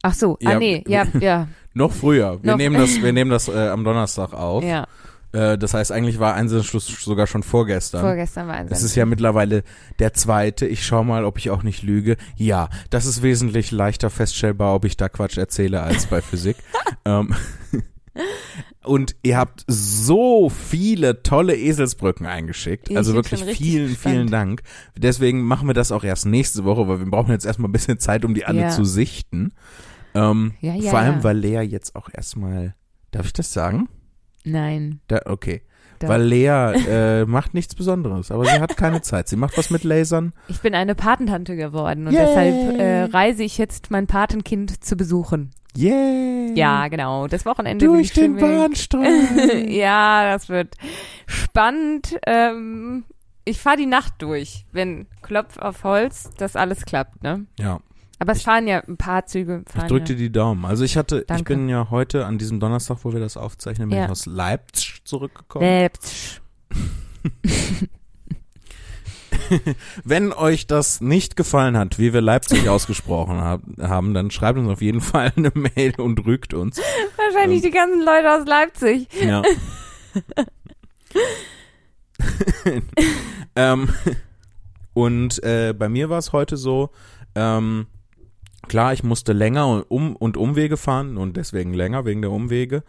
Ach 0.03 0.15
so, 0.15 0.35
ah 0.45 0.53
Ja, 0.53 0.59
nee, 0.59 0.83
ja, 0.87 1.05
ja, 1.21 1.49
Noch 1.75 1.93
früher. 1.93 2.39
Wir 2.43 2.51
Noch- 2.53 2.59
nehmen 2.59 2.77
das, 2.79 3.01
wir 3.01 3.13
nehmen 3.15 3.31
das 3.31 3.49
äh, 3.49 3.69
am 3.69 3.85
Donnerstag 3.85 4.33
auf. 4.33 4.63
ja. 4.65 4.87
Äh, 5.35 5.57
das 5.57 5.73
heißt, 5.73 5.91
eigentlich 5.93 6.19
war 6.19 6.35
Einsendeschluss 6.35 6.87
sogar 6.87 7.27
schon 7.27 7.43
vorgestern. 7.43 8.03
Vorgestern 8.03 8.49
war 8.49 8.55
Es 8.57 8.61
Einsendeschluss. 8.61 8.91
ist 8.91 8.97
ja 8.97 9.07
mittlerweile 9.07 9.63
der 9.99 10.13
zweite. 10.13 10.67
Ich 10.67 10.85
schau 10.85 11.05
mal, 11.05 11.25
ob 11.25 11.39
ich 11.39 11.49
auch 11.49 11.63
nicht 11.63 11.83
lüge. 11.83 12.19
Ja, 12.37 12.69
das 12.91 13.07
ist 13.07 13.23
wesentlich 13.23 13.71
leichter 13.71 14.11
feststellbar, 14.11 14.75
ob 14.75 14.85
ich 14.85 14.99
da 14.99 15.09
Quatsch 15.09 15.39
erzähle, 15.39 15.81
als 15.83 16.05
bei 16.05 16.21
Physik. 16.21 16.57
ähm, 17.07 17.35
und 18.85 19.17
ihr 19.23 19.37
habt 19.37 19.65
so 19.67 20.49
viele 20.51 21.23
tolle 21.23 21.57
Eselsbrücken 21.57 22.27
eingeschickt. 22.27 22.91
Ich 22.91 22.97
also 22.97 23.15
wirklich 23.15 23.43
vielen, 23.45 23.89
gespannt. 23.89 24.15
vielen 24.15 24.31
Dank. 24.31 24.63
Deswegen 24.97 25.43
machen 25.43 25.67
wir 25.69 25.75
das 25.75 25.93
auch 25.93 26.05
erst 26.05 26.27
nächste 26.27 26.65
Woche, 26.65 26.89
weil 26.89 26.99
wir 26.99 27.07
brauchen 27.11 27.31
jetzt 27.31 27.47
erstmal 27.47 27.69
ein 27.69 27.73
bisschen 27.73 27.99
Zeit, 27.99 28.25
um 28.25 28.35
die 28.35 28.45
alle 28.45 28.63
Ja. 28.63 28.69
zu 28.71 28.85
sichten. 28.85 29.53
Ähm, 30.15 30.55
Ja, 30.61 30.75
ja, 30.75 30.91
vor 30.91 30.99
allem, 30.99 31.25
weil 31.25 31.39
Lea 31.39 31.61
jetzt 31.63 31.97
auch 31.97 32.09
erstmal, 32.13 32.75
darf 33.13 33.27
ich 33.27 33.33
das 33.33 33.53
sagen? 33.53 33.89
Nein. 34.45 35.01
Da, 35.09 35.21
okay. 35.27 35.63
Doch. 36.01 36.09
Weil 36.09 36.23
Lea 36.23 36.73
äh, 36.89 37.25
macht 37.27 37.55
nichts 37.55 37.77
Besonderes, 37.77 38.33
aber 38.33 38.45
sie 38.45 38.61
hat 38.61 38.77
keine 38.77 39.03
Zeit. 39.03 39.29
Sie 39.29 39.37
macht 39.37 39.57
was 39.57 39.71
mit 39.71 39.85
Lasern. 39.85 40.33
Ich 40.49 40.61
bin 40.61 40.75
eine 40.75 40.97
Patentante 40.97 41.55
geworden 41.55 42.09
und 42.09 42.13
Yay. 42.13 42.27
deshalb 42.27 42.79
äh, 42.81 43.03
reise 43.05 43.45
ich 43.45 43.57
jetzt 43.57 43.93
mein 43.93 44.09
Patenkind 44.09 44.83
zu 44.85 44.97
besuchen. 44.97 45.51
Yay! 45.77 46.53
Ja, 46.55 46.89
genau. 46.89 47.27
Das 47.29 47.47
Wochenende 47.47 47.87
Durch 47.87 48.09
ich 48.09 48.13
den 48.13 48.37
weg. 48.37 48.43
Bahnstreik. 48.43 49.69
ja, 49.71 50.31
das 50.33 50.49
wird 50.49 50.75
spannend. 51.27 52.19
Ähm, 52.27 53.05
ich 53.45 53.59
fahre 53.59 53.77
die 53.79 53.87
Nacht 53.87 54.15
durch, 54.19 54.67
wenn 54.73 55.07
Klopf 55.23 55.59
auf 55.59 55.83
Holz, 55.85 56.31
das 56.37 56.57
alles 56.57 56.85
klappt, 56.85 57.23
ne? 57.23 57.47
ja, 57.59 57.81
Aber 58.19 58.33
es 58.33 58.43
fahren 58.43 58.69
ja 58.69 58.81
ein 58.87 58.97
paar 58.97 59.27
Züge. 59.27 59.65
ich 59.67 59.73
Fahren 59.73 59.89
drück 59.89 60.05
dir 60.05 60.13
ja. 60.13 60.19
die 60.19 60.31
Daumen. 60.31 60.65
Also 60.65 60.85
ich 60.85 60.97
hatte, 60.97 61.21
ich 61.21 61.27
Danke. 61.27 61.55
bin 61.55 61.69
ja 61.69 61.89
heute 61.91 62.27
an 62.27 62.39
diesem 62.39 62.61
Donnerstag, 62.61 62.99
wo 63.03 63.13
wir 63.13 63.21
das 63.21 63.37
aufzeichnen, 63.37 63.89
bin 63.89 63.99
Ja. 63.99 64.05
ich 64.05 64.11
aus 64.11 64.27
Leipzig 64.27 65.01
zurückgekommen. 65.05 65.65
Selbst. 65.67 66.43
Wenn 70.05 70.33
euch 70.33 70.67
das 70.67 71.01
nicht 71.01 71.37
gefallen 71.37 71.77
hat, 71.77 71.99
wie 71.99 72.13
wir 72.13 72.21
Leipzig 72.21 72.69
ausgesprochen 72.69 73.41
hab, 73.41 73.63
haben, 73.81 74.15
dann 74.15 74.31
schreibt 74.31 74.59
uns 74.59 74.69
auf 74.69 74.83
jeden 74.83 75.01
Fall 75.01 75.33
eine 75.37 75.53
Mail 75.55 75.95
und 75.99 76.25
rügt 76.25 76.55
uns. 76.55 76.81
Wahrscheinlich 77.17 77.65
Ähm. 77.65 77.71
die 77.71 77.77
ganzen 77.77 78.05
Leute 78.05 78.33
aus 78.33 78.47
Leipzig. 78.47 79.09
Ja. 79.23 79.43
ähm, 83.57 83.89
und 84.95 85.43
äh, 85.43 85.75
bei 85.77 85.89
mir 85.89 86.11
war 86.11 86.19
es 86.19 86.33
heute 86.33 86.57
so, 86.57 86.91
ähm, 87.35 87.87
klar, 88.69 88.93
ich 88.93 89.03
musste 89.03 89.33
länger 89.33 89.91
um, 89.91 90.17
und 90.17 90.37
Umwege 90.37 90.77
fahren 90.77 91.17
und 91.17 91.37
deswegen 91.37 91.75
länger 91.75 92.05
wegen 92.05 92.23
der 92.23 92.31
Umwege. 92.31 92.85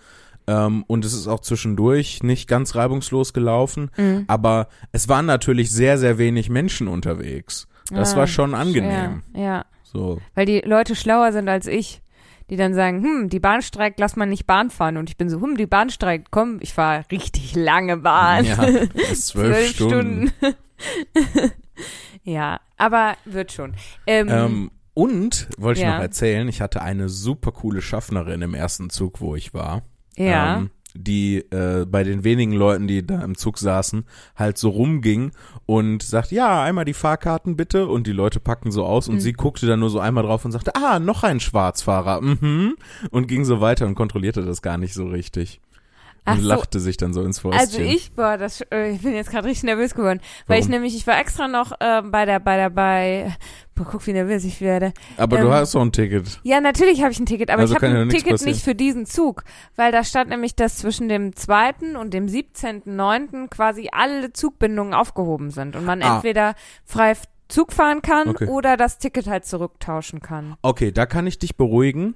Ähm, 0.48 0.84
und 0.88 1.06
es 1.06 1.14
ist 1.14 1.28
auch 1.28 1.40
zwischendurch 1.40 2.22
nicht 2.24 2.48
ganz 2.50 2.76
reibungslos 2.76 3.34
gelaufen, 3.34 3.90
Mhm. 3.98 4.26
aber 4.28 4.68
es 4.92 5.08
waren 5.10 5.26
natürlich 5.26 5.72
sehr, 5.72 5.98
sehr 5.98 6.18
wenig 6.18 6.50
Menschen 6.50 6.88
unterwegs. 6.88 7.68
Das 7.92 8.14
Ah, 8.14 8.18
war 8.18 8.28
schon 8.28 8.56
angenehm. 8.56 9.24
Ja, 9.34 9.42
ja, 9.42 9.66
So. 9.84 10.20
weil 10.36 10.46
die 10.46 10.60
Leute 10.62 10.96
schlauer 10.96 11.32
sind 11.32 11.48
als 11.50 11.68
ich. 11.68 12.02
die 12.50 12.58
dann 12.58 12.74
sagen, 12.74 13.02
hm, 13.02 13.30
die 13.30 13.40
Bahn 13.40 13.62
streikt, 13.62 14.02
lass 14.02 14.18
mal 14.18 14.26
nicht 14.26 14.46
Bahn 14.46 14.70
fahren. 14.70 14.98
Und 14.98 15.10
ich 15.10 15.16
bin 15.16 15.30
so, 15.30 15.40
hm, 15.42 15.56
die 15.56 15.66
Bahn 15.66 15.90
streikt, 15.90 16.30
komm, 16.30 16.58
ich 16.62 16.74
fahre 16.74 17.06
richtig 17.10 17.56
lange 17.56 17.98
Bahn. 17.98 18.44
Ja, 18.44 18.68
zwölf 19.16 19.70
Stunden. 19.70 20.30
ja, 22.24 22.60
aber 22.78 23.16
wird 23.26 23.52
schon. 23.54 23.74
Ähm, 24.06 24.28
Ähm, 24.30 24.72
und 24.94 25.48
wollte 25.58 25.80
ich 25.80 25.86
Ja. 25.86 25.96
noch 25.96 26.02
erzählen, 26.02 26.48
ich 26.48 26.62
hatte 26.62 26.82
eine 26.82 27.10
super 27.10 27.52
coole 27.54 27.82
Schaffnerin 27.82 28.42
im 28.42 28.54
ersten 28.54 28.90
Zug, 28.90 29.22
wo 29.22 29.36
ich 29.36 29.54
war. 29.54 29.82
Ja. 30.18 30.58
ähm, 30.58 30.70
die 30.96 31.38
äh, 31.52 31.86
bei 31.86 32.04
den 32.04 32.24
wenigen 32.24 32.54
Leuten, 32.54 32.88
die 32.88 33.06
da 33.06 33.22
im 33.24 33.36
Zug 33.36 33.58
saßen, 33.58 34.06
halt 34.36 34.58
so 34.60 34.70
rumging 34.70 35.32
und 35.66 36.04
sagt, 36.04 36.32
ja, 36.32 36.62
einmal 36.62 36.86
die 36.86 36.94
Fahrkarten 36.94 37.56
bitte 37.56 37.88
und 37.88 38.06
die 38.06 38.12
Leute 38.12 38.40
packten 38.40 38.72
so 38.72 38.86
aus 38.86 39.08
Hm. 39.08 39.16
und 39.16 39.20
sie 39.20 39.34
guckte 39.34 39.66
dann 39.66 39.80
nur 39.80 39.90
so 39.90 40.00
einmal 40.00 40.24
drauf 40.24 40.46
und 40.46 40.52
sagte, 40.52 40.76
ah, 40.76 41.00
noch 41.00 41.24
ein 41.24 41.40
Schwarzfahrer, 41.40 42.22
mhm, 42.22 42.76
und 43.10 43.28
ging 43.28 43.44
so 43.44 43.60
weiter 43.60 43.88
und 43.88 43.96
kontrollierte 43.96 44.44
das 44.44 44.62
gar 44.62 44.78
nicht 44.78 44.94
so 44.94 45.06
richtig. 45.08 45.62
Ach 46.26 46.36
Und 46.36 46.42
so. 46.42 46.48
lachte 46.48 46.80
sich 46.80 46.96
dann 46.96 47.14
so 47.14 47.22
ins 47.24 47.40
Fäustchen. 47.40 47.60
Also 47.62 47.80
ich, 47.82 48.14
boah, 48.14 48.38
das, 48.38 48.62
äh, 48.72 48.92
ich 48.92 49.02
bin 49.02 49.14
jetzt 49.14 49.30
gerade 49.30 49.46
richtig 49.48 49.64
nervös 49.64 49.94
geworden, 49.94 50.22
weil 50.48 50.62
ich 50.62 50.70
nämlich, 50.70 50.96
ich 50.96 51.06
war 51.06 51.20
extra 51.20 51.50
noch 51.50 51.74
äh, 51.82 52.02
bei 52.02 52.26
der, 52.26 52.40
bei 52.40 52.56
der, 52.56 52.70
bei, 52.70 53.36
boah, 53.76 53.86
guck, 53.92 54.08
wie 54.08 54.14
nervös 54.14 54.46
ich 54.46 54.62
werde. 54.62 54.94
Aber 55.18 55.38
du 55.40 55.48
ähm, 55.48 55.52
hast 55.54 55.76
doch 55.76 55.82
ein 55.82 55.92
Ticket. 55.92 56.40
Ja, 56.44 56.62
natürlich 56.62 57.02
habe 57.02 57.12
ich 57.12 57.20
ein 57.20 57.26
Ticket, 57.26 57.50
aber 57.50 57.62
Also 57.64 57.76
ich 57.76 57.82
habe 57.82 57.94
ein 58.00 58.08
Ticket 58.10 58.32
passieren. 58.32 58.52
nicht 58.54 58.64
für 58.64 58.74
diesen 58.76 59.06
Zug, 59.06 59.44
weil 59.76 59.92
da 59.92 60.04
stand 60.06 60.30
nämlich, 60.30 60.56
dass 60.56 60.78
zwischen 60.78 61.10
dem 61.10 61.36
2. 61.36 61.98
und 62.00 62.14
dem 62.14 62.28
17.9. 62.28 63.50
quasi 63.50 63.90
alle 63.92 64.32
Zugbindungen 64.34 64.94
aufgehoben 64.94 65.50
sind 65.52 65.76
und 65.76 65.86
man 65.86 66.02
Ah. 66.02 66.16
entweder 66.16 66.56
frei 66.86 67.16
Zug 67.50 67.72
fahren 67.74 68.02
kann 68.02 68.30
Okay. 68.30 68.48
oder 68.48 68.78
das 68.78 68.98
Ticket 68.98 69.28
halt 69.28 69.46
zurücktauschen 69.46 70.22
kann. 70.22 70.56
Okay, 70.62 70.92
da 70.92 71.06
kann 71.06 71.28
ich 71.28 71.38
dich 71.40 71.56
beruhigen, 71.58 72.16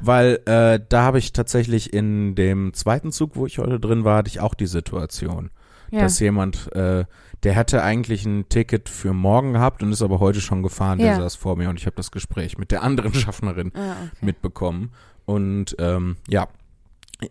weil 0.00 0.40
äh, 0.46 0.80
da 0.88 1.02
habe 1.02 1.18
ich 1.18 1.32
tatsächlich 1.32 1.92
in 1.92 2.34
dem 2.34 2.72
zweiten 2.72 3.12
Zug, 3.12 3.36
wo 3.36 3.46
ich 3.46 3.58
heute 3.58 3.78
drin 3.80 4.04
war, 4.04 4.18
hatte 4.18 4.28
ich 4.28 4.40
auch 4.40 4.54
die 4.54 4.66
Situation. 4.66 5.50
Ja. 5.92 6.02
dass 6.02 6.20
jemand, 6.20 6.70
äh, 6.76 7.04
der 7.42 7.56
hatte 7.56 7.82
eigentlich 7.82 8.24
ein 8.24 8.48
Ticket 8.48 8.88
für 8.88 9.12
morgen 9.12 9.54
gehabt 9.54 9.82
und 9.82 9.90
ist 9.90 10.02
aber 10.02 10.20
heute 10.20 10.40
schon 10.40 10.62
gefahren, 10.62 10.98
der 10.98 11.08
Ja. 11.08 11.16
saß 11.16 11.34
vor 11.34 11.56
mir 11.56 11.68
und 11.68 11.80
ich 11.80 11.86
habe 11.86 11.96
das 11.96 12.12
Gespräch 12.12 12.58
mit 12.58 12.70
der 12.70 12.84
anderen 12.84 13.12
Schaffnerin 13.14 13.72
ah, 13.74 13.94
okay. 13.94 14.10
mitbekommen. 14.20 14.92
Und 15.24 15.74
ähm, 15.80 16.16
ja, 16.28 16.46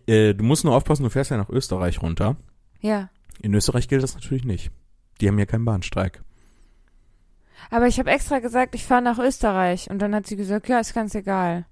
äh, 0.06 0.34
du 0.34 0.44
musst 0.44 0.64
nur 0.64 0.74
aufpassen, 0.76 1.04
du 1.04 1.08
fährst 1.08 1.30
ja 1.30 1.38
nach 1.38 1.48
Österreich 1.48 2.02
runter. 2.02 2.36
ja. 2.82 3.08
In 3.40 3.54
Österreich 3.54 3.88
gilt 3.88 4.02
das 4.02 4.12
natürlich 4.14 4.44
nicht. 4.44 4.70
Die 5.22 5.28
haben 5.28 5.38
ja 5.38 5.46
keinen 5.46 5.64
Bahnstreik. 5.64 6.20
Aber 7.70 7.86
ich 7.86 7.98
habe 7.98 8.10
extra 8.10 8.38
gesagt, 8.38 8.74
ich 8.74 8.84
fahre 8.84 9.02
nach 9.02 9.18
Österreich 9.18 9.90
und 9.90 9.98
dann 10.00 10.14
hat 10.14 10.26
sie 10.26 10.36
gesagt, 10.36 10.68
ja, 10.68 10.78
ist 10.80 10.94
ganz 10.94 11.14
egal. 11.14 11.66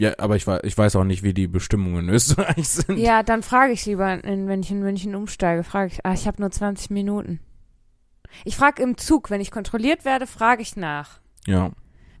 Ja, 0.00 0.12
aber 0.18 0.36
ich, 0.36 0.46
wei- 0.46 0.60
ich 0.62 0.78
weiß 0.78 0.94
auch 0.96 1.04
nicht, 1.04 1.22
wie 1.24 1.34
die 1.34 1.48
Bestimmungen 1.48 2.08
in 2.08 2.14
Österreich 2.14 2.68
sind. 2.68 2.98
Ja, 2.98 3.22
dann 3.22 3.42
frage 3.42 3.72
ich 3.72 3.84
lieber, 3.86 4.22
in, 4.24 4.46
wenn 4.46 4.60
ich 4.60 4.70
in 4.70 4.80
München 4.80 5.14
umsteige, 5.14 5.64
frage 5.64 5.92
ich, 5.92 6.06
ah, 6.06 6.12
ich 6.12 6.26
habe 6.26 6.40
nur 6.40 6.50
20 6.50 6.90
Minuten. 6.90 7.40
Ich 8.44 8.56
frage 8.56 8.82
im 8.82 8.96
Zug, 8.96 9.30
wenn 9.30 9.40
ich 9.40 9.50
kontrolliert 9.50 10.04
werde, 10.04 10.26
frage 10.26 10.62
ich 10.62 10.76
nach. 10.76 11.20
Ja. 11.46 11.72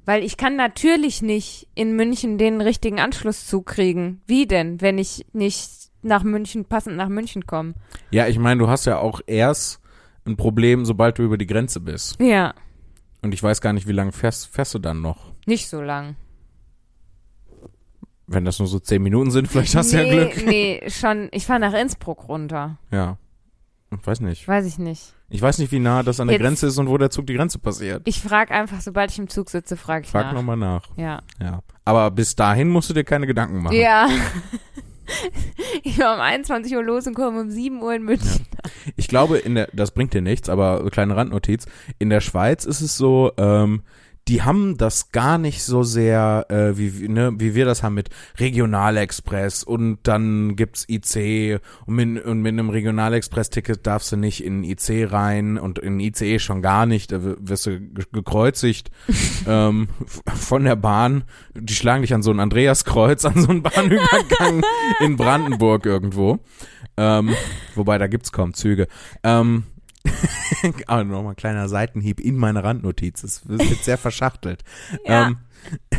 Weil 0.06 0.24
ich 0.24 0.36
kann 0.38 0.56
natürlich 0.56 1.20
nicht 1.22 1.68
in 1.74 1.94
München 1.94 2.38
den 2.38 2.60
richtigen 2.62 2.98
Anschlusszug 2.98 3.66
kriegen. 3.66 4.22
Wie 4.26 4.46
denn, 4.46 4.80
wenn 4.80 4.96
ich 4.98 5.26
nicht 5.32 5.70
nach 6.02 6.22
München, 6.24 6.64
passend 6.64 6.96
nach 6.96 7.08
München 7.10 7.46
komme? 7.46 7.74
Ja, 8.10 8.26
ich 8.26 8.38
meine, 8.38 8.58
du 8.58 8.68
hast 8.68 8.86
ja 8.86 8.98
auch 8.98 9.20
erst 9.26 9.80
ein 10.28 10.36
Problem, 10.36 10.84
sobald 10.84 11.18
du 11.18 11.22
über 11.22 11.38
die 11.38 11.46
Grenze 11.46 11.80
bist. 11.80 12.20
Ja, 12.20 12.54
Und 13.22 13.34
ich 13.34 13.42
weiß 13.42 13.60
gar 13.60 13.72
nicht, 13.72 13.86
wie 13.88 13.92
lange 13.92 14.12
fährst, 14.12 14.46
fährst 14.48 14.74
du 14.74 14.78
dann 14.78 15.00
noch. 15.00 15.32
nicht 15.46 15.68
so 15.68 15.80
lang. 15.80 16.16
Wenn 18.26 18.44
das 18.44 18.58
nur 18.58 18.68
so 18.68 18.78
zehn 18.78 19.02
Minuten 19.02 19.30
sind, 19.30 19.48
vielleicht 19.48 19.74
hast 19.74 19.92
du 19.92 19.96
nee, 19.96 20.14
ja 20.16 20.24
Glück. 20.26 20.46
Nee, 20.46 20.82
schon, 20.88 21.28
ich 21.32 21.46
fahre 21.46 21.60
nach 21.60 21.72
Innsbruck 21.72 22.28
runter. 22.28 22.76
Ja. 22.90 23.16
Ich 23.90 24.06
weiß 24.06 24.20
nicht. 24.20 24.46
Weiß 24.46 24.66
ich 24.66 24.78
nicht. 24.78 25.14
Ich 25.30 25.40
weiß 25.40 25.56
nicht, 25.58 25.72
wie 25.72 25.78
nah 25.78 26.02
das 26.02 26.20
an 26.20 26.28
der 26.28 26.36
Jetzt- 26.36 26.42
Grenze 26.44 26.66
ist 26.66 26.76
und 26.76 26.88
wo 26.90 26.98
der 26.98 27.08
Zug 27.10 27.26
die 27.26 27.32
Grenze 27.34 27.58
passiert. 27.58 28.02
Ich 28.04 28.20
frage 28.20 28.52
einfach, 28.52 28.82
sobald 28.82 29.10
ich 29.10 29.18
im 29.18 29.28
Zug 29.28 29.48
sitze, 29.48 29.78
frage 29.78 30.04
ich 30.04 30.10
Frag 30.10 30.26
nach. 30.26 30.32
nochmal 30.34 30.58
nach. 30.58 30.90
Ja. 30.96 31.22
Ja. 31.40 31.60
Aber 31.86 32.10
bis 32.10 32.36
dahin 32.36 32.68
musst 32.68 32.90
du 32.90 32.94
dir 32.94 33.04
keine 33.04 33.26
Gedanken 33.26 33.62
machen. 33.62 33.74
Ja. 33.76 34.08
ich 35.82 35.98
war 35.98 36.14
um 36.14 36.20
21 36.20 36.74
Uhr 36.76 36.82
los 36.84 37.06
und 37.06 37.14
komme 37.14 37.40
um 37.40 37.50
7 37.50 37.80
Uhr 37.82 37.94
in 37.94 38.02
München. 38.02 38.46
Ich 38.96 39.08
glaube, 39.08 39.38
in 39.38 39.54
der, 39.54 39.68
das 39.72 39.90
bringt 39.92 40.14
dir 40.14 40.22
nichts, 40.22 40.48
aber 40.48 40.88
kleine 40.90 41.16
Randnotiz. 41.16 41.66
In 41.98 42.10
der 42.10 42.20
Schweiz 42.20 42.64
ist 42.64 42.80
es 42.80 42.96
so, 42.96 43.32
ähm, 43.36 43.82
die 44.28 44.42
haben 44.42 44.76
das 44.76 45.10
gar 45.10 45.38
nicht 45.38 45.62
so 45.62 45.82
sehr, 45.82 46.44
äh, 46.50 46.76
wie, 46.76 47.08
ne, 47.08 47.32
wie 47.38 47.54
wir 47.54 47.64
das 47.64 47.82
haben 47.82 47.94
mit 47.94 48.10
Regionalexpress 48.38 49.62
und 49.64 50.00
dann 50.02 50.54
gibt's 50.54 50.84
IC 50.86 51.60
und 51.86 51.94
mit, 51.94 52.24
und 52.26 52.42
mit 52.42 52.52
einem 52.52 52.68
Regionalexpress-Ticket 52.68 53.86
darfst 53.86 54.12
du 54.12 54.16
nicht 54.16 54.44
in 54.44 54.64
IC 54.64 55.10
rein 55.10 55.56
und 55.56 55.78
in 55.78 55.98
ICE 55.98 56.38
schon 56.40 56.60
gar 56.60 56.84
nicht, 56.84 57.10
da 57.10 57.20
wirst 57.22 57.66
du 57.66 57.80
ge- 57.80 58.04
gekreuzigt 58.12 58.90
ähm, 59.46 59.88
von 60.26 60.64
der 60.64 60.76
Bahn. 60.76 61.24
Die 61.54 61.72
schlagen 61.74 62.02
dich 62.02 62.12
an 62.12 62.22
so 62.22 62.30
ein 62.30 62.40
Andreaskreuz, 62.40 63.24
an 63.24 63.40
so 63.40 63.48
einen 63.48 63.62
Bahnübergang 63.62 64.62
in 65.00 65.16
Brandenburg 65.16 65.86
irgendwo. 65.86 66.38
Ähm, 66.98 67.34
wobei, 67.76 67.96
da 67.96 68.08
gibt's 68.08 68.32
kaum 68.32 68.54
Züge. 68.54 68.88
Ähm, 69.22 69.64
aber 70.86 71.04
nochmal 71.04 71.32
ein 71.32 71.36
kleiner 71.36 71.68
Seitenhieb 71.68 72.20
in 72.20 72.36
meine 72.36 72.64
Randnotiz. 72.64 73.22
Das 73.22 73.42
jetzt 73.48 73.84
sehr 73.84 73.98
verschachtelt. 73.98 74.64
Ja. 75.06 75.28
Ähm, 75.28 75.36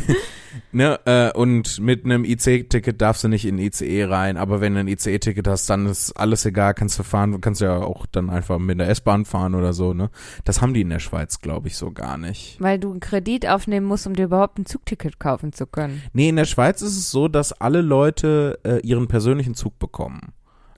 ne, 0.72 1.00
äh, 1.04 1.32
und 1.36 1.80
mit 1.80 2.04
einem 2.04 2.24
IC-Ticket 2.24 3.00
darfst 3.00 3.24
du 3.24 3.28
nicht 3.28 3.44
in 3.44 3.58
ICE 3.58 4.04
rein, 4.04 4.36
aber 4.36 4.60
wenn 4.60 4.74
du 4.74 4.80
ein 4.80 4.88
ICE-Ticket 4.88 5.46
hast, 5.46 5.68
dann 5.70 5.86
ist 5.86 6.12
alles 6.12 6.44
egal, 6.46 6.74
kannst 6.74 6.98
du 6.98 7.02
fahren, 7.02 7.40
kannst 7.40 7.60
ja 7.60 7.76
auch 7.78 8.06
dann 8.06 8.30
einfach 8.30 8.58
mit 8.58 8.80
der 8.80 8.88
S-Bahn 8.88 9.24
fahren 9.24 9.54
oder 9.54 9.72
so, 9.72 9.92
ne? 9.92 10.10
Das 10.44 10.60
haben 10.60 10.74
die 10.74 10.80
in 10.80 10.90
der 10.90 10.98
Schweiz, 10.98 11.40
glaube 11.40 11.68
ich, 11.68 11.76
so 11.76 11.92
gar 11.92 12.18
nicht. 12.18 12.56
Weil 12.60 12.78
du 12.78 12.90
einen 12.90 13.00
Kredit 13.00 13.48
aufnehmen 13.48 13.86
musst, 13.86 14.06
um 14.06 14.14
dir 14.14 14.24
überhaupt 14.24 14.58
ein 14.58 14.66
Zugticket 14.66 15.20
kaufen 15.20 15.52
zu 15.52 15.66
können. 15.66 16.02
Nee, 16.12 16.30
in 16.30 16.36
der 16.36 16.46
Schweiz 16.46 16.82
ist 16.82 16.96
es 16.96 17.10
so, 17.10 17.28
dass 17.28 17.52
alle 17.52 17.80
Leute 17.80 18.58
äh, 18.64 18.80
ihren 18.80 19.08
persönlichen 19.08 19.54
Zug 19.54 19.78
bekommen. 19.78 20.32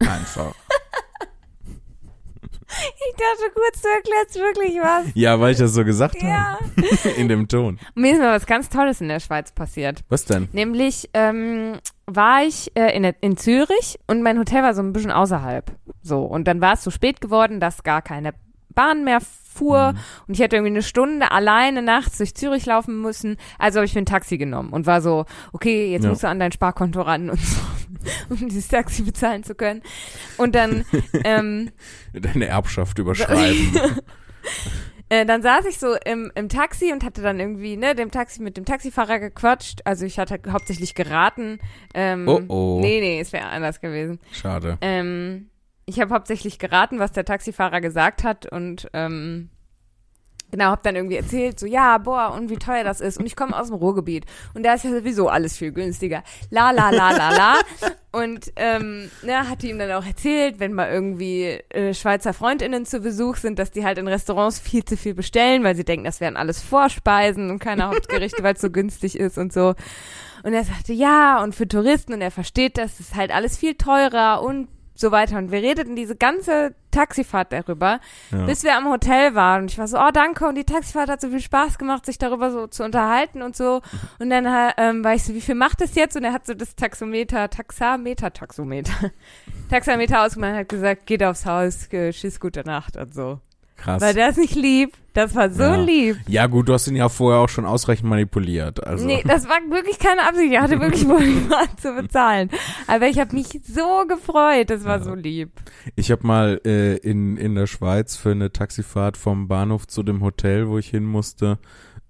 Einfach. 0.09 0.55
Ich 2.75 3.17
dachte 3.17 3.53
kurz, 3.55 3.83
du 3.83 3.89
erklärst 3.89 4.35
wirklich 4.37 4.81
was. 4.81 5.05
ja, 5.15 5.39
weil 5.39 5.53
ich 5.53 5.59
das 5.59 5.75
so 5.75 5.85
gesagt 5.85 6.23
Ja. 6.23 6.59
habe. 6.59 7.09
in 7.17 7.29
dem 7.29 7.47
Ton. 7.47 7.79
Mir 7.95 8.13
ist 8.15 8.19
mal 8.19 8.35
was 8.35 8.47
ganz 8.47 8.71
Tolles 8.71 9.03
in 9.03 9.09
der 9.09 9.21
Schweiz 9.21 9.53
passiert. 9.53 10.03
Was 10.09 10.25
denn? 10.25 10.49
Nämlich 10.53 11.11
ähm, 11.13 11.79
war 12.07 12.43
ich 12.45 12.75
äh, 12.75 12.97
in, 12.97 13.05
in 13.21 13.37
Zürich 13.37 13.99
und 14.07 14.23
mein 14.23 14.39
Hotel 14.39 14.63
war 14.63 14.73
so 14.73 14.81
ein 14.83 14.95
bisschen 14.95 15.11
außerhalb. 15.11 15.71
So, 16.03 16.23
und 16.23 16.45
dann 16.49 16.63
war 16.63 16.73
es 16.73 16.83
so 16.83 16.91
spät 16.91 17.21
geworden, 17.21 17.61
dass 17.61 17.83
gar 17.83 18.01
keine 18.01 18.33
Bahn 18.75 19.05
mehr 19.05 19.21
fuhr 19.21 19.93
Mhm. 19.93 19.99
und 20.29 20.35
ich 20.35 20.41
hätte 20.41 20.57
irgendwie 20.57 20.73
eine 20.73 20.83
Stunde 20.83 21.31
alleine 21.31 21.83
nachts 21.83 22.17
durch 22.19 22.35
Zürich 22.35 22.65
laufen 22.65 23.01
müssen. 23.03 23.37
Also 23.59 23.79
habe 23.81 23.85
ich 23.87 23.95
mir 23.95 24.01
ein 24.03 24.07
Taxi 24.07 24.39
genommen 24.39 24.71
und 24.73 24.87
war 24.87 25.03
so, 25.03 25.27
okay, 25.53 25.91
jetzt 25.93 26.05
Ja. 26.05 26.09
musst 26.11 26.23
du 26.23 26.29
an 26.29 26.39
dein 26.41 26.53
Sparkonto 26.53 27.03
ran 27.03 27.29
und 27.29 27.39
so, 27.39 27.61
um 28.31 28.37
dieses 28.49 28.69
Taxi 28.69 29.03
bezahlen 29.03 29.45
zu 29.45 29.55
können. 29.55 29.83
Und 30.39 30.55
dann 30.55 30.85
ähm, 31.25 31.71
Deine 32.15 32.47
Erbschaft 32.47 32.99
überschreiben. 32.99 33.73
Äh, 35.09 35.27
dann 35.27 35.43
saß 35.43 35.67
ich 35.67 35.79
so 35.79 35.95
im, 36.07 36.33
im 36.35 36.49
Taxi 36.49 36.91
und 36.91 37.05
hatte 37.05 37.21
dann 37.21 37.39
irgendwie, 37.39 37.77
ne, 37.77 37.95
dem 37.95 38.11
Taxi 38.11 38.41
mit 38.41 38.57
dem 38.57 38.65
Taxifahrer 38.65 39.19
gequatscht. 39.19 39.81
Also 39.85 40.07
ich 40.07 40.19
hatte 40.19 40.41
hauptsächlich 40.51 40.95
geraten. 40.95 41.59
Ähm, 41.93 42.27
Oh, 42.27 42.41
oh. 42.49 42.79
Nee, 42.81 42.99
nee, 43.01 43.21
es 43.21 43.31
wäre 43.35 43.45
anders 43.49 43.83
gewesen. 43.83 44.21
Schade. 44.33 44.79
Ähm, 44.81 45.51
ich 45.93 46.01
habe 46.01 46.15
hauptsächlich 46.15 46.59
geraten, 46.59 46.99
was 46.99 47.13
der 47.13 47.25
Taxifahrer 47.25 47.81
gesagt 47.81 48.25
hat 48.25 48.51
und 48.51 48.89
ähm, 48.95 49.51
genau, 50.51 50.67
habe 50.67 50.81
dann 50.83 50.97
irgendwie 50.97 51.17
erzählt, 51.17 51.61
so 51.61 51.67
ja, 51.67 51.99
boah, 51.99 52.33
und 52.33 52.49
wie 52.49 52.57
teuer 52.57 52.85
das 52.85 53.01
ist. 53.01 53.19
Und 53.19 53.27
ich 53.27 53.37
komme 53.37 53.59
aus 53.59 53.67
dem 53.67 53.77
Ruhrgebiet 53.77 54.25
und 54.55 54.63
da 54.65 54.75
ist 54.75 54.85
ja 54.85 54.91
sowieso 54.91 55.29
alles 55.29 55.57
viel 55.57 55.73
günstiger. 55.73 56.23
La 56.51 56.71
la 56.71 56.91
la 56.91 57.11
la 57.11 57.31
la. 57.31 57.55
Und 58.11 58.53
ähm, 58.57 59.11
ne, 59.23 59.49
hatte 59.49 59.67
ihm 59.67 59.79
dann 59.79 59.91
auch 59.93 60.05
erzählt, 60.05 60.61
wenn 60.61 60.73
mal 60.73 60.91
irgendwie 60.91 61.61
äh, 61.71 61.95
Schweizer 61.95 62.35
FreundInnen 62.35 62.85
zu 62.85 63.01
Besuch 63.01 63.37
sind, 63.37 63.59
dass 63.59 63.71
die 63.71 63.85
halt 63.85 63.99
in 63.99 64.07
Restaurants 64.07 64.59
viel 64.59 64.85
zu 64.85 64.97
viel 64.97 65.15
bestellen, 65.15 65.65
weil 65.65 65.75
sie 65.75 65.85
denken, 65.85 66.05
das 66.05 66.21
wären 66.21 66.37
alles 66.37 66.61
Vorspeisen 66.61 67.51
und 67.51 67.59
keine 67.59 67.89
Hauptgerichte, 67.89 68.43
weil 68.43 68.55
es 68.55 68.61
so 68.61 68.71
günstig 68.71 69.19
ist 69.19 69.39
und 69.39 69.53
so. 69.53 69.75
Und 70.43 70.53
er 70.55 70.65
sagte, 70.65 70.93
ja, 70.93 71.43
und 71.43 71.55
für 71.55 71.69
Touristen, 71.69 72.13
und 72.13 72.21
er 72.21 72.31
versteht 72.31 72.77
das, 72.77 73.01
ist 73.01 73.15
halt 73.15 73.31
alles 73.31 73.57
viel 73.57 73.77
teurer 73.77 74.43
und 74.43 74.69
so 74.95 75.11
weiter. 75.11 75.39
Und 75.39 75.51
wir 75.51 75.63
redeten 75.63 75.97
diese 75.97 76.17
ganze 76.17 76.75
Taxifahrt 76.91 77.53
darüber, 77.53 78.01
Ja. 78.31 78.45
bis 78.47 78.63
wir 78.65 78.77
am 78.77 78.89
Hotel 78.91 79.35
waren. 79.35 79.63
Und 79.63 79.71
ich 79.71 79.79
war 79.79 79.89
so, 79.89 79.99
oh 79.99 80.11
danke, 80.13 80.47
und 80.47 80.55
die 80.57 80.65
Taxifahrt 80.65 81.09
hat 81.09 81.21
so 81.21 81.29
viel 81.31 81.41
Spaß 81.41 81.79
gemacht, 81.79 82.05
sich 82.07 82.19
darüber 82.19 82.51
so 82.51 82.67
zu 82.67 82.85
unterhalten 82.85 83.43
und 83.43 83.57
so. 83.57 83.81
Und 84.19 84.31
dann 84.31 84.45
äh, 84.47 84.73
ähm, 84.77 85.03
war 85.03 85.15
ich 85.15 85.25
so, 85.25 85.35
wie 85.35 85.41
viel 85.41 85.55
macht 85.55 85.81
das 85.81 85.95
jetzt? 85.95 86.17
Und 86.17 86.25
er 86.25 86.33
hat 86.33 86.47
so 86.47 86.55
das 86.55 86.77
Taxometer, 86.77 87.49
Taxameter, 87.51 88.33
Taxometer, 88.33 89.11
Taxameter 89.71 90.23
ausgemacht 90.25 90.53
und 90.53 90.59
hat 90.59 90.69
gesagt, 90.69 91.07
geht 91.07 91.23
aufs 91.23 91.47
Haus, 91.47 91.87
äh, 91.93 92.11
tschüss, 92.13 92.39
gute 92.41 92.61
Nacht 92.65 92.97
und 92.97 93.15
so. 93.15 93.41
Krass. 93.83 94.01
War 94.01 94.15
das 94.15 94.37
nicht 94.37 94.55
lieb? 94.55 94.93
Das 95.13 95.35
war 95.35 95.51
so 95.51 95.63
Ja. 95.65 95.75
lieb. 95.75 96.17
Ja 96.29 96.47
gut, 96.47 96.69
du 96.69 96.73
hast 96.73 96.87
ihn 96.87 96.95
ja 96.97 97.09
vorher 97.09 97.41
auch 97.41 97.49
schon 97.49 97.67
ausreichend 97.67 98.09
manipuliert. 98.09 98.87
Also 98.87 99.05
Nee, 99.05 99.23
das 99.27 99.49
war 99.49 99.57
wirklich 99.71 99.99
keine 99.99 100.23
Absicht. 100.27 100.53
Ich 100.53 100.59
hatte 100.61 100.81
wirklich 100.81 101.03
ihn 101.03 101.49
mal 101.49 101.67
zu 101.81 101.93
bezahlen. 101.95 102.49
Aber 102.87 103.09
ich 103.09 103.19
habe 103.19 103.35
mich 103.35 103.49
so 103.65 104.05
gefreut. 104.07 104.71
Das 104.71 104.85
war 104.85 104.99
Ja. 104.99 105.05
so 105.05 105.15
lieb. 105.15 105.51
ich 105.97 106.11
habe 106.13 106.25
mal 106.27 106.61
äh, 106.65 106.97
in 106.99 107.37
in 107.37 107.57
der 107.57 107.67
Schweiz 107.67 108.17
für 108.17 108.31
eine 108.31 108.53
Taxifahrt 108.53 109.17
vom 109.17 109.49
Bahnhof 109.49 109.87
zu 109.89 110.03
dem 110.05 110.23
Hotel, 110.23 110.69
wo 110.69 110.79
ich 110.79 110.89
hin 110.89 111.05
musste, 111.05 111.59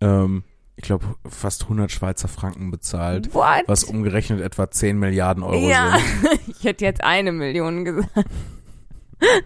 ähm, 0.01 0.45
ich 0.77 0.85
glaube 0.85 1.07
fast 1.29 1.63
100 1.65 1.91
Schweizer 1.91 2.29
Franken 2.29 2.71
bezahlt, 2.71 3.35
What? 3.35 3.65
was 3.67 3.85
umgerechnet 3.85 4.41
etwa 4.41 4.71
10 4.71 4.99
Milliarden 4.99 5.43
Euro 5.43 5.69
ja, 5.69 5.99
sind. 6.21 6.41
ich 6.59 6.65
hätte 6.65 6.85
jetzt 6.85 7.03
eine 7.03 7.33
Million 7.33 7.85
gesagt. 7.85 8.13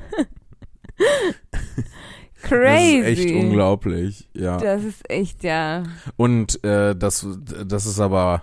Crazy. 2.49 3.01
Das 3.03 3.11
ist 3.11 3.25
echt 3.25 3.35
unglaublich, 3.35 4.29
ja. 4.35 4.57
Das 4.59 4.83
ist 4.85 5.09
echt, 5.11 5.43
ja. 5.45 5.83
Und 6.17 6.63
äh, 6.65 6.95
das, 6.97 7.27
das 7.67 7.87
ist 7.87 8.01
aber, 8.01 8.43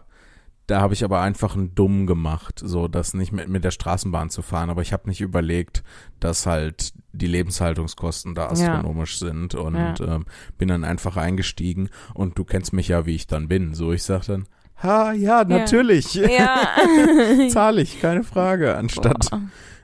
da 0.68 0.80
habe 0.82 0.94
ich 0.94 1.04
aber 1.04 1.20
einfach 1.22 1.56
einen 1.56 1.76
Dumm 1.76 2.08
gemacht, 2.08 2.62
so 2.64 2.88
das 2.88 3.14
nicht 3.14 3.32
mit, 3.32 3.50
mit 3.50 3.64
der 3.64 3.72
Straßenbahn 3.72 4.30
zu 4.30 4.42
fahren. 4.42 4.70
Aber 4.70 4.82
ich 4.82 4.94
habe 4.94 5.10
nicht 5.10 5.22
überlegt, 5.22 5.84
dass 6.20 6.46
halt 6.46 6.94
die 7.12 7.28
Lebenshaltungskosten 7.28 8.34
da 8.36 8.48
astronomisch 8.48 9.20
sind 9.20 9.56
und 9.56 9.76
Ja. 9.76 9.94
ähm, 10.16 10.26
bin 10.58 10.70
dann 10.70 10.84
einfach 10.84 11.18
eingestiegen. 11.18 11.90
Und 12.14 12.38
du 12.38 12.44
kennst 12.46 12.74
mich 12.74 12.88
ja, 12.88 13.06
wie 13.06 13.16
ich 13.16 13.28
dann 13.28 13.48
bin. 13.48 13.74
So, 13.74 13.92
ich 13.94 14.04
sag 14.04 14.26
dann, 14.26 14.48
ha, 14.82 15.12
ja, 15.14 15.44
natürlich, 15.44 16.14
Ja. 16.16 16.62
zahle 17.50 17.82
ich, 17.82 18.02
keine 18.02 18.24
Frage, 18.24 18.76
anstatt 18.78 19.30
Boah. 19.30 19.42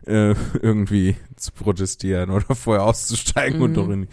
Äh, 0.09 0.35
irgendwie 0.61 1.15
zu 1.35 1.51
protestieren 1.51 2.29
oder 2.31 2.55
vorher 2.55 2.83
auszusteigen 2.83 3.61
und 3.61 3.71
Mhm. 3.71 3.75
doch 3.75 3.89
in 3.89 4.07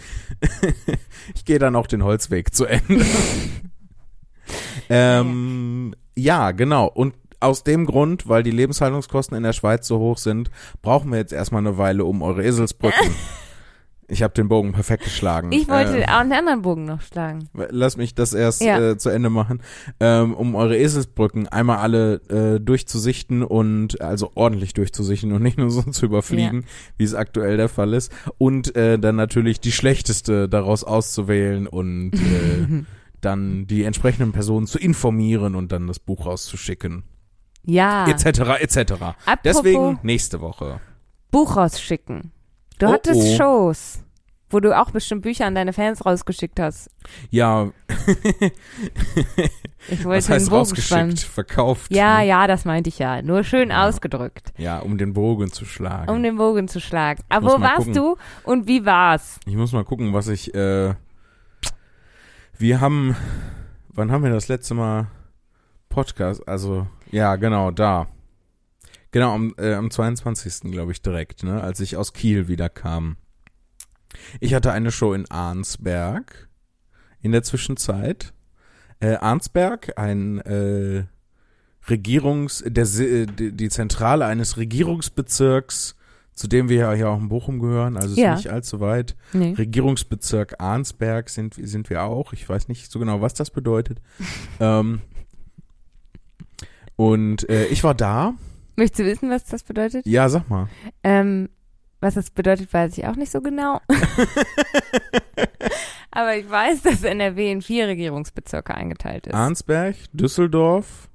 Ich 1.34 1.44
gehe 1.44 1.58
dann 1.58 1.74
auch 1.76 1.86
den 1.86 2.04
Holzweg 2.04 2.54
zu 2.54 2.66
Ende. 2.66 3.04
ähm, 4.88 5.94
ja, 6.14 6.52
genau. 6.52 6.86
Und 6.86 7.14
aus 7.40 7.64
dem 7.64 7.86
Grund, 7.86 8.28
weil 8.28 8.42
die 8.42 8.50
Lebenshaltungskosten 8.50 9.36
in 9.36 9.42
der 9.42 9.52
Schweiz 9.52 9.86
so 9.86 9.98
hoch 9.98 10.18
sind, 10.18 10.50
brauchen 10.82 11.10
wir 11.10 11.18
jetzt 11.18 11.32
erstmal 11.32 11.60
eine 11.60 11.76
Weile 11.78 12.04
um 12.04 12.22
eure 12.22 12.44
Eselsbrücken. 12.44 13.14
Ich 14.08 14.22
habe 14.22 14.32
den 14.34 14.48
Bogen 14.48 14.72
perfekt 14.72 15.04
geschlagen. 15.04 15.50
Ich 15.52 15.68
wollte 15.68 15.98
Äh, 16.02 16.04
auch 16.06 16.20
einen 16.20 16.32
anderen 16.32 16.62
Bogen 16.62 16.84
noch 16.84 17.00
schlagen. 17.02 17.48
Lass 17.54 17.96
mich 17.96 18.14
das 18.14 18.34
erst 18.34 18.62
Ja. 18.62 18.78
äh, 18.92 18.96
zu 18.98 19.08
Ende 19.10 19.30
machen, 19.30 19.60
ähm, 20.00 20.32
um 20.34 20.54
eure 20.54 20.76
Eselsbrücken 20.76 21.48
einmal 21.48 21.78
alle 21.78 22.14
äh, 22.28 22.60
durchzusichten 22.60 23.42
und 23.42 24.00
also 24.00 24.30
ordentlich 24.34 24.74
durchzusichten 24.74 25.32
und 25.32 25.42
nicht 25.42 25.58
nur 25.58 25.70
so 25.70 25.82
zu 25.90 26.06
überfliegen, 26.06 26.64
wie 26.96 27.04
es 27.04 27.14
aktuell 27.14 27.56
der 27.56 27.68
Fall 27.68 27.94
ist. 27.94 28.12
Und 28.38 28.76
äh, 28.76 28.98
dann 28.98 29.16
natürlich 29.16 29.60
die 29.60 29.72
schlechteste 29.72 30.48
daraus 30.48 30.84
auszuwählen 30.84 31.66
und 31.66 32.12
äh, 32.14 32.84
dann 33.20 33.66
die 33.66 33.82
entsprechenden 33.84 34.30
Personen 34.32 34.66
zu 34.68 34.78
informieren 34.78 35.54
und 35.56 35.72
dann 35.72 35.86
das 35.88 35.98
Buch 35.98 36.26
rauszuschicken. 36.26 37.02
Ja. 37.64 38.06
Etc. 38.08 38.24
etc. 38.60 38.92
Apropos 38.92 39.14
Deswegen 39.42 39.98
nächste 40.04 40.40
Woche. 40.40 40.80
Buch 41.32 41.56
rausschicken. 41.56 42.30
Du 42.78 42.86
Oh, 42.86 42.92
hattest 42.92 43.20
oh. 43.22 43.36
Shows, 43.36 44.02
wo 44.50 44.60
du 44.60 44.78
auch 44.78 44.90
bestimmt 44.90 45.22
Bücher 45.22 45.46
an 45.46 45.54
deine 45.54 45.72
Fans 45.72 46.04
rausgeschickt 46.04 46.60
hast. 46.60 46.90
Ja, 47.30 47.70
Ich 49.88 50.00
was 50.00 50.04
wollte 50.04 50.26
den 50.26 50.34
heißt 50.34 50.46
Bogen 50.46 50.58
rausgeschickt? 50.58 50.86
spannen. 50.88 51.16
Verkauft. 51.16 51.92
Ja, 51.94 52.18
ne? 52.18 52.26
ja, 52.26 52.46
das 52.46 52.64
meinte 52.64 52.88
ich 52.88 52.98
ja. 52.98 53.22
Nur 53.22 53.44
schön 53.44 53.70
Ja. 53.70 53.86
ausgedrückt, 53.88 54.52
Ja, 54.58 54.78
um 54.80 54.98
den 54.98 55.12
Bogen 55.12 55.52
zu 55.52 55.64
schlagen. 55.64 56.10
um 56.10 56.22
den 56.22 56.36
Bogen 56.36 56.66
zu 56.68 56.80
schlagen. 56.80 57.22
Aber 57.28 57.44
muss 57.46 57.56
wo 57.58 57.60
warst 57.62 57.76
gucken. 57.78 57.94
du 57.94 58.16
und 58.44 58.66
wie 58.66 58.84
war's? 58.84 59.38
Ich 59.46 59.54
muss 59.54 59.72
mal 59.72 59.84
gucken, 59.84 60.12
was 60.12 60.28
ich. 60.28 60.54
Äh, 60.54 60.94
wir 62.58 62.80
haben. 62.80 63.16
Wann 63.90 64.10
haben 64.12 64.24
wir 64.24 64.30
das 64.30 64.48
letzte 64.48 64.74
Mal 64.74 65.06
Podcast? 65.88 66.46
Also, 66.48 66.86
ja, 67.10 67.36
genau, 67.36 67.70
da. 67.70 68.08
Genau, 69.12 69.34
am, 69.34 69.54
äh, 69.58 69.74
am 69.74 69.90
22. 69.90 70.70
glaube 70.72 70.92
ich 70.92 71.02
direkt, 71.02 71.42
ne, 71.42 71.62
als 71.62 71.80
ich 71.80 71.96
aus 71.96 72.12
Kiel 72.12 72.48
wieder 72.48 72.68
kam. 72.68 73.16
Ich 74.40 74.54
hatte 74.54 74.72
eine 74.72 74.90
Show 74.90 75.12
in 75.12 75.30
Arnsberg 75.30 76.48
in 77.20 77.32
der 77.32 77.42
Zwischenzeit. 77.42 78.32
Äh, 79.00 79.16
Arnsberg, 79.16 79.98
ein 79.98 80.38
äh, 80.40 81.04
Regierungs, 81.88 82.64
der, 82.66 82.84
äh, 82.84 83.26
die, 83.26 83.68
Zentrale 83.68 84.24
eines 84.24 84.56
Regierungsbezirks, 84.56 85.96
zu 86.32 86.48
dem 86.48 86.68
wir 86.68 86.76
ja 86.78 86.92
hier 86.92 87.10
auch 87.10 87.20
in 87.20 87.28
Bochum 87.28 87.58
gehören, 87.58 87.96
also 87.96 88.10
ist 88.10 88.18
Ja. 88.18 88.36
nicht 88.36 88.50
allzu 88.50 88.80
weit. 88.80 89.16
Nee. 89.32 89.54
Regierungsbezirk 89.56 90.56
Arnsberg 90.58 91.28
sind, 91.30 91.54
sind 91.54 91.90
wir 91.90 92.02
auch. 92.02 92.32
Ich 92.32 92.48
weiß 92.48 92.68
nicht 92.68 92.90
so 92.90 92.98
genau, 92.98 93.20
was 93.20 93.34
das 93.34 93.50
bedeutet. 93.50 94.00
ähm, 94.60 95.00
und 96.96 97.48
äh, 97.48 97.66
ich 97.66 97.84
war 97.84 97.94
da. 97.94 98.34
Möchtest 98.76 99.00
du 99.00 99.04
wissen, 99.04 99.30
was 99.30 99.44
das 99.44 99.62
bedeutet? 99.62 100.06
Ja, 100.06 100.28
sag 100.28 100.48
mal. 100.50 100.68
Ähm, 101.02 101.48
was 102.00 102.14
das 102.14 102.30
bedeutet, 102.30 102.72
weiß 102.72 102.96
ich 102.98 103.06
auch 103.06 103.16
nicht 103.16 103.32
so 103.32 103.40
genau. 103.40 103.80
Aber 106.10 106.36
ich 106.36 106.48
weiß, 106.48 106.82
dass 106.82 107.02
NRW 107.02 107.50
in 107.52 107.62
vier 107.62 107.88
Regierungsbezirke 107.88 108.74
eingeteilt 108.74 109.26
ist. 109.26 109.34
Arnsberg, 109.34 109.96
Düsseldorf, 110.12 111.08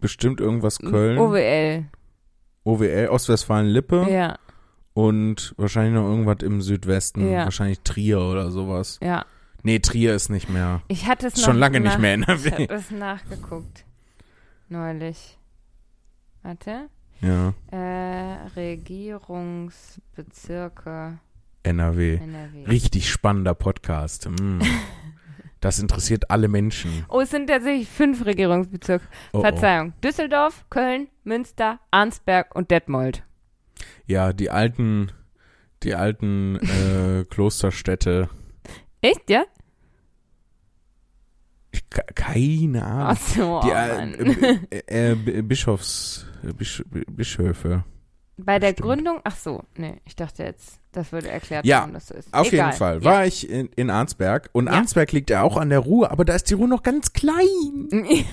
bestimmt 0.00 0.40
irgendwas 0.40 0.78
Köln, 0.78 1.18
OWL. 1.18 1.84
OWL, 2.64 3.08
Ostwestfalen-Lippe 3.08 4.06
Ja, 4.10 4.38
und 4.94 5.54
wahrscheinlich 5.56 5.94
noch 5.94 6.08
irgendwas 6.08 6.42
im 6.42 6.60
Südwesten, 6.60 7.30
Ja. 7.30 7.44
wahrscheinlich 7.44 7.80
Trier 7.80 8.20
oder 8.20 8.50
sowas. 8.50 8.98
ja. 9.02 9.24
Nee, 9.64 9.78
Trier 9.78 10.12
ist 10.16 10.28
nicht 10.28 10.48
mehr. 10.48 10.82
Ich 10.88 11.06
hatte 11.06 11.28
es 11.28 11.40
schon 11.40 11.56
lange 11.56 11.78
nicht 11.78 11.92
nach- 11.92 11.98
mehr 12.00 12.16
Ich 12.16 12.22
NRW. 12.28 12.50
habe 12.64 12.74
es 12.74 12.90
nachgeguckt. 12.90 13.84
Neulich. 14.72 15.38
Warte. 16.42 16.88
Ja, 17.20 17.54
Äh, 17.70 18.38
Regierungsbezirke 18.56 21.18
NRW. 21.62 22.16
NRW. 22.16 22.64
Richtig 22.64 23.08
spannender 23.10 23.54
Podcast. 23.54 24.28
Mm. 24.30 24.60
Das 25.60 25.78
interessiert 25.78 26.28
alle 26.28 26.48
Menschen. 26.48 27.06
Oh, 27.08 27.20
es 27.20 27.30
sind 27.30 27.46
tatsächlich 27.48 27.88
fünf 27.88 28.26
Regierungsbezirke. 28.26 29.04
Oh, 29.32 29.38
oh. 29.38 29.42
Verzeihung. 29.42 29.92
Düsseldorf, 30.02 30.64
Köln, 30.70 31.06
Münster, 31.22 31.78
Arnsberg 31.92 32.52
und 32.56 32.72
Detmold. 32.72 33.22
Ja, 34.06 34.32
die 34.32 34.50
alten, 34.50 35.12
die 35.84 35.94
alten 35.94 36.56
äh, 36.56 37.24
Klosterstädte. 37.30 38.28
Echt, 39.02 39.30
ja? 39.30 39.44
Keine 42.14 42.84
Ach 42.84 43.08
Ahnung. 43.08 43.16
so, 43.16 43.60
die 43.64 43.68
oh, 43.68 43.74
äh, 43.74 44.06
Mann. 44.06 44.66
äh, 44.70 45.10
äh, 45.12 45.42
Bischofs, 45.42 46.26
äh, 46.46 46.52
Bisch, 46.52 46.82
Bischöfe. 47.10 47.84
Bei 48.38 48.58
der 48.58 48.68
Stimmt. 48.72 48.86
Gründung, 48.88 49.20
ach 49.24 49.36
so, 49.36 49.62
nee, 49.76 49.96
ich 50.04 50.16
dachte 50.16 50.42
jetzt, 50.42 50.80
das 50.92 51.12
würde 51.12 51.28
erklärt, 51.30 51.64
Ja, 51.64 51.80
warum 51.80 51.92
das 51.92 52.08
so 52.08 52.14
ist. 52.14 52.32
Auf 52.32 52.50
Egal. 52.52 52.66
jeden 52.68 52.78
Fall 52.78 52.98
Ja. 52.98 53.04
war 53.04 53.26
ich 53.26 53.48
in, 53.48 53.68
in 53.76 53.90
Arnsberg 53.90 54.48
und 54.52 54.66
Ja. 54.66 54.72
Arnsberg 54.72 55.12
liegt 55.12 55.30
ja 55.30 55.42
auch 55.42 55.56
an 55.56 55.68
der 55.70 55.78
Ruhr, 55.80 56.10
aber 56.10 56.24
da 56.24 56.34
ist 56.34 56.50
die 56.50 56.54
Ruhr 56.54 56.68
noch 56.68 56.82
ganz 56.82 57.12
klein. 57.12 57.88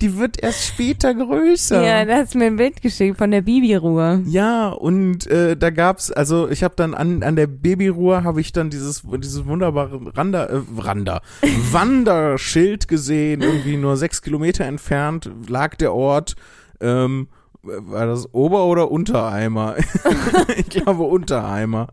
Die 0.00 0.18
wird 0.18 0.42
erst 0.42 0.66
später 0.66 1.14
größer. 1.14 1.82
Ja, 1.82 2.04
da 2.04 2.16
hast 2.16 2.34
du 2.34 2.38
mir 2.38 2.46
ein 2.46 2.56
Bild 2.56 2.82
geschickt 2.82 3.16
von 3.16 3.30
der 3.30 3.40
Bibi-Ruhe. 3.40 4.22
Ja, 4.26 4.68
und 4.68 5.26
äh, 5.26 5.56
da 5.56 5.70
gab's, 5.70 6.10
also 6.10 6.48
ich 6.48 6.62
habe 6.62 6.74
dann 6.76 6.94
an, 6.94 7.22
an 7.22 7.36
der 7.36 7.46
Babyruhr 7.46 8.22
habe 8.22 8.40
ich 8.40 8.52
dann 8.52 8.68
dieses 8.68 9.04
dieses 9.06 9.46
wunderbare 9.46 10.00
Rander, 10.14 10.50
äh, 10.50 10.60
Rander, 10.76 11.22
Wanderschild 11.72 12.88
gesehen, 12.88 13.40
irgendwie 13.40 13.76
nur 13.76 13.96
sechs 13.96 14.20
Kilometer 14.20 14.64
entfernt 14.64 15.30
lag 15.48 15.76
der 15.76 15.94
Ort. 15.94 16.34
Ähm, 16.80 17.28
war 17.62 18.06
das 18.06 18.32
Ober- 18.32 18.66
oder 18.66 18.90
Untereimer? 18.90 19.76
ich 20.56 20.68
glaube 20.68 21.04
Untereimer. 21.04 21.88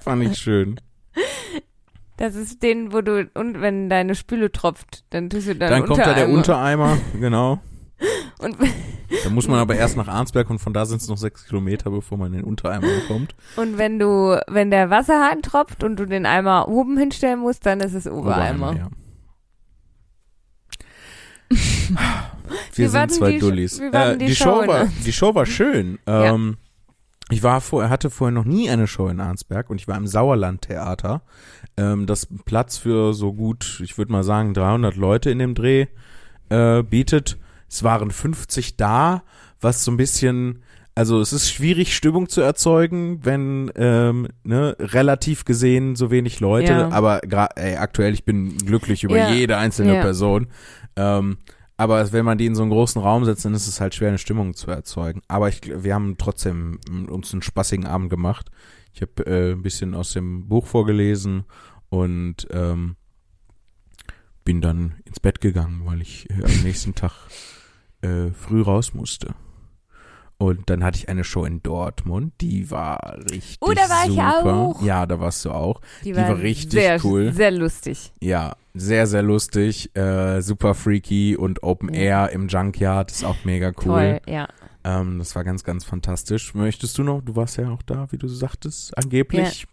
Fand 0.00 0.24
ich 0.24 0.38
schön. 0.38 0.80
Das 2.16 2.34
ist 2.34 2.62
den, 2.62 2.92
wo 2.92 3.00
du, 3.00 3.28
und 3.34 3.60
wenn 3.60 3.88
deine 3.88 4.14
Spüle 4.14 4.52
tropft, 4.52 5.04
dann 5.10 5.30
tust 5.30 5.48
du 5.48 5.56
dann 5.56 5.70
Dann 5.70 5.86
kommt 5.86 5.98
da 5.98 6.14
der 6.14 6.28
Untereimer. 6.28 6.98
Genau. 7.18 7.60
Und, 8.38 8.56
Da 9.22 9.30
muss 9.30 9.46
man 9.46 9.60
aber 9.60 9.76
erst 9.76 9.96
nach 9.96 10.08
Arnsberg 10.08 10.50
und 10.50 10.58
von 10.58 10.72
da 10.72 10.86
sind 10.86 11.00
es 11.00 11.06
noch 11.06 11.18
sechs 11.18 11.46
Kilometer, 11.46 11.90
bevor 11.90 12.18
man 12.18 12.32
in 12.32 12.38
den 12.40 12.44
Untereimer 12.44 12.88
kommt. 13.06 13.36
und 13.56 13.78
wenn 13.78 14.00
du, 14.00 14.40
wenn 14.48 14.72
der 14.72 14.90
Wasserhahn 14.90 15.42
tropft 15.42 15.84
und 15.84 15.96
du 15.96 16.06
den 16.06 16.26
Eimer 16.26 16.66
oben 16.66 16.98
hinstellen 16.98 17.38
musst, 17.38 17.64
dann 17.64 17.78
ist 17.78 17.94
es 17.94 18.08
Obereimer. 18.08 18.74
ja. 18.74 18.88
Wie 21.50 21.58
Wir 22.78 22.88
denn 22.88 22.90
sind 22.90 23.12
zwei 23.12 23.32
die 23.32 23.38
Dullis. 23.38 23.78
Äh, 23.78 24.16
die 24.16 24.34
Show 24.34 24.66
war, 24.66 24.86
die 25.04 25.12
Show 25.12 25.34
war 25.34 25.46
schön. 25.46 25.98
Ja. 26.08 26.36
Ich 27.32 27.42
war 27.42 27.60
vorher, 27.60 27.90
hatte 27.90 28.10
vorher 28.10 28.32
noch 28.34 28.44
nie 28.44 28.68
eine 28.70 28.86
Show 28.86 29.08
in 29.08 29.20
Arnsberg 29.20 29.70
und 29.70 29.80
ich 29.80 29.88
war 29.88 29.96
im 29.96 30.06
Sauerland-Theater. 30.06 31.22
Ähm, 31.76 32.06
das 32.06 32.26
Platz 32.44 32.78
für 32.78 33.14
so 33.14 33.32
gut, 33.32 33.80
ich 33.82 33.96
würde 33.98 34.12
mal 34.12 34.22
sagen, 34.24 34.54
300 34.54 34.96
Leute 34.96 35.30
in 35.30 35.38
dem 35.38 35.54
Dreh 35.54 35.86
äh, 36.50 36.82
bietet. 36.82 37.38
Es 37.68 37.82
waren 37.82 38.10
50 38.10 38.76
da, 38.76 39.22
was 39.60 39.84
so 39.84 39.90
ein 39.90 39.96
bisschen 39.96 40.62
Also 40.94 41.22
es 41.22 41.32
ist 41.32 41.50
schwierig, 41.50 41.96
Stimmung 41.96 42.28
zu 42.28 42.42
erzeugen, 42.42 43.20
wenn 43.24 43.72
ähm, 43.76 44.28
ne, 44.44 44.76
relativ 44.78 45.46
gesehen 45.46 45.96
so 45.96 46.10
wenig 46.10 46.38
Leute, 46.40 46.72
Ja. 46.72 46.88
aber 46.90 47.20
ey, 47.56 47.76
aktuell, 47.76 48.12
ich 48.12 48.26
bin 48.26 48.58
glücklich 48.58 49.02
über 49.04 49.16
Ja. 49.16 49.30
jede 49.32 49.56
einzelne 49.56 49.94
Ja. 49.94 50.02
Person. 50.02 50.48
Ähm, 50.96 51.38
aber 51.76 52.12
wenn 52.12 52.24
man 52.24 52.38
die 52.38 52.46
in 52.46 52.54
so 52.54 52.62
einen 52.62 52.70
großen 52.70 53.00
Raum 53.00 53.24
setzt, 53.24 53.44
dann 53.44 53.54
ist 53.54 53.66
es 53.66 53.80
halt 53.80 53.94
schwer, 53.94 54.08
eine 54.08 54.18
Stimmung 54.18 54.54
zu 54.54 54.70
erzeugen. 54.70 55.22
Aber 55.28 55.48
ich, 55.48 55.60
wir 55.64 55.94
haben 55.94 56.16
trotzdem 56.18 56.78
uns 57.08 57.32
einen 57.32 57.42
spaßigen 57.42 57.86
Abend 57.86 58.10
gemacht. 58.10 58.50
Ich 58.92 59.02
habe 59.02 59.26
äh, 59.26 59.52
ein 59.52 59.62
bisschen 59.62 59.94
aus 59.94 60.12
dem 60.12 60.48
Buch 60.48 60.66
vorgelesen 60.66 61.44
und 61.88 62.46
ähm, 62.50 62.96
bin 64.44 64.60
dann 64.60 64.96
ins 65.04 65.20
Bett 65.20 65.40
gegangen, 65.40 65.82
weil 65.84 66.02
ich 66.02 66.28
äh, 66.30 66.44
am 66.44 66.62
nächsten 66.62 66.94
Tag 66.94 67.12
äh, 68.02 68.30
früh 68.30 68.62
raus 68.62 68.94
musste. 68.94 69.34
Und 70.38 70.68
dann 70.70 70.82
hatte 70.82 70.98
ich 70.98 71.08
eine 71.08 71.22
Show 71.22 71.44
in 71.44 71.62
Dortmund, 71.62 72.32
die 72.40 72.70
war 72.70 73.16
richtig 73.30 73.58
Oh, 73.60 73.72
da 73.72 73.88
war 73.88 74.04
ich 74.06 74.10
super. 74.10 74.54
auch. 74.54 74.82
Ja, 74.82 75.06
da 75.06 75.20
warst 75.20 75.44
du 75.44 75.52
auch. 75.52 75.80
Die, 76.04 76.16
war 76.16 76.36
richtig 76.36 76.72
sehr, 76.72 77.04
cool. 77.04 77.32
Sehr 77.32 77.52
lustig. 77.52 78.12
Ja, 78.20 78.56
sehr, 78.74 79.06
sehr 79.06 79.22
lustig, 79.22 79.94
äh, 79.96 80.40
super 80.40 80.74
freaky 80.74 81.36
und 81.36 81.62
Open 81.62 81.92
Ja. 81.92 82.00
Air 82.26 82.30
im 82.32 82.48
Junkyard 82.48 83.10
ist 83.10 83.24
auch 83.24 83.44
mega 83.44 83.68
cool. 83.84 83.84
Toll, 83.84 84.20
ja. 84.26 84.48
Ähm, 84.84 85.18
das 85.20 85.36
war 85.36 85.44
ganz, 85.44 85.62
ganz 85.62 85.84
fantastisch. 85.84 86.54
Möchtest 86.54 86.98
du 86.98 87.04
noch, 87.04 87.20
du 87.22 87.36
warst 87.36 87.56
ja 87.56 87.68
auch 87.70 87.82
da, 87.82 88.10
wie 88.10 88.18
du 88.18 88.26
sagtest, 88.26 88.96
angeblich. 88.98 89.66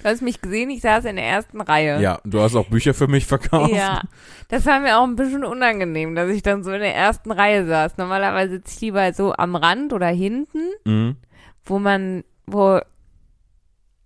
Du 0.00 0.04
hast 0.04 0.22
mich 0.22 0.40
gesehen, 0.40 0.70
ich 0.70 0.80
saß 0.80 1.04
in 1.06 1.16
der 1.16 1.26
ersten 1.26 1.60
Reihe. 1.60 2.00
Ja, 2.00 2.20
du 2.24 2.40
hast 2.40 2.54
auch 2.54 2.66
Bücher 2.68 2.94
für 2.94 3.08
mich 3.08 3.26
verkauft. 3.26 3.72
Ja, 3.74 4.00
das 4.48 4.64
war 4.64 4.78
mir 4.80 4.96
auch 4.98 5.04
ein 5.04 5.16
bisschen 5.16 5.44
unangenehm, 5.44 6.14
dass 6.14 6.30
ich 6.30 6.42
dann 6.42 6.62
so 6.62 6.70
in 6.70 6.80
der 6.80 6.94
ersten 6.94 7.32
Reihe 7.32 7.66
saß. 7.66 7.96
Normalerweise 7.98 8.52
sitze 8.54 8.74
ich 8.76 8.80
lieber 8.82 9.12
so 9.12 9.32
am 9.34 9.56
Rand 9.56 9.92
oder 9.92 10.06
hinten, 10.06 10.60
Mhm. 10.84 11.16
wo 11.64 11.78
man, 11.80 12.22
wo, 12.46 12.78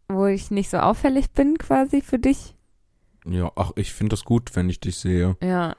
wo 0.08 0.26
ich 0.26 0.50
nicht 0.50 0.70
so 0.70 0.78
auffällig 0.78 1.30
bin 1.32 1.58
quasi 1.58 2.00
für 2.00 2.18
dich. 2.18 2.54
Ja, 3.24 3.50
ach, 3.56 3.72
ich 3.76 3.92
finde 3.92 4.10
das 4.10 4.24
gut, 4.24 4.54
wenn 4.56 4.68
ich 4.68 4.80
dich 4.80 4.96
sehe. 4.96 5.36
Ja, 5.42 5.74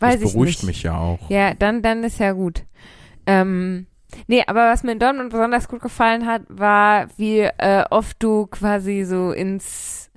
weiß 0.00 0.14
das 0.20 0.22
ich 0.24 0.32
beruhigt 0.32 0.62
mich 0.62 0.82
ja 0.82 0.96
auch. 0.96 1.28
Ja, 1.30 1.54
dann, 1.54 1.82
dann 1.82 2.04
ist 2.04 2.18
ja 2.20 2.32
gut. 2.32 2.64
Ähm, 3.26 3.86
nee, 4.26 4.42
aber 4.46 4.68
was 4.70 4.82
mir 4.82 4.92
in 4.92 4.98
Dortmund 4.98 5.30
besonders 5.30 5.68
gut 5.68 5.80
gefallen 5.80 6.26
hat, 6.26 6.42
war, 6.48 7.08
wie 7.16 7.40
äh, 7.40 7.84
oft 7.90 8.22
du 8.22 8.46
quasi 8.46 9.04
so 9.04 9.32
ins 9.32 10.10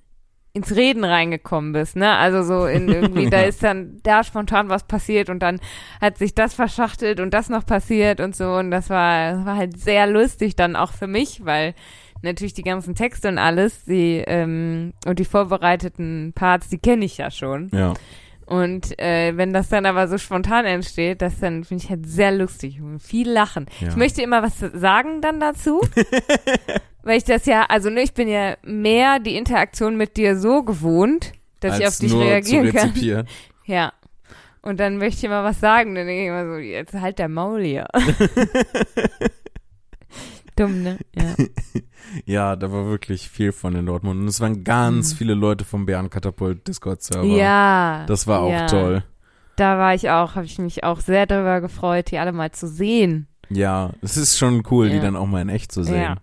ins 0.54 0.76
Reden 0.76 1.04
reingekommen 1.04 1.72
bist, 1.72 1.96
ne? 1.96 2.16
Also 2.16 2.42
so 2.42 2.66
in 2.66 2.92
irgendwie, 2.92 3.30
da 3.30 3.42
Ja. 3.42 3.48
ist 3.48 3.62
dann 3.62 4.00
da 4.02 4.24
spontan 4.24 4.70
was 4.70 4.88
passiert 4.88 5.30
und 5.30 5.40
dann 5.40 5.60
hat 6.02 6.18
sich 6.18 6.34
das 6.34 6.56
verschachtelt 6.56 7.20
und 7.20 7.32
das 7.36 7.50
noch 7.50 7.64
passiert 7.64 8.20
und 8.20 8.36
so 8.36 8.54
und 8.56 8.72
das 8.72 8.90
war, 8.90 9.34
das 9.34 9.46
war 9.46 9.56
halt 9.56 9.80
sehr 9.80 10.08
lustig 10.08 10.56
dann 10.56 10.76
auch 10.76 10.94
für 10.94 11.06
mich, 11.06 11.46
weil 11.46 11.76
natürlich 12.22 12.54
die 12.54 12.64
ganzen 12.64 12.96
Texte 12.96 13.28
und 13.30 13.38
alles, 13.38 13.86
die 13.86 14.24
ähm, 14.26 14.94
und 15.06 15.20
die 15.20 15.26
vorbereiteten 15.26 16.34
Parts, 16.34 16.70
die 16.70 16.78
kenne 16.78 17.06
ich 17.06 17.18
ja 17.18 17.32
schon. 17.32 17.70
Ja. 17.74 17.94
Und 18.48 18.98
äh, 18.98 19.36
wenn 19.36 19.52
das 19.52 19.68
dann 19.68 19.86
aber 19.86 20.08
so 20.08 20.18
spontan 20.18 20.66
entsteht, 20.66 21.22
das 21.22 21.40
dann 21.40 21.66
finde 21.66 21.84
ich 21.84 21.90
halt 21.90 22.08
sehr 22.08 22.32
lustig 22.32 22.82
und 22.82 23.00
viel 23.02 23.30
lachen. 23.30 23.66
Ja. 23.82 23.90
Ich 23.90 23.98
möchte 23.98 24.22
immer 24.22 24.42
was 24.42 24.60
sagen 24.60 25.22
dann 25.22 25.42
dazu, 25.42 25.82
weil 27.04 27.18
ich 27.18 27.26
das 27.26 27.46
ja, 27.46 27.66
also 27.68 27.90
ne, 27.90 28.02
ich 28.02 28.14
bin 28.14 28.30
ja 28.30 28.56
mehr 28.64 29.20
die 29.20 29.36
Interaktion 29.36 29.98
mit 29.98 30.16
dir 30.16 30.38
so 30.38 30.64
gewohnt, 30.64 31.34
dass 31.60 31.78
ich 31.78 31.86
Als 31.86 31.96
auf 31.96 32.00
dich 32.00 32.14
reagieren 32.14 32.74
kann. 32.74 32.94
Ja. 33.66 33.92
Und 34.62 34.80
dann 34.80 34.98
möchte 34.98 35.18
ich 35.18 35.24
immer 35.26 35.44
was 35.44 35.60
sagen, 35.60 35.94
dann 35.94 36.08
denke 36.08 36.22
ich 36.22 36.30
immer 36.30 36.46
so, 36.46 36.58
jetzt 36.58 36.94
halt 36.94 37.20
der 37.20 37.28
Maul 37.28 37.64
hier. 37.64 37.86
Dumm, 40.58 40.84
ne? 40.84 40.98
Ja. 41.16 41.36
Ja, 42.26 42.56
da 42.56 42.72
war 42.72 42.86
wirklich 42.86 43.28
viel 43.30 43.52
von 43.52 43.76
in 43.76 43.86
Dortmund. 43.86 44.22
Und 44.22 44.28
es 44.28 44.40
waren 44.40 44.64
ganz 44.64 45.12
Mhm. 45.14 45.18
viele 45.18 45.34
Leute 45.34 45.66
vom 45.66 45.86
Bärenkatapult 45.86 46.66
Discord-Server. 46.68 47.26
ja. 47.28 48.06
Das 48.08 48.28
war 48.28 48.40
auch 48.42 48.52
ja. 48.52 48.66
toll. 48.68 49.04
Da 49.58 49.78
war 49.78 49.94
ich 49.94 50.10
auch, 50.10 50.36
habe 50.36 50.46
ich 50.46 50.58
mich 50.58 50.84
auch 50.86 51.00
sehr 51.02 51.26
darüber 51.26 51.60
gefreut, 51.60 52.10
die 52.12 52.18
alle 52.18 52.32
mal 52.32 52.52
zu 52.52 52.68
sehen. 52.68 53.28
Ja, 53.50 53.92
es 54.02 54.16
ist 54.16 54.38
schon 54.38 54.64
cool, 54.72 54.90
die 54.90 54.96
Ja. 54.98 55.02
dann 55.02 55.16
auch 55.18 55.26
mal 55.28 55.42
in 55.42 55.50
echt 55.50 55.72
zu 55.72 55.84
sehen. 55.84 56.02
Ja. 56.02 56.16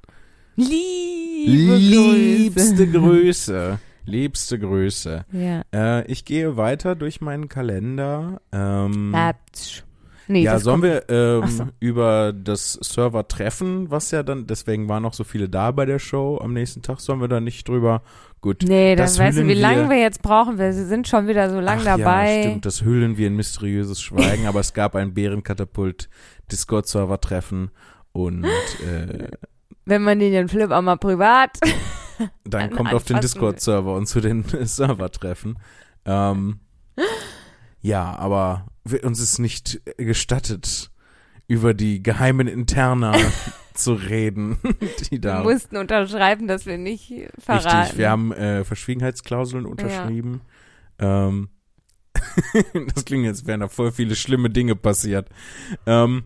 Liebe 0.57 1.76
Liebste 1.76 2.87
Grüße. 2.91 3.78
Liebste 4.07 4.59
Grüße. 4.59 5.24
Ja. 5.32 5.62
Äh, 5.72 6.07
ich 6.11 6.24
gehe 6.24 6.57
weiter 6.57 6.95
durch 6.95 7.20
meinen 7.20 7.49
Kalender. 7.49 8.41
Ähm. 8.53 9.11
Nee, 10.27 10.43
ja, 10.43 10.59
sollen 10.59 10.83
wir 10.83 11.09
ähm, 11.11 11.47
so. 11.49 11.66
über 11.81 12.33
das 12.33 12.72
Server-Treffen, 12.81 13.91
was 13.91 14.11
ja 14.11 14.22
dann, 14.22 14.47
deswegen 14.47 14.89
waren 14.89 15.03
noch 15.03 15.12
so 15.14 15.22
viele 15.25 15.49
da 15.49 15.70
bei 15.70 15.85
der 15.85 15.99
Show 15.99 16.39
am 16.43 16.53
nächsten 16.55 16.81
Tag, 16.83 17.01
sollen 17.01 17.20
wir 17.20 17.29
da 17.29 17.41
nicht 17.41 17.68
drüber. 17.68 18.03
Gut. 18.41 18.62
Nee, 18.66 18.95
dann 18.97 19.05
das 19.07 19.18
weißt 19.18 19.39
du, 19.39 19.47
wie 19.47 19.55
lange 19.55 19.89
wir- 19.89 19.99
jetzt 19.99 20.22
brauchen. 20.22 20.59
Wir 20.59 20.72
sind 20.72 21.09
schon 21.09 21.27
wieder 21.29 21.51
so 21.51 21.61
lang 21.61 21.79
Ach 21.81 21.85
dabei. 21.97 22.37
Ja, 22.37 22.43
stimmt, 22.45 22.66
das 22.66 22.83
hüllen 22.83 23.16
wir 23.16 23.27
in 23.27 23.37
mysteriöses 23.37 24.01
Schweigen, 24.03 24.47
aber 24.47 24.61
es 24.61 24.72
gab 24.75 24.95
ein 24.97 25.14
Bärenkatapult 25.14 26.09
Discord-Server-Treffen 26.53 27.70
und 28.12 28.45
äh, 28.45 29.29
Wenn 29.87 30.03
man 30.03 30.18
den 30.18 30.49
Flip 30.49 30.70
auch 30.70 30.83
mal 30.83 30.97
privat. 30.97 31.59
dann 32.45 32.62
An- 32.62 32.70
kommt 32.70 32.93
auf 32.95 33.05
den. 33.05 33.20
Discord-Server 33.20 33.95
und 33.95 34.07
zu 34.07 34.20
den 34.20 34.45
Server-Treffen. 34.62 35.59
Ähm, 36.07 36.61
ja, 37.81 38.14
aber 38.16 38.66
wir, 38.85 39.05
uns 39.05 39.20
ist 39.20 39.39
nicht 39.39 39.80
gestattet, 39.97 40.91
über 41.47 41.74
die 41.74 42.03
geheimen 42.03 42.49
Interna 42.49 43.14
zu 43.74 43.95
reden, 43.95 44.59
die 45.11 45.12
Wir 45.12 45.20
da. 45.20 45.43
mussten 45.43 45.76
unterschreiben, 45.76 46.47
dass 46.47 46.66
wir 46.66 46.78
nicht 46.78 47.12
verraten. 47.39 47.78
Richtig, 47.78 47.99
wir 47.99 48.11
haben 48.11 48.32
äh, 48.32 48.64
Verschwiegenheitsklauseln 48.64 49.66
unterschrieben. 49.66 50.41
Ähm, 50.99 51.49
das 52.95 53.05
klingt 53.05 53.24
jetzt, 53.24 53.47
wären 53.47 53.61
da 53.61 53.68
voll 53.68 53.93
viele 53.93 54.14
schlimme 54.14 54.51
Dinge 54.51 54.76
passiert. 54.76 55.28
Ähm, 55.87 56.24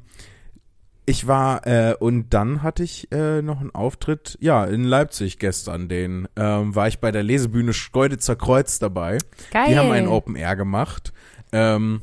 ich 1.06 1.26
war, 1.26 1.66
äh, 1.66 1.94
und 1.98 2.34
dann 2.34 2.62
hatte 2.62 2.82
ich 2.82 3.10
äh, 3.12 3.40
noch 3.40 3.60
einen 3.60 3.74
Auftritt, 3.74 4.36
ja, 4.42 4.66
in 4.66 4.84
Leipzig 4.84 5.38
gestern, 5.38 5.88
den 5.88 6.28
ähm, 6.36 6.74
war 6.74 6.86
ich 6.86 6.98
bei 6.98 7.10
der 7.10 7.22
Lesebühne 7.22 7.72
Schkeuditzer 7.72 8.36
Kreuz 8.36 8.78
dabei. 8.78 9.16
Geil. 9.50 9.68
Die 9.70 9.78
haben 9.78 9.90
einen 9.90 10.08
Open 10.08 10.36
Air 10.36 10.54
gemacht. 10.54 11.14
Ähm, 11.50 12.02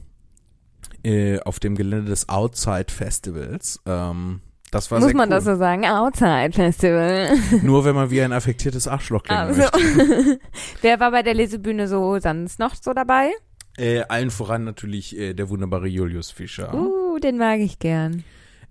äh, 1.05 1.39
auf 1.41 1.59
dem 1.59 1.75
Gelände 1.75 2.09
des 2.09 2.29
Outside 2.29 2.87
Festivals. 2.89 3.79
Ähm, 3.85 4.41
das 4.71 4.89
war 4.89 4.99
Muss 4.99 5.13
man 5.13 5.29
cool. 5.29 5.35
das 5.35 5.43
so 5.45 5.55
sagen? 5.55 5.85
Outside 5.85 6.51
Festival. 6.51 7.29
Nur 7.61 7.85
wenn 7.85 7.95
man 7.95 8.09
wie 8.09 8.21
ein 8.21 8.33
affektiertes 8.33 8.87
Arschloch 8.87 9.23
klingen 9.23 9.41
Also. 9.41 9.61
möchte. 9.61 10.39
Wer 10.81 10.99
war 10.99 11.11
bei 11.11 11.21
der 11.21 11.35
Lesebühne 11.35 11.87
so 11.87 12.19
sonst 12.19 12.59
noch 12.59 12.75
so 12.75 12.93
dabei? 12.93 13.29
Äh, 13.77 14.01
allen 14.01 14.31
voran 14.31 14.63
natürlich 14.63 15.15
äh, 15.17 15.33
der 15.33 15.49
wunderbare 15.49 15.87
Julius 15.87 16.31
Fischer. 16.31 16.73
Uh, 16.73 17.19
den 17.19 17.37
mag 17.37 17.59
ich 17.59 17.77
gern. 17.79 18.23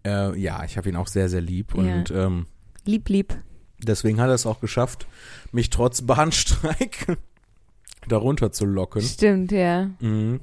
Äh, 0.04 0.38
ja, 0.38 0.64
ich 0.64 0.76
habe 0.76 0.88
ihn 0.88 0.96
auch 0.96 1.06
sehr, 1.06 1.28
sehr 1.28 1.40
lieb. 1.40 1.72
Ja. 1.74 1.80
Und 1.80 2.10
ähm, 2.10 2.46
Lieb, 2.84 3.08
lieb. 3.08 3.34
deswegen 3.78 4.20
hat 4.20 4.28
er 4.28 4.34
es 4.34 4.44
auch 4.44 4.60
geschafft, 4.60 5.06
mich 5.52 5.70
trotz 5.70 6.02
Bahnstreik 6.02 7.16
darunter 8.08 8.50
zu 8.50 8.66
locken. 8.66 9.00
Stimmt, 9.02 9.52
ja. 9.52 9.90
Mhm. 10.00 10.40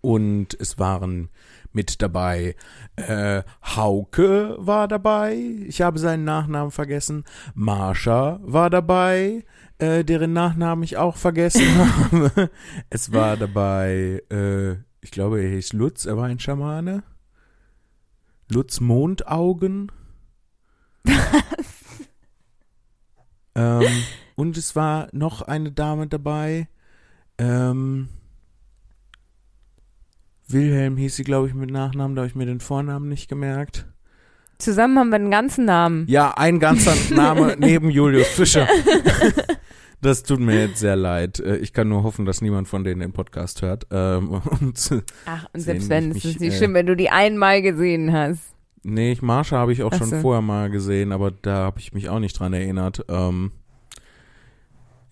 Und 0.00 0.56
es 0.58 0.78
waren 0.78 1.28
mit 1.72 2.02
dabei, 2.02 2.56
äh, 2.96 3.42
Hauke 3.62 4.56
war 4.58 4.88
dabei, 4.88 5.34
ich 5.66 5.82
habe 5.82 5.98
seinen 5.98 6.24
Nachnamen 6.24 6.70
vergessen, 6.70 7.24
Marsha 7.54 8.40
war 8.42 8.70
dabei, 8.70 9.44
äh, 9.78 10.04
deren 10.04 10.32
Nachnamen 10.32 10.82
ich 10.82 10.96
auch 10.96 11.16
vergessen 11.16 11.66
habe. 11.78 12.50
Es 12.88 13.12
war 13.12 13.36
dabei, 13.36 14.22
äh, 14.30 14.72
ich 15.00 15.10
glaube, 15.10 15.40
er 15.40 15.48
hieß 15.50 15.72
Lutz, 15.72 16.06
er 16.06 16.16
war 16.16 16.26
ein 16.26 16.38
Schamane. 16.38 17.02
Lutz 18.48 18.80
Mondaugen. 18.80 19.92
ähm, 23.54 24.04
und 24.34 24.56
es 24.56 24.74
war 24.74 25.08
noch 25.12 25.42
eine 25.42 25.70
Dame 25.70 26.08
dabei. 26.08 26.68
Ähm, 27.38 28.08
Wilhelm 30.52 30.96
hieß 30.96 31.16
sie, 31.16 31.24
glaube 31.24 31.48
ich, 31.48 31.54
mit 31.54 31.70
Nachnamen, 31.70 32.16
da 32.16 32.20
habe 32.22 32.28
ich 32.28 32.34
mir 32.34 32.46
den 32.46 32.60
Vornamen 32.60 33.08
nicht 33.08 33.28
gemerkt. 33.28 33.86
Zusammen 34.58 34.98
haben 34.98 35.08
wir 35.10 35.18
den 35.18 35.30
ganzen 35.30 35.64
Namen. 35.64 36.04
Ja, 36.08 36.32
ein 36.36 36.58
ganzer 36.60 36.94
Name 37.14 37.56
neben 37.58 37.90
Julius 37.90 38.28
Fischer. 38.28 38.66
Das 40.02 40.22
tut 40.22 40.40
mir 40.40 40.58
jetzt 40.58 40.78
sehr 40.78 40.96
leid. 40.96 41.40
Äh, 41.40 41.56
Ich 41.58 41.74
kann 41.74 41.90
nur 41.90 42.02
hoffen, 42.04 42.24
dass 42.24 42.40
niemand 42.40 42.68
von 42.68 42.84
denen 42.84 43.00
den 43.02 43.12
Podcast 43.12 43.60
hört. 43.60 43.86
Ähm, 43.90 44.30
und, 44.30 45.02
Ach, 45.26 45.46
und 45.52 45.60
selbst 45.60 45.90
wenn, 45.90 46.08
mich 46.08 46.24
es 46.24 46.40
nicht, 46.40 46.48
ist 46.48 46.54
äh, 46.54 46.56
schlimm, 46.56 46.72
wenn 46.72 46.86
du 46.86 46.96
die 46.96 47.10
einmal 47.10 47.60
gesehen 47.60 48.10
hast. 48.10 48.40
nee, 48.82 49.12
ich- 49.12 49.20
Marsha 49.20 49.58
habe 49.58 49.74
ich 49.74 49.82
auch 49.82 49.92
Ach 49.92 49.98
schon 49.98 50.08
so. 50.08 50.20
vorher 50.20 50.40
mal 50.40 50.70
gesehen, 50.70 51.12
aber 51.12 51.30
da 51.30 51.56
habe 51.56 51.80
ich 51.80 51.92
mich 51.92 52.08
auch 52.08 52.18
nicht 52.18 52.32
dran 52.38 52.54
erinnert. 52.54 53.04
Ähm, 53.10 53.52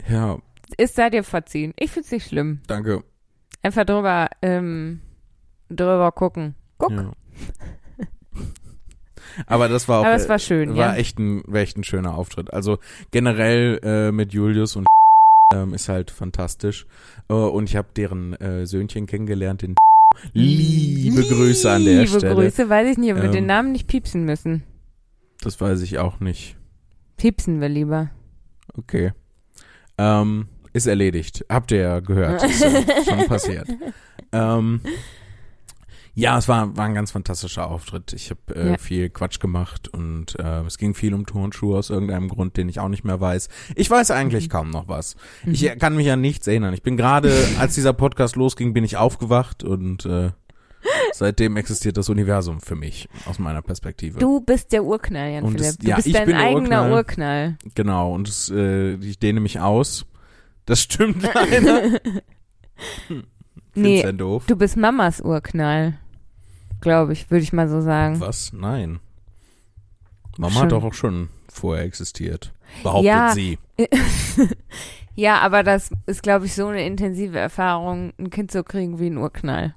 ja, 0.09 0.39
Ist 0.79 0.95
sei 0.95 1.11
dir 1.11 1.23
verziehen. 1.23 1.75
Ich 1.79 1.91
find's 1.91 2.11
nicht 2.11 2.27
schlimm. 2.27 2.61
danke. 2.67 3.05
Einfach 3.63 3.85
drüber, 3.85 4.31
ähm, 4.41 5.01
drüber 5.71 6.13
gucken. 6.13 6.55
Guck. 6.79 6.93
Ja. 6.93 7.13
Aber 9.47 9.69
das 9.69 9.89
war 9.89 10.01
auch 10.01 10.05
Aber 10.05 10.15
es 10.15 10.29
war 10.29 10.39
schön, 10.39 10.71
war 10.71 10.95
ja. 10.95 10.95
echt 10.97 11.19
ein, 11.19 11.43
war 11.47 11.61
echt 11.61 11.77
ein 11.77 11.85
schöner 11.85 12.15
Auftritt. 12.15 12.53
Also 12.53 12.79
generell 13.11 13.79
äh, 13.83 14.11
mit 14.13 14.33
Julius 14.33 14.75
und 14.77 14.87
ähm, 15.55 15.75
ist 15.75 15.89
halt 15.89 16.11
fantastisch. 16.11 16.87
Äh, 17.29 17.35
und 17.35 17.69
ich 17.69 17.77
habe 17.77 17.89
deren 17.97 18.35
äh, 18.35 18.67
Söhnchen 18.67 19.07
kennengelernt, 19.07 19.63
den 19.63 19.77
Liebe 20.33 21.23
Grüße 21.23 21.71
an 21.71 21.85
der 21.85 22.05
Liebe 22.05 22.19
Stelle. 22.19 22.35
Grüße, 22.35 22.69
weiß 22.69 22.91
ich 22.91 22.99
nicht, 22.99 23.13
ob 23.13 23.19
wir 23.19 23.27
Ähm, 23.27 23.33
den 23.33 23.47
Namen 23.47 23.73
nicht 23.73 23.87
piepsen 23.87 24.25
müssen. 24.25 24.65
Das 25.41 25.61
weiß 25.61 25.83
ich 25.83 25.99
auch 25.99 26.19
nicht. 26.21 26.57
Piepsen 27.17 27.61
wir 27.61 27.69
lieber. 27.69 28.11
Okay. 28.77 29.13
Ähm, 29.97 30.49
ist 30.73 30.87
erledigt. 30.87 31.45
Habt 31.49 31.71
ihr 31.71 31.79
ja 31.79 32.01
gehört. 32.01 32.43
Ist 32.43 32.63
äh, 32.63 33.05
schon 33.05 33.27
passiert. 33.27 33.69
Ähm, 34.33 34.81
ja, 36.19 36.37
es 36.37 36.49
war, 36.49 36.77
war 36.77 36.85
ein 36.87 36.95
ganz 36.95 37.13
fantastischer 37.13 37.69
Auftritt. 37.71 38.13
Ich 38.13 38.31
habe 38.31 38.55
äh, 38.57 38.71
Ja. 38.73 38.79
viel 38.79 39.09
Quatsch 39.09 39.39
gemacht 39.39 39.87
und 39.89 40.37
äh, 40.39 40.63
es 40.63 40.77
ging 40.77 40.95
viel 40.95 41.15
um 41.15 41.27
Turnschuhe 41.27 41.79
aus 41.79 41.91
irgendeinem 41.91 42.29
Grund, 42.29 42.57
den 42.57 42.69
ich 42.69 42.81
auch 42.81 42.89
nicht 42.89 43.05
mehr 43.05 43.21
weiß. 43.21 43.49
Ich 43.77 43.89
weiß 43.89 44.11
eigentlich 44.11 44.47
Mhm. 44.47 44.51
kaum 44.51 44.71
noch 44.71 44.89
was. 44.89 45.15
Ich 45.47 45.65
kann 45.79 45.95
mich 45.95 46.11
an 46.11 46.21
nichts 46.21 46.47
erinnern. 46.47 46.75
Ich 46.75 46.83
bin 46.83 46.97
gerade, 46.97 47.33
als 47.61 47.75
dieser 47.75 47.93
Podcast 47.93 48.35
losging, 48.37 48.73
bin 48.73 48.83
ich 48.83 48.97
aufgewacht 48.97 49.63
und 49.63 50.07
äh, 50.07 50.31
seitdem 51.13 51.57
existiert 51.57 51.97
das 51.97 52.09
Universum 52.09 52.61
für 52.61 52.75
mich, 52.75 53.09
aus 53.27 53.39
meiner 53.39 53.63
Perspektive. 53.63 54.19
Du 54.19 54.41
bist 54.41 54.73
der 54.73 54.83
Urknall, 54.85 55.31
Jan 55.35 55.45
Und 55.45 55.53
Philipp. 55.53 55.67
es- 55.71 55.79
Du 55.79 55.87
ja, 55.89 55.97
bist 55.97 56.07
ich 56.09 56.13
dein 56.15 56.27
bin 56.27 56.37
der 56.37 56.45
eigener 56.47 56.61
Urknall. 56.91 56.93
Urknall. 56.93 57.59
Genau, 57.75 58.13
und 58.15 58.29
es, 58.29 58.51
äh, 58.51 58.95
ich 58.95 59.19
dehne 59.21 59.41
mich 59.41 59.61
aus. 59.61 60.05
Das 60.67 60.81
stimmt 60.81 61.23
leider. 61.23 62.01
Nee, 63.75 63.85
Find's 64.01 64.03
ja 64.03 64.13
doof. 64.13 64.45
du 64.47 64.57
bist 64.57 64.77
Mamas 64.77 65.21
Urknall. 65.21 65.99
Glaube 66.81 67.13
ich, 67.13 67.31
würde 67.31 67.43
ich 67.43 67.53
mal 67.53 67.69
so 67.69 67.81
sagen. 67.81 68.21
Was? 68.21 68.53
Nein. 68.53 69.01
Mama 70.37 70.53
Schon. 70.55 70.63
hat 70.63 70.73
doch 70.73 70.85
auch 70.85 70.95
schon 70.95 71.29
vorher 71.49 71.85
existiert. 71.85 72.53
Behauptet 72.83 73.05
Ja. 73.07 73.33
sie. 73.35 73.59
Ja, 75.15 75.41
aber 75.41 75.65
das 75.65 75.91
ist, 76.07 76.23
glaube 76.23 76.47
ich, 76.47 76.55
so 76.55 76.69
eine 76.69 76.87
intensive 76.87 77.37
Erfahrung, 77.37 78.13
ein 78.21 78.31
Kind 78.31 78.53
zu 78.53 78.63
kriegen 78.63 79.01
wie 79.01 79.09
ein 79.11 79.17
Urknall. 79.17 79.75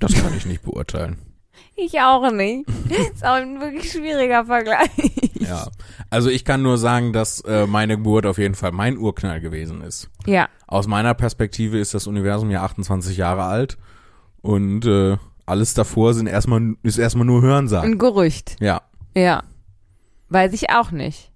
Das 0.00 0.12
kann 0.14 0.36
ich 0.36 0.46
nicht 0.46 0.62
beurteilen. 0.62 1.16
Ich 1.76 2.00
auch 2.00 2.28
nicht. 2.32 2.68
ist 3.14 3.24
auch 3.24 3.34
ein 3.34 3.60
wirklich 3.60 3.92
schwieriger 3.92 4.46
Vergleich. 4.46 4.90
Ja. 5.38 5.68
Also 6.10 6.28
ich 6.28 6.44
kann 6.44 6.60
nur 6.62 6.76
sagen, 6.76 7.12
dass 7.12 7.40
äh, 7.42 7.68
meine 7.68 7.98
Geburt 7.98 8.26
auf 8.26 8.38
jeden 8.38 8.56
Fall 8.56 8.72
mein 8.72 8.98
Urknall 8.98 9.40
gewesen 9.40 9.80
ist. 9.82 10.10
Ja, 10.26 10.48
Aus 10.66 10.88
meiner 10.88 11.14
Perspektive 11.14 11.78
ist 11.78 11.94
das 11.94 12.08
Universum 12.08 12.50
ja 12.50 12.64
28 12.64 13.16
Jahre 13.16 13.44
alt 13.44 13.78
und 14.42 14.86
äh, 14.86 15.18
alles 15.50 15.74
davor 15.74 16.14
sind 16.14 16.26
erstmal 16.26 16.74
ist 16.82 16.98
erstmal 16.98 17.26
nur 17.26 17.42
Hörensagen. 17.42 17.92
ein 17.92 17.98
Gerücht. 17.98 18.56
Ja. 18.60 18.82
Ja. 19.16 19.42
Weiß 20.28 20.52
ich 20.52 20.70
auch 20.70 20.90
nicht. 20.92 21.30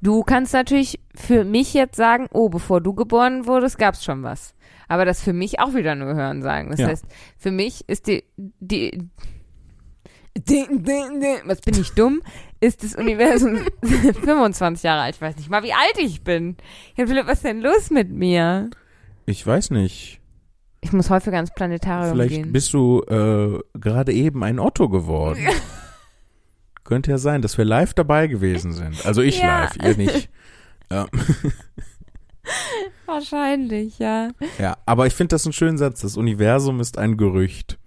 Du 0.00 0.22
kannst 0.22 0.52
natürlich 0.54 1.00
für 1.14 1.44
mich 1.44 1.74
jetzt 1.74 1.96
sagen, 1.96 2.28
oh, 2.32 2.48
bevor 2.48 2.80
du 2.80 2.94
geboren 2.94 3.46
wurdest, 3.46 3.78
gab's 3.78 4.04
schon 4.04 4.22
was. 4.22 4.54
Aber 4.88 5.04
das 5.04 5.20
für 5.22 5.32
mich 5.32 5.60
auch 5.60 5.74
wieder 5.74 5.94
nur 5.94 6.14
hören 6.14 6.40
sagen. 6.42 6.70
Das 6.70 6.80
Ja. 6.80 6.86
heißt, 6.86 7.04
für 7.36 7.50
mich 7.50 7.86
ist 7.88 8.06
die, 8.06 8.24
die, 8.36 9.02
die, 10.36 10.66
die, 10.70 10.84
die 10.84 11.36
was 11.44 11.60
bin 11.60 11.78
ich 11.78 11.90
dumm, 11.92 12.22
ist 12.60 12.82
das 12.84 12.94
Universum 12.94 13.58
25 14.24 14.82
Jahre 14.84 15.02
alt. 15.02 15.16
Ich 15.16 15.20
weiß 15.20 15.36
nicht 15.36 15.50
mal, 15.50 15.62
wie 15.64 15.72
alt 15.72 15.98
ich 15.98 16.22
bin. 16.22 16.56
Jan 16.96 17.08
Philipp, 17.08 17.26
was 17.26 17.38
ist 17.38 17.44
denn 17.44 17.60
los 17.60 17.90
mit 17.90 18.10
mir? 18.10 18.70
Ich 19.26 19.46
weiß 19.46 19.70
nicht. 19.72 20.20
Ich 20.80 20.92
muss 20.92 21.10
häufiger 21.10 21.38
ins 21.40 21.50
Planetarium 21.52 22.12
Vielleicht 22.12 22.34
gehen. 22.34 22.52
bist 22.52 22.72
du 22.72 23.02
äh, 23.02 23.58
gerade 23.78 24.12
eben 24.12 24.44
ein 24.44 24.58
Otto 24.58 24.88
geworden. 24.88 25.40
Könnte 26.84 27.10
ja 27.10 27.18
sein, 27.18 27.42
dass 27.42 27.58
wir 27.58 27.64
live 27.64 27.94
dabei 27.94 28.28
gewesen 28.28 28.72
sind. 28.72 29.04
Also 29.04 29.20
ich 29.22 29.40
Ja. 29.40 29.64
live, 29.64 29.76
ihr 29.82 29.96
nicht. 29.96 30.30
Ja, 30.90 31.06
Wahrscheinlich, 33.06 33.98
ja. 33.98 34.30
ja 34.58 34.76
aber 34.86 35.06
ich 35.06 35.14
finde 35.14 35.34
das 35.34 35.44
einen 35.44 35.52
schönen 35.52 35.76
Satz. 35.78 36.00
Das 36.00 36.16
Universum 36.16 36.80
ist 36.80 36.96
ein 36.98 37.16
Gerücht. 37.16 37.78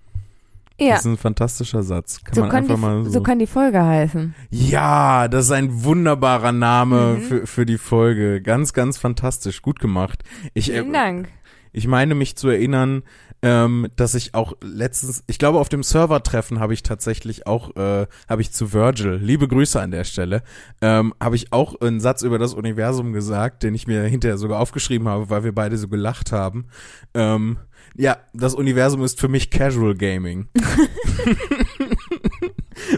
Ja, 0.80 0.92
Das 0.92 1.00
ist 1.02 1.06
ein 1.06 1.18
fantastischer 1.18 1.84
Satz. 1.84 2.24
Kann 2.24 2.34
so 2.36 2.42
man 2.42 2.50
kann, 2.50 2.64
einfach 2.64 2.76
die, 2.76 2.82
mal 2.82 3.04
so. 3.06 3.10
so 3.12 3.22
kann 3.24 3.38
die 3.40 3.48
Folge 3.48 3.84
heißen. 3.84 4.34
ja, 4.50 5.28
das 5.28 5.46
ist 5.46 5.52
ein 5.52 5.84
wunderbarer 5.84 6.52
Name 6.52 7.16
Mhm. 7.18 7.22
für, 7.22 7.48
für 7.48 7.66
die 7.68 7.78
Folge. 7.78 8.42
Ganz, 8.42 8.74
ganz 8.74 8.98
fantastisch. 8.98 9.62
Gut 9.62 9.80
gemacht. 9.80 10.24
Ich, 10.56 10.70
äh, 10.72 10.82
Vielen 10.82 10.94
Dank. 10.94 11.30
Ich 11.74 11.88
meine 11.88 12.16
mich 12.16 12.36
zu 12.36 12.50
erinnern, 12.50 13.04
ähm, 13.44 13.88
dass 13.96 14.14
ich 14.14 14.36
auch 14.36 14.54
letztens, 14.62 15.24
ich 15.28 15.40
glaube 15.40 15.60
auf 15.60 15.70
dem 15.70 15.82
Servertreffen 15.84 16.60
habe 16.60 16.74
ich 16.76 16.84
tatsächlich 16.84 17.48
auch, 17.48 17.76
äh, 17.76 18.06
habe 18.30 18.42
ich 18.42 18.52
zu 18.52 18.72
Virgil, 18.74 19.14
liebe 19.16 19.48
Grüße 19.48 19.82
an 19.82 19.90
der 19.92 20.04
Stelle, 20.04 20.44
ähm, 20.82 21.14
habe 21.20 21.36
ich 21.36 21.52
auch 21.52 21.80
einen 21.82 22.00
Satz 22.00 22.22
über 22.22 22.38
das 22.38 22.54
Universum 22.54 23.14
gesagt, 23.14 23.64
den 23.64 23.74
ich 23.74 23.88
mir 23.88 24.04
hinterher 24.04 24.38
sogar 24.38 24.60
aufgeschrieben 24.60 25.08
habe, 25.08 25.30
weil 25.32 25.44
wir 25.44 25.56
beide 25.56 25.78
so 25.78 25.88
gelacht 25.88 26.32
haben. 26.32 26.68
Ähm, 27.16 27.58
ja, 27.96 28.18
das 28.34 28.54
Universum 28.54 29.04
ist 29.04 29.20
für 29.20 29.28
mich 29.28 29.50
Casual 29.50 29.96
Gaming. 29.96 30.48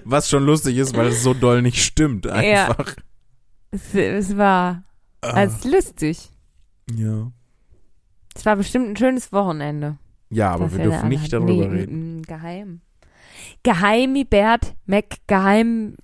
Was 0.06 0.30
schon 0.30 0.46
lustig 0.46 0.78
ist, 0.78 0.96
weil 0.96 1.08
es 1.08 1.24
so 1.24 1.34
doll 1.34 1.62
nicht 1.62 1.84
stimmt 1.84 2.28
einfach. 2.28 2.96
Es, 3.72 3.94
es 3.96 4.38
war 4.38 4.84
Ah, 5.22 5.30
als 5.32 5.64
lustig. 5.64 6.30
ja. 6.94 7.32
Es 8.36 8.46
war 8.46 8.56
bestimmt 8.56 8.90
ein 8.90 8.98
schönes 8.98 9.32
Wochenende. 9.32 9.98
ja, 10.30 10.52
aber 10.52 10.72
wir 10.72 10.84
dürfen 10.84 11.10
nicht 11.10 11.32
hatten. 11.34 11.46
darüber 11.48 11.68
nee, 11.68 11.82
reden. 11.82 12.20
mm, 12.20 12.22
Geheim. 12.24 12.82
Geheimi 13.64 14.24
Bert 14.24 14.76
Mac 14.86 15.18
Geheim. 15.28 15.96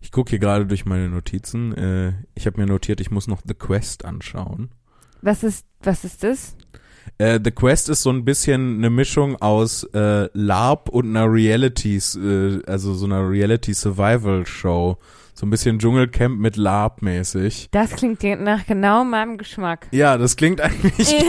Ich 0.00 0.10
gucke 0.10 0.30
hier 0.30 0.38
gerade 0.38 0.66
durch 0.66 0.84
meine 0.84 1.08
Notizen. 1.08 1.72
Äh, 1.76 2.12
ich 2.34 2.46
habe 2.46 2.60
mir 2.60 2.66
notiert, 2.66 3.00
ich 3.00 3.10
muss 3.10 3.28
noch 3.28 3.40
The 3.46 3.54
Quest 3.54 4.04
anschauen. 4.04 4.70
Was 5.20 5.44
ist 5.44 5.66
was 5.82 6.04
ist 6.04 6.22
das? 6.24 6.56
Äh, 7.18 7.40
The 7.42 7.50
Quest 7.50 7.88
ist 7.88 8.02
so 8.02 8.10
ein 8.10 8.24
bisschen 8.24 8.78
eine 8.78 8.90
Mischung 8.90 9.36
aus 9.36 9.84
äh, 9.94 10.28
LARP 10.32 10.88
und 10.88 11.08
einer 11.10 11.30
Reality, 11.30 11.96
äh, 11.96 12.62
also 12.66 12.94
so 12.94 13.06
einer 13.06 13.28
Reality 13.28 13.74
Survival 13.74 14.46
Show. 14.46 14.98
So 15.34 15.46
ein 15.46 15.50
bisschen 15.50 15.78
Dschungelcamp 15.78 16.38
mit 16.38 16.56
LARP 16.56 17.02
mäßig. 17.02 17.68
Das 17.70 17.92
klingt 17.92 18.22
nach 18.22 18.66
genau 18.66 19.04
meinem 19.04 19.38
Geschmack. 19.38 19.88
Ja, 19.90 20.18
das 20.18 20.36
klingt 20.36 20.60
eigentlich. 20.60 21.14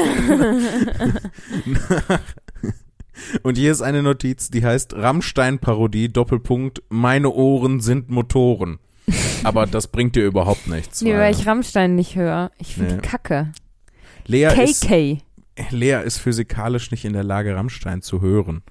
Und 3.43 3.58
hier 3.58 3.72
ist 3.72 3.82
eine 3.82 4.04
Notiz, 4.04 4.49
die 4.49 4.66
heißt 4.66 4.95
Rammstein-Parodie, 4.95 6.10
Doppelpunkt, 6.10 6.82
meine 6.89 7.30
Ohren 7.30 7.80
sind 7.80 8.10
Motoren. 8.10 8.80
Aber 9.43 9.66
das 9.68 9.88
bringt 9.88 10.16
dir 10.16 10.26
überhaupt 10.26 10.68
nichts. 10.68 11.01
nee, 11.01 11.14
weil 11.14 11.20
weil 11.20 11.34
ich 11.34 11.45
Rammstein 11.45 11.95
nicht 11.95 12.16
höre. 12.16 12.51
Ich 12.58 12.76
finde 12.76 12.95
Nee. 12.95 13.01
Kacke. 13.01 13.51
Lea 14.26 14.45
ist, 14.64 14.88
KK. 14.88 15.22
Lea 15.70 16.01
ist 16.06 16.18
physikalisch 16.18 16.91
nicht 16.91 17.06
in 17.06 17.14
der 17.14 17.24
Lage, 17.24 17.56
Rammstein 17.56 18.01
zu 18.01 18.22
hören. 18.22 18.64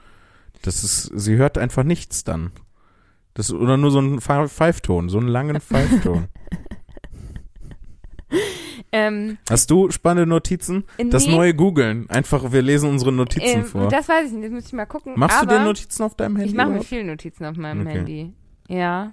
Das 0.62 0.83
ist, 0.85 1.11
sie 1.14 1.37
hört 1.37 1.59
einfach 1.59 1.83
nichts 1.85 2.24
dann. 2.24 2.51
Das, 3.35 3.53
oder 3.53 3.76
nur 3.76 3.91
so 3.91 3.99
einen 3.99 4.18
Pfe- 4.20 4.49
Pfeifton, 4.49 5.09
so 5.09 5.18
einen 5.18 5.28
langen 5.28 5.61
Pfeifton. 5.61 6.28
Ähm, 8.95 9.39
Hast 9.49 9.70
du 9.70 9.91
spannende 9.91 10.26
Notizen? 10.26 10.85
Das 11.11 11.26
nee, 11.26 11.33
neue 11.35 11.55
Googeln. 11.55 12.09
Einfach, 12.11 12.53
wir 12.53 12.61
lesen 12.62 12.91
unsere 12.91 13.11
Notizen 13.12 13.61
ähm, 13.61 13.64
vor. 13.64 13.89
Das 13.89 14.09
weiß 14.09 14.26
ich 14.28 14.33
nicht, 14.33 14.45
das 14.45 14.51
müsste 14.53 14.68
ich 14.68 14.72
mal 14.74 14.85
gucken. 14.87 15.14
Machst 15.16 15.39
aber 15.39 15.53
du 15.53 15.59
dir 15.59 15.64
Notizen 15.64 16.03
auf 16.03 16.14
deinem 16.14 16.37
Handy? 16.37 16.51
Ich 16.51 16.57
mache 16.57 16.70
mir 16.70 16.83
viele 16.83 17.05
Notizen 17.05 17.45
auf 17.47 17.57
meinem 17.57 17.87
Okay. 17.87 17.91
Handy. 17.99 18.33
Ja. 18.68 19.12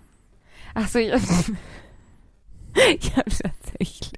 Ach 0.73 0.87
so, 0.87 0.99
ich, 0.99 1.07
ich 2.99 3.15
habe 3.15 3.29
tatsächlich 3.29 4.11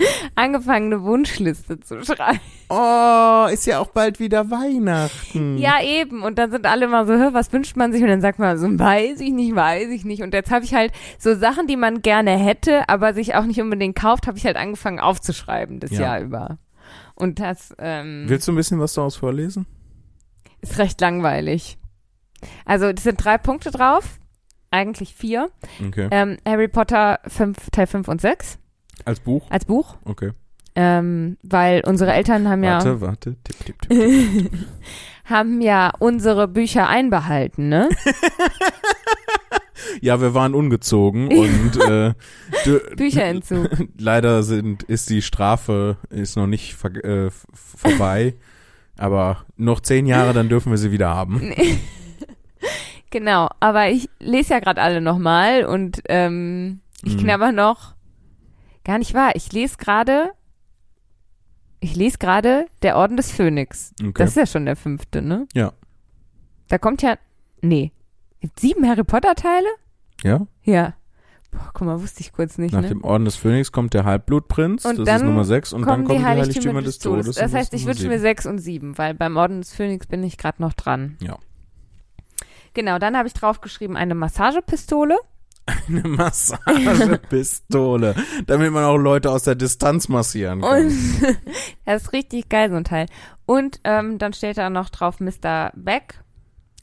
angefangen, 0.34 0.92
eine 0.92 1.02
Wunschliste 1.02 1.80
zu 1.80 2.04
schreiben. 2.04 2.40
Oh, 2.68 3.46
ist 3.52 3.66
ja 3.66 3.80
auch 3.80 3.88
bald 3.88 4.20
wieder 4.20 4.50
Weihnachten. 4.50 5.58
Ja, 5.58 5.82
eben. 5.82 6.22
Und 6.22 6.38
dann 6.38 6.50
sind 6.50 6.66
alle 6.66 6.86
immer 6.86 7.06
so, 7.06 7.14
"Hä, 7.14 7.28
was 7.32 7.52
wünscht 7.52 7.76
man 7.76 7.92
sich? 7.92 8.02
Und 8.02 8.08
dann 8.08 8.20
sagt 8.20 8.38
man 8.38 8.56
so, 8.58 8.66
weiß 8.78 9.20
ich 9.20 9.32
nicht, 9.32 9.54
weiß 9.54 9.88
ich 9.88 10.04
nicht. 10.04 10.22
Und 10.22 10.34
jetzt 10.34 10.50
habe 10.50 10.64
ich 10.64 10.74
halt 10.74 10.92
so 11.18 11.34
Sachen, 11.34 11.66
die 11.66 11.76
man 11.76 12.02
gerne 12.02 12.36
hätte, 12.38 12.88
aber 12.88 13.12
sich 13.14 13.34
auch 13.34 13.44
nicht 13.44 13.60
unbedingt 13.60 13.96
kauft, 13.96 14.26
habe 14.26 14.38
ich 14.38 14.44
halt 14.46 14.56
angefangen 14.56 15.00
aufzuschreiben 15.00 15.80
das 15.80 15.90
Ja. 15.90 16.00
Jahr 16.00 16.20
über. 16.20 16.58
Und 17.14 17.38
das 17.38 17.74
ähm, 17.78 18.24
Willst 18.28 18.48
du 18.48 18.52
ein 18.52 18.56
bisschen 18.56 18.80
was 18.80 18.94
daraus 18.94 19.16
vorlesen? 19.16 19.66
ist 20.62 20.78
recht 20.78 21.00
langweilig. 21.00 21.78
Also, 22.64 22.92
das 22.92 23.04
sind 23.04 23.22
drei 23.24 23.38
Punkte 23.38 23.70
drauf. 23.70 24.18
Eigentlich 24.70 25.14
vier. 25.14 25.50
Okay. 25.86 26.08
Ähm, 26.10 26.36
Harry 26.46 26.68
Potter 26.68 27.18
5, 27.26 27.70
Teil 27.70 27.86
5 27.86 28.08
und 28.08 28.20
6 28.20 28.58
Als 29.04 29.20
Buch? 29.20 29.46
als 29.50 29.64
Buch. 29.64 29.96
Okay. 30.04 30.30
Ähm, 30.76 31.36
weil 31.42 31.82
unsere 31.84 32.12
Eltern 32.12 32.48
haben 32.48 32.62
ja, 32.62 32.74
Warte, 32.74 33.00
warte. 33.00 33.36
Tipp, 33.42 33.56
tipp, 33.64 33.82
tipp. 33.82 34.50
haben 35.24 35.60
ja 35.60 35.92
unsere 35.98 36.46
Bücher 36.48 36.88
einbehalten, 36.88 37.68
ne? 37.68 37.88
Ja, 40.02 40.20
wir 40.20 40.34
waren 40.34 40.54
ungezogen 40.54 41.28
und 41.36 41.76
äh, 41.88 42.12
Bücherentzug. 42.96 43.68
leider 43.98 44.42
sind 44.42 44.82
ist 44.84 45.10
die 45.10 45.22
Strafe 45.22 45.96
ist 46.10 46.36
noch 46.36 46.46
nicht 46.46 46.74
ver 46.74 46.94
äh, 47.04 47.30
vorbei, 47.52 48.34
aber 48.98 49.38
noch 49.56 49.80
zehn 49.80 50.06
Jahre, 50.06 50.32
dann 50.32 50.48
dürfen 50.48 50.70
wir 50.70 50.76
sie 50.78 50.92
wieder 50.92 51.08
haben. 51.08 51.52
Genau, 53.10 53.48
aber 53.58 53.88
ich 53.90 54.08
lese 54.20 54.54
ja 54.54 54.60
gerade 54.60 54.80
alle 54.80 55.00
nochmal 55.00 55.64
und 55.64 56.02
ähm, 56.08 56.80
ich 57.02 57.14
Mhm. 57.16 57.20
knabber 57.20 57.50
noch. 57.52 57.94
Gar 58.84 58.98
nicht 58.98 59.14
wahr. 59.14 59.32
Ich 59.34 59.52
lese 59.52 59.76
gerade. 59.76 60.30
Ich 61.80 61.96
lese 61.96 62.18
gerade 62.18 62.66
der 62.82 62.96
Orden 62.96 63.16
des 63.16 63.30
Phönix. 63.32 63.92
Okay. 64.00 64.12
Das 64.16 64.30
ist 64.30 64.36
ja 64.36 64.46
schon 64.46 64.66
der 64.66 64.76
fünfte, 64.76 65.22
ne? 65.22 65.46
Ja. 65.54 65.72
Da 66.68 66.78
kommt 66.78 67.02
ja. 67.02 67.16
Nee. 67.62 67.92
Gibt 68.40 68.60
sieben 68.60 68.86
Harry 68.88 69.04
Potter 69.04 69.34
Teile? 69.34 69.68
ja? 70.22 70.46
Ja. 70.62 70.94
Boah, 71.50 71.70
guck 71.74 71.84
mal, 71.86 72.00
wusste 72.00 72.20
ich 72.20 72.32
kurz 72.32 72.58
nicht, 72.58 72.72
Nach 72.72 72.82
ne? 72.82 72.88
dem 72.88 73.02
Orden 73.02 73.24
des 73.24 73.34
Phönix 73.34 73.72
kommt 73.72 73.92
der 73.92 74.04
Halbblutprinz, 74.04 74.84
Und 74.84 74.98
das 75.00 75.04
dann 75.06 75.16
ist 75.16 75.22
Nummer 75.24 75.44
6 75.44 75.72
und 75.72 75.82
dann 75.84 76.04
kommen 76.04 76.18
die 76.18 76.24
Heiligtümer 76.24 76.80
des 76.80 77.00
Todes. 77.00 77.26
und 77.26 77.38
Das 77.40 77.52
heißt, 77.52 77.74
ich 77.74 77.86
wünsche 77.86 78.04
mir 78.04 78.10
sieben. 78.10 78.20
sechs 78.22 78.46
und 78.46 78.58
sieben, 78.58 78.96
weil 78.98 79.14
beim 79.14 79.36
Orden 79.36 79.60
des 79.60 79.74
Phönix 79.74 80.06
bin 80.06 80.22
ich 80.22 80.38
gerade 80.38 80.62
noch 80.62 80.74
dran. 80.74 81.16
Ja. 81.20 81.38
Genau, 82.74 83.00
dann 83.00 83.16
habe 83.16 83.26
ich 83.26 83.34
draufgeschrieben 83.34 83.96
eine 83.96 84.14
Massagepistole. 84.14 85.18
Eine 85.88 86.08
Massagepistole, 86.08 88.14
damit 88.46 88.72
man 88.72 88.84
auch 88.84 88.96
Leute 88.96 89.30
aus 89.30 89.44
der 89.44 89.54
Distanz 89.54 90.08
massieren 90.08 90.62
kann. 90.62 90.86
Und 90.86 90.92
das 91.84 92.02
ist 92.02 92.12
richtig 92.12 92.48
geil, 92.48 92.70
so 92.70 92.76
ein 92.76 92.84
Teil. 92.84 93.06
Und 93.46 93.80
ähm, 93.84 94.18
dann 94.18 94.32
steht 94.32 94.58
da 94.58 94.70
noch 94.70 94.90
drauf 94.90 95.20
Mr. 95.20 95.72
Beck. 95.74 96.22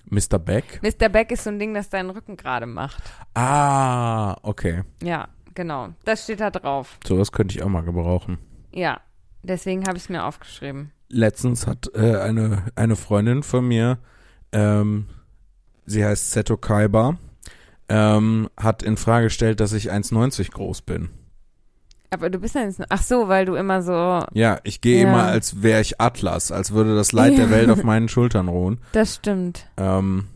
Mr. 0.09 0.39
Beck? 0.39 0.81
Mr. 0.81 1.09
Beck 1.09 1.31
ist 1.31 1.43
so 1.43 1.49
ein 1.49 1.59
Ding, 1.59 1.73
das 1.73 1.89
deinen 1.89 2.09
Rücken 2.09 2.38
gerade 2.38 2.65
macht. 2.65 3.03
Ah, 3.33 4.38
okay. 4.41 4.83
Ja, 5.03 5.27
genau. 5.53 5.89
Das 6.05 6.23
steht 6.23 6.39
da 6.39 6.49
drauf. 6.49 6.97
Sowas 7.05 7.31
könnte 7.31 7.55
ich 7.55 7.63
auch 7.63 7.69
mal 7.69 7.83
gebrauchen. 7.83 8.38
Ja, 8.71 9.01
deswegen 9.43 9.85
habe 9.88 9.97
ich 9.97 10.03
es 10.03 10.09
mir 10.09 10.23
aufgeschrieben. 10.23 10.91
Letztens 11.09 11.67
hat 11.67 11.89
äh, 11.93 12.17
eine, 12.17 12.63
eine 12.75 12.95
Freundin 12.95 13.43
von 13.43 13.67
mir, 13.67 13.99
ähm, 14.51 15.07
sie 15.85 16.03
heißt 16.03 16.31
Seto 16.31 16.57
Kaiba, 16.57 17.17
ähm, 17.89 18.49
hat 18.57 18.83
in 18.83 18.97
Frage 18.97 19.25
gestellt, 19.27 19.59
dass 19.59 19.73
ich 19.73 19.91
1,90 19.91 20.51
groß 20.51 20.81
bin. 20.81 21.09
Aber 22.09 22.29
du 22.29 22.39
bist 22.39 22.55
ja 22.55 22.61
jetzt. 22.61 22.81
Ach 22.89 23.01
so, 23.01 23.27
weil 23.27 23.45
du 23.45 23.55
immer 23.55 23.81
so. 23.81 24.23
Ja, 24.33 24.59
ich 24.63 24.79
gehe 24.81 25.01
Ja. 25.03 25.09
immer, 25.09 25.23
als 25.23 25.61
wäre 25.61 25.81
ich 25.81 25.99
Atlas, 25.99 26.51
als 26.51 26.71
würde 26.71 26.95
das 26.95 27.11
Leid 27.11 27.33
Ja. 27.33 27.39
der 27.39 27.49
Welt 27.49 27.69
auf 27.69 27.83
meinen 27.83 28.07
Schultern 28.07 28.47
ruhen. 28.47 28.79
Das 28.93 29.15
stimmt. 29.15 29.67
Ähm, 29.77 30.27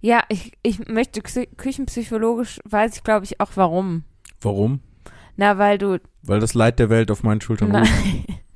Ja, 0.00 0.22
ich, 0.28 0.52
ich 0.62 0.86
möchte 0.88 1.20
kü- 1.20 1.48
küchenpsychologisch, 1.56 2.60
weiß 2.64 2.96
ich 2.96 3.02
glaube 3.04 3.24
ich 3.26 3.40
auch 3.40 3.50
warum. 3.56 4.04
warum? 4.40 4.80
Na, 5.36 5.58
weil 5.58 5.76
du. 5.78 5.98
Weil 6.22 6.40
das 6.40 6.54
Leid 6.54 6.78
der 6.78 6.88
Welt 6.90 7.10
auf 7.10 7.22
meinen 7.22 7.40
Schultern 7.40 7.74
ruht. 7.74 7.88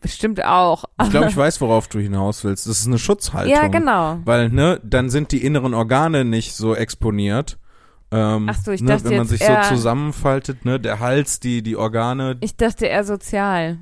Bestimmt 0.00 0.44
auch. 0.44 0.84
Ich 1.02 1.10
glaube, 1.10 1.28
ich 1.28 1.36
weiß, 1.36 1.60
worauf 1.60 1.88
du 1.88 1.98
hinaus 1.98 2.44
willst. 2.44 2.66
Das 2.68 2.78
ist 2.80 2.86
eine 2.86 2.98
Schutzhaltung. 2.98 3.52
Ja, 3.52 3.66
genau. 3.66 4.18
Weil, 4.24 4.48
ne, 4.50 4.80
dann 4.84 5.10
sind 5.10 5.32
die 5.32 5.44
inneren 5.44 5.74
Organe 5.74 6.24
nicht 6.24 6.54
so 6.54 6.74
exponiert. 6.74 7.58
Ähm, 8.10 8.48
Ach 8.48 8.56
so, 8.64 8.70
ich 8.72 8.80
ne, 8.80 8.92
dachte 8.92 9.10
wenn 9.10 9.18
man 9.18 9.26
sich 9.26 9.42
so 9.44 9.52
zusammenfaltet, 9.68 10.64
ne, 10.64 10.78
der 10.80 11.00
Hals, 11.00 11.40
die, 11.40 11.62
die 11.62 11.76
Organe, 11.76 12.36
Ich 12.40 12.56
dachte 12.56 12.86
eher 12.86 13.04
sozial. 13.04 13.78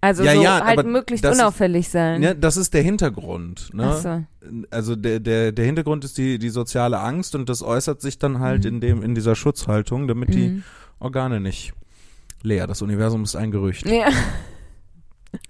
Also 0.00 0.24
Ja, 0.24 0.34
so 0.34 0.42
ja, 0.42 0.64
halt 0.64 0.84
möglichst 0.84 1.24
das 1.24 1.36
ist- 1.36 1.40
unauffällig 1.40 1.88
sein. 1.88 2.20
ne, 2.20 2.34
das 2.34 2.56
ist 2.56 2.74
der 2.74 2.82
Hintergrund, 2.82 3.70
ne? 3.72 3.84
Ach 3.94 3.98
so. 4.00 4.24
Also 4.70 4.96
der, 4.96 5.20
der, 5.20 5.52
der 5.52 5.64
Hintergrund 5.64 6.04
ist 6.04 6.18
die, 6.18 6.40
die 6.40 6.48
soziale 6.48 6.98
Angst 6.98 7.36
und 7.36 7.48
das 7.48 7.62
äußert 7.62 8.00
sich 8.00 8.18
dann 8.18 8.40
halt 8.40 8.62
Mhm. 8.64 8.68
in 8.68 8.80
dem, 8.80 9.02
in 9.04 9.14
dieser 9.14 9.36
Schutzhaltung, 9.36 10.08
damit 10.08 10.34
die 10.34 10.48
Mhm. 10.48 10.62
Organe 10.98 11.38
nicht 11.38 11.72
leer. 12.42 12.66
Das 12.66 12.82
Universum 12.82 13.22
ist 13.22 13.36
ein 13.36 13.52
Gerücht. 13.52 13.86
Ja. 13.86 14.06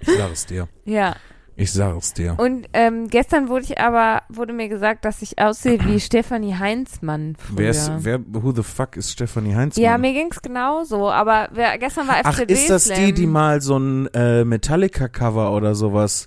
Ich 0.02 0.16
sag 0.16 0.32
es 0.32 0.46
dir. 0.46 0.68
ja. 0.84 1.16
Ich 1.54 1.70
sag 1.70 1.94
es 1.98 2.14
dir. 2.14 2.34
Und 2.38 2.66
ähm, 2.72 3.08
gestern 3.08 3.50
wurde 3.50 3.64
ich 3.64 3.78
aber, 3.78 4.22
wurde 4.30 4.54
mir 4.54 4.70
gesagt, 4.70 5.04
dass 5.04 5.20
ich 5.20 5.38
aussehe 5.38 5.78
wie 5.84 6.00
Stefanie 6.00 6.54
Heinzmann 6.54 7.36
früher. 7.38 7.58
Wer 7.58 7.70
ist, 7.70 7.90
wer, 7.98 8.20
who 8.26 8.52
the 8.52 8.62
fuck 8.62 8.96
ist 8.96 9.12
Stefanie 9.12 9.54
Heinzmann? 9.54 9.84
ja, 9.84 9.98
mir 9.98 10.14
ging's 10.14 10.40
genauso, 10.40 11.10
aber 11.10 11.50
wer, 11.52 11.76
gestern 11.76 12.08
war 12.08 12.16
Ach, 12.24 12.32
FCD 12.32 12.54
ist 12.54 12.70
das 12.70 12.84
die, 12.84 12.94
Slam. 12.94 13.14
die 13.14 13.26
mal 13.26 13.60
so 13.60 13.76
ein 13.78 14.06
äh, 14.14 14.44
Metallica-Cover 14.46 15.52
oder 15.54 15.74
sowas? 15.74 16.26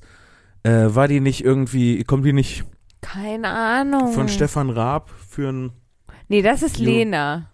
Äh, 0.62 0.94
war 0.94 1.08
die 1.08 1.20
nicht 1.20 1.44
irgendwie, 1.44 2.04
kommt 2.04 2.24
die 2.24 2.32
nicht 2.34 2.64
Keine 3.02 3.48
Ahnung. 3.50 4.14
von 4.14 4.30
Stefan 4.30 4.70
Raab 4.70 5.10
für 5.28 5.50
ein. 5.52 5.72
Nee, 6.28 6.44
das 6.44 6.62
ist. 6.62 6.78
Lena. 6.78 7.50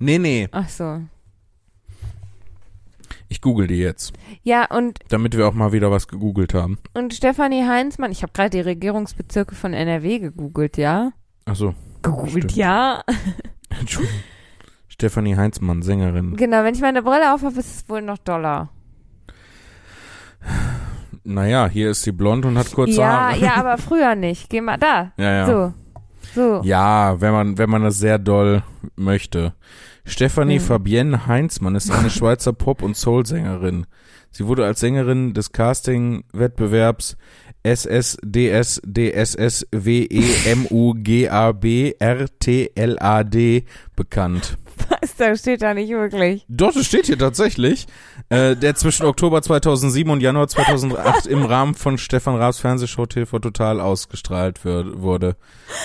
Nee, 0.00 0.18
nee, 0.18 0.48
Ach 0.50 0.68
so. 0.68 1.02
Ich 3.32 3.40
google 3.40 3.66
die 3.66 3.78
jetzt, 3.78 4.12
Ja, 4.42 4.66
und, 4.70 4.98
damit 5.08 5.36
wir 5.36 5.48
auch 5.48 5.54
mal 5.54 5.72
wieder 5.72 5.90
was 5.90 6.06
gegoogelt 6.06 6.54
haben. 6.54 6.78
und 6.94 7.14
Stefanie 7.14 7.64
Heinzmann, 7.66 8.12
ich 8.12 8.22
habe 8.22 8.32
gerade 8.32 8.50
die 8.50 8.60
Regierungsbezirke 8.60 9.54
von 9.54 9.72
NRW 9.74 10.18
gegoogelt, 10.20 10.76
ja? 10.76 11.12
Achso, 11.44 11.74
Gegoogelt, 12.02 12.30
Stimmt. 12.30 12.56
ja. 12.56 13.02
Entschuldigung. 13.80 14.18
Stefanie 14.88 15.36
Heinzmann, 15.36 15.82
Sängerin. 15.82 16.36
Genau, 16.36 16.62
wenn 16.62 16.74
ich 16.74 16.80
meine 16.80 17.02
Brille 17.02 17.34
aufhabe, 17.34 17.58
ist 17.58 17.76
es 17.76 17.88
wohl 17.88 18.02
noch 18.02 18.18
doller. 18.18 18.68
Naja, 21.24 21.68
hier 21.68 21.90
ist 21.90 22.02
sie 22.02 22.12
blond 22.12 22.44
und 22.44 22.58
hat 22.58 22.72
kurze 22.72 23.00
ja, 23.00 23.06
Haare. 23.30 23.38
ja, 23.38 23.54
aber 23.56 23.78
früher 23.78 24.14
nicht. 24.14 24.50
Geh 24.50 24.60
mal 24.60 24.76
da. 24.76 25.12
Ja, 25.16 25.32
ja. 25.32 25.46
So. 25.46 25.74
So. 26.34 26.60
Ja, 26.64 27.20
wenn 27.20 27.32
man, 27.32 27.58
wenn 27.58 27.70
man 27.70 27.82
das 27.82 27.98
sehr 27.98 28.18
doll 28.18 28.62
möchte. 28.96 29.54
Stefanie 30.04 30.58
Hm. 30.58 30.64
Fabienne 30.64 31.26
Heinzmann 31.26 31.74
ist 31.74 31.90
eine 31.90 32.10
Schweizer 32.18 32.52
Pop- 32.52 32.82
und 32.82 32.96
Soul-Sängerin. 32.96 33.86
Sie 34.30 34.46
wurde 34.46 34.64
als 34.64 34.80
Sängerin 34.80 35.34
des 35.34 35.52
Casting-Wettbewerbs 35.52 37.16
SSDSDSSWEMUGABRTLAD 42.32 43.64
bekannt. 43.96 44.56
Was, 44.88 45.16
da 45.16 45.36
steht 45.36 45.62
da 45.62 45.74
nicht 45.74 45.90
wirklich. 45.90 46.44
Doch, 46.48 46.72
das 46.72 46.86
steht 46.86 47.06
hier 47.06 47.18
tatsächlich. 47.18 47.86
Äh, 48.32 48.56
der 48.56 48.74
zwischen 48.74 49.04
Oktober 49.04 49.42
2007 49.42 50.10
und 50.10 50.22
Januar 50.22 50.48
2008 50.48 51.26
im 51.26 51.44
Rahmen 51.44 51.74
von 51.74 51.98
Stefan 51.98 52.36
Raabs 52.36 52.60
Fernsehshow 52.60 53.04
TV 53.04 53.38
Total 53.40 53.78
ausgestrahlt 53.78 54.64
wird, 54.64 55.02
wurde. 55.02 55.36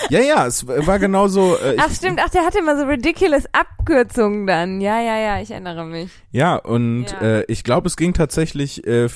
Ja, 0.08 0.20
ja, 0.20 0.46
es 0.46 0.66
war 0.66 0.98
genauso. 0.98 1.56
Äh, 1.58 1.76
Ach 1.78 1.90
stimmt, 1.92 2.20
ach, 2.24 2.30
der 2.30 2.46
hatte 2.46 2.60
immer 2.60 2.78
so 2.78 2.84
ridiculous 2.84 3.44
Abkürzungen 3.52 4.46
dann. 4.46 4.80
Ja, 4.80 4.98
ja, 4.98 5.18
ja, 5.18 5.42
ich 5.42 5.50
erinnere 5.50 5.84
mich. 5.84 6.10
Ja, 6.30 6.56
und 6.56 7.04
Ja. 7.10 7.20
Äh, 7.20 7.44
ich 7.48 7.64
glaube, 7.64 7.86
es 7.86 7.98
ging 7.98 8.14
tatsächlich, 8.14 8.86
äh, 8.86 9.08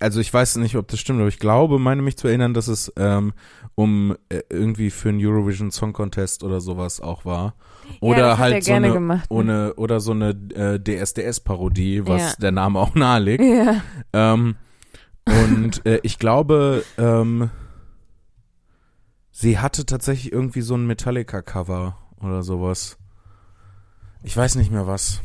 also 0.00 0.20
ich 0.20 0.32
weiß 0.32 0.56
nicht, 0.56 0.76
ob 0.76 0.88
das 0.88 0.98
stimmt, 0.98 1.20
aber 1.20 1.28
ich 1.28 1.38
glaube, 1.38 1.78
meine 1.78 2.00
mich 2.00 2.16
zu 2.16 2.26
erinnern, 2.28 2.54
dass 2.54 2.68
es 2.68 2.90
ähm, 2.96 3.34
um 3.74 4.16
äh, 4.30 4.40
irgendwie 4.48 4.88
für 4.88 5.10
einen 5.10 5.22
Eurovision 5.22 5.70
Song 5.70 5.92
Contest 5.92 6.42
oder 6.42 6.62
sowas 6.62 7.02
auch 7.02 7.26
war. 7.26 7.54
Oder 8.00 8.18
ja, 8.28 8.38
halt 8.38 8.64
so 8.64 8.72
eine, 8.72 8.92
gemacht. 8.92 9.30
ne? 9.30 9.36
ohne, 9.36 9.74
oder 9.74 10.00
so 10.00 10.12
eine 10.12 10.30
äh, 10.54 10.78
DSDS-Parodie, 10.78 12.06
was 12.06 12.20
Ja. 12.22 12.32
der 12.40 12.52
Name 12.52 12.78
auch 12.78 12.94
nahelegt. 12.94 13.42
Ja. 13.42 13.82
Ähm, 14.12 14.56
und 15.26 15.84
äh, 15.86 16.00
ich 16.02 16.18
glaube, 16.18 16.84
ähm, 16.96 17.50
sie 19.30 19.58
hatte 19.58 19.84
tatsächlich 19.86 20.32
irgendwie 20.32 20.62
so 20.62 20.74
ein 20.74 20.86
Metallica-Cover 20.86 21.96
oder 22.20 22.42
sowas. 22.42 22.98
Ich 24.22 24.36
weiß 24.36 24.56
nicht 24.56 24.70
mehr 24.70 24.86
was. 24.86 25.20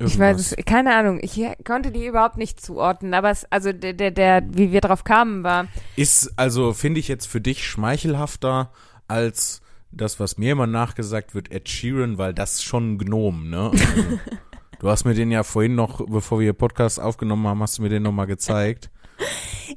Ich 0.00 0.18
weiß 0.18 0.40
es, 0.40 0.56
keine 0.66 0.96
Ahnung, 0.96 1.20
ich 1.22 1.40
konnte 1.64 1.92
die 1.92 2.04
überhaupt 2.06 2.36
nicht 2.36 2.60
zuordnen, 2.60 3.14
aber 3.14 3.30
es, 3.30 3.44
also 3.52 3.72
der, 3.72 3.92
der, 3.92 4.10
der, 4.10 4.42
wie 4.52 4.72
wir 4.72 4.80
drauf 4.80 5.04
kamen, 5.04 5.44
war, 5.44 5.68
Ist 5.94 6.32
also, 6.36 6.72
finde 6.72 6.98
ich 6.98 7.06
jetzt 7.06 7.26
für 7.26 7.40
dich 7.40 7.64
schmeichelhafter 7.66 8.72
als 9.06 9.62
das, 9.96 10.20
was 10.20 10.38
mir 10.38 10.52
immer 10.52 10.66
nachgesagt 10.66 11.34
wird, 11.34 11.50
Ed 11.50 11.68
Sheeran, 11.68 12.18
weil 12.18 12.34
das 12.34 12.62
schon 12.62 12.94
ein 12.94 12.98
Gnom, 12.98 13.48
ne? 13.48 13.70
Also, 13.70 14.18
du 14.80 14.88
hast 14.88 15.04
mir 15.04 15.14
den 15.14 15.30
ja 15.30 15.42
vorhin 15.42 15.74
noch, 15.74 16.04
bevor 16.06 16.40
wir 16.40 16.52
Podcast 16.52 17.00
aufgenommen 17.00 17.46
haben, 17.46 17.62
hast 17.62 17.78
du 17.78 17.82
mir 17.82 17.88
den 17.88 18.02
nochmal 18.02 18.26
gezeigt. 18.26 18.90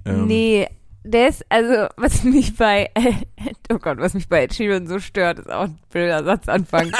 Ähm, 0.04 0.28
nee, 0.28 0.68
der 1.04 1.30
ist, 1.30 1.46
also, 1.48 1.88
was 1.96 2.24
mich 2.24 2.56
bei, 2.58 2.90
oh 3.72 3.78
Gott, 3.78 3.98
was 4.00 4.14
mich 4.14 4.28
bei 4.28 4.44
Ed 4.44 4.54
Sheeran 4.54 4.86
so 4.86 5.00
stört, 5.00 5.40
ist 5.40 5.50
auch 5.50 5.64
ein 5.64 5.80
blöder 5.90 6.24
Satzanfang. 6.24 6.92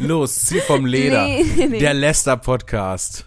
Los, 0.00 0.42
zieh 0.44 0.60
vom 0.60 0.84
Leder. 0.84 1.24
Nee, 1.24 1.44
nee. 1.68 1.78
Der 1.78 1.94
Lester-Podcast. 1.94 3.26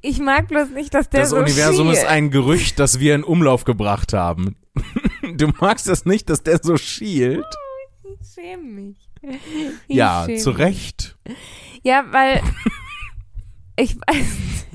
ich 0.00 0.20
mag 0.20 0.48
bloß 0.48 0.70
nicht, 0.70 0.94
dass 0.94 1.08
der 1.10 1.22
Das 1.22 1.30
so 1.30 1.36
Universum 1.38 1.88
schielt. 1.88 1.98
ist 1.98 2.06
ein 2.06 2.30
Gerücht, 2.30 2.78
das 2.78 3.00
wir 3.00 3.14
in 3.16 3.24
Umlauf 3.24 3.64
gebracht 3.64 4.12
haben. 4.12 4.56
Du 5.34 5.48
magst 5.60 5.88
das 5.88 6.04
nicht, 6.04 6.30
dass 6.30 6.42
der 6.44 6.60
so 6.62 6.76
schielt? 6.76 7.44
Schäme 8.40 8.62
mich. 8.62 8.96
Ich 9.88 9.96
Ja, 9.96 10.24
schäme 10.26 10.38
zu 10.38 10.50
mich. 10.50 10.58
Recht. 10.58 11.16
Ja, 11.82 12.04
weil 12.10 12.40
ich 13.76 13.96
weiß 13.96 14.16
nicht. 14.16 14.66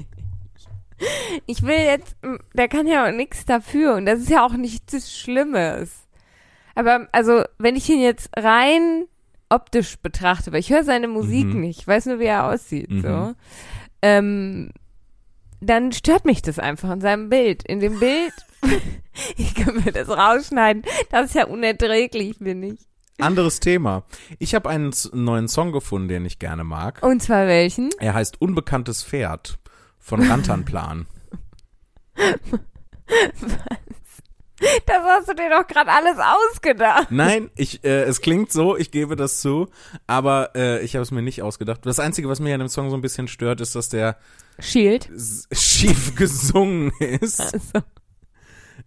Ich 1.46 1.62
will 1.64 1.78
jetzt, 1.78 2.16
der 2.54 2.68
kann 2.70 2.88
ja 2.88 3.08
auch 3.08 3.12
nichts 3.12 3.46
dafür 3.46 3.96
und 3.96 4.06
das 4.06 4.20
ist 4.22 4.30
ja 4.30 4.46
auch 4.46 4.54
nichts 4.54 5.18
Schlimmes. 5.20 6.08
Aber 6.74 7.08
also, 7.12 7.44
wenn 7.58 7.76
ich 7.76 7.90
ihn 7.90 8.02
jetzt 8.02 8.30
rein 8.38 9.06
optisch 9.50 9.98
betrachte, 9.98 10.52
weil 10.52 10.60
ich 10.62 10.70
höre 10.72 10.84
seine 10.84 11.08
Musik 11.08 11.46
Mhm. 11.48 11.62
nicht, 11.62 11.82
ich 11.82 11.88
weiß 11.88 12.06
nur, 12.08 12.20
wie 12.20 12.26
er 12.26 12.46
aussieht, 12.50 12.90
Mhm. 12.90 13.02
so, 13.02 13.34
ähm, 14.02 14.72
dann 15.62 15.92
stört 15.92 16.26
mich 16.26 16.42
das 16.42 16.60
einfach 16.60 16.92
in 16.92 17.02
seinem 17.02 17.30
Bild. 17.30 17.64
In 17.64 17.80
dem 17.80 18.00
Bild, 18.00 18.34
ich 19.38 19.54
kann 19.56 19.76
mir 19.84 19.92
das 19.92 20.10
rausschneiden, 20.10 20.84
das 21.12 21.28
ist 21.28 21.36
ja 21.36 21.46
unerträglich, 21.46 22.38
finde 22.38 22.70
ich. 22.70 22.80
Anderes 23.20 23.60
Thema. 23.60 24.04
Ich 24.40 24.54
habe 24.56 24.70
einen 24.70 24.94
neuen 25.14 25.48
Song 25.48 25.72
gefunden, 25.72 26.08
den 26.10 26.26
ich 26.26 26.38
gerne 26.40 26.64
mag. 26.64 27.02
Und 27.02 27.22
zwar 27.24 27.48
welchen? 27.48 27.90
Er 28.00 28.14
heißt 28.14 28.42
Unbekanntes 28.42 29.04
Pferd 29.04 29.58
von 30.00 30.22
Rantanplan. 30.28 31.06
Das 34.86 35.04
hast 35.04 35.28
du 35.28 35.34
dir 35.36 35.50
doch 35.50 35.68
gerade 35.68 35.92
alles 35.92 36.18
ausgedacht. 36.18 37.12
Nein, 37.12 37.52
ich, 37.56 37.84
äh, 37.84 38.04
es 38.04 38.22
klingt 38.22 38.52
so, 38.54 38.78
ich 38.78 38.90
gebe 38.90 39.18
das 39.18 39.42
zu, 39.42 39.68
aber 40.08 40.52
äh, 40.56 40.82
ich 40.82 40.96
habe 40.96 41.04
es 41.04 41.12
mir 41.12 41.22
nicht 41.22 41.42
ausgedacht. 41.42 41.86
Das 41.86 42.00
Einzige, 42.00 42.30
was 42.30 42.40
mich 42.40 42.54
an 42.54 42.60
dem 42.62 42.70
Song 42.70 42.90
so 42.90 42.96
ein 42.96 43.02
bisschen 43.02 43.28
stört, 43.28 43.60
ist, 43.60 43.76
dass 43.76 43.90
der 43.90 44.18
Shield. 44.60 45.10
s- 45.12 45.48
schief 45.52 46.16
gesungen 46.16 46.92
ist. 47.00 47.42
Also, 47.42 47.86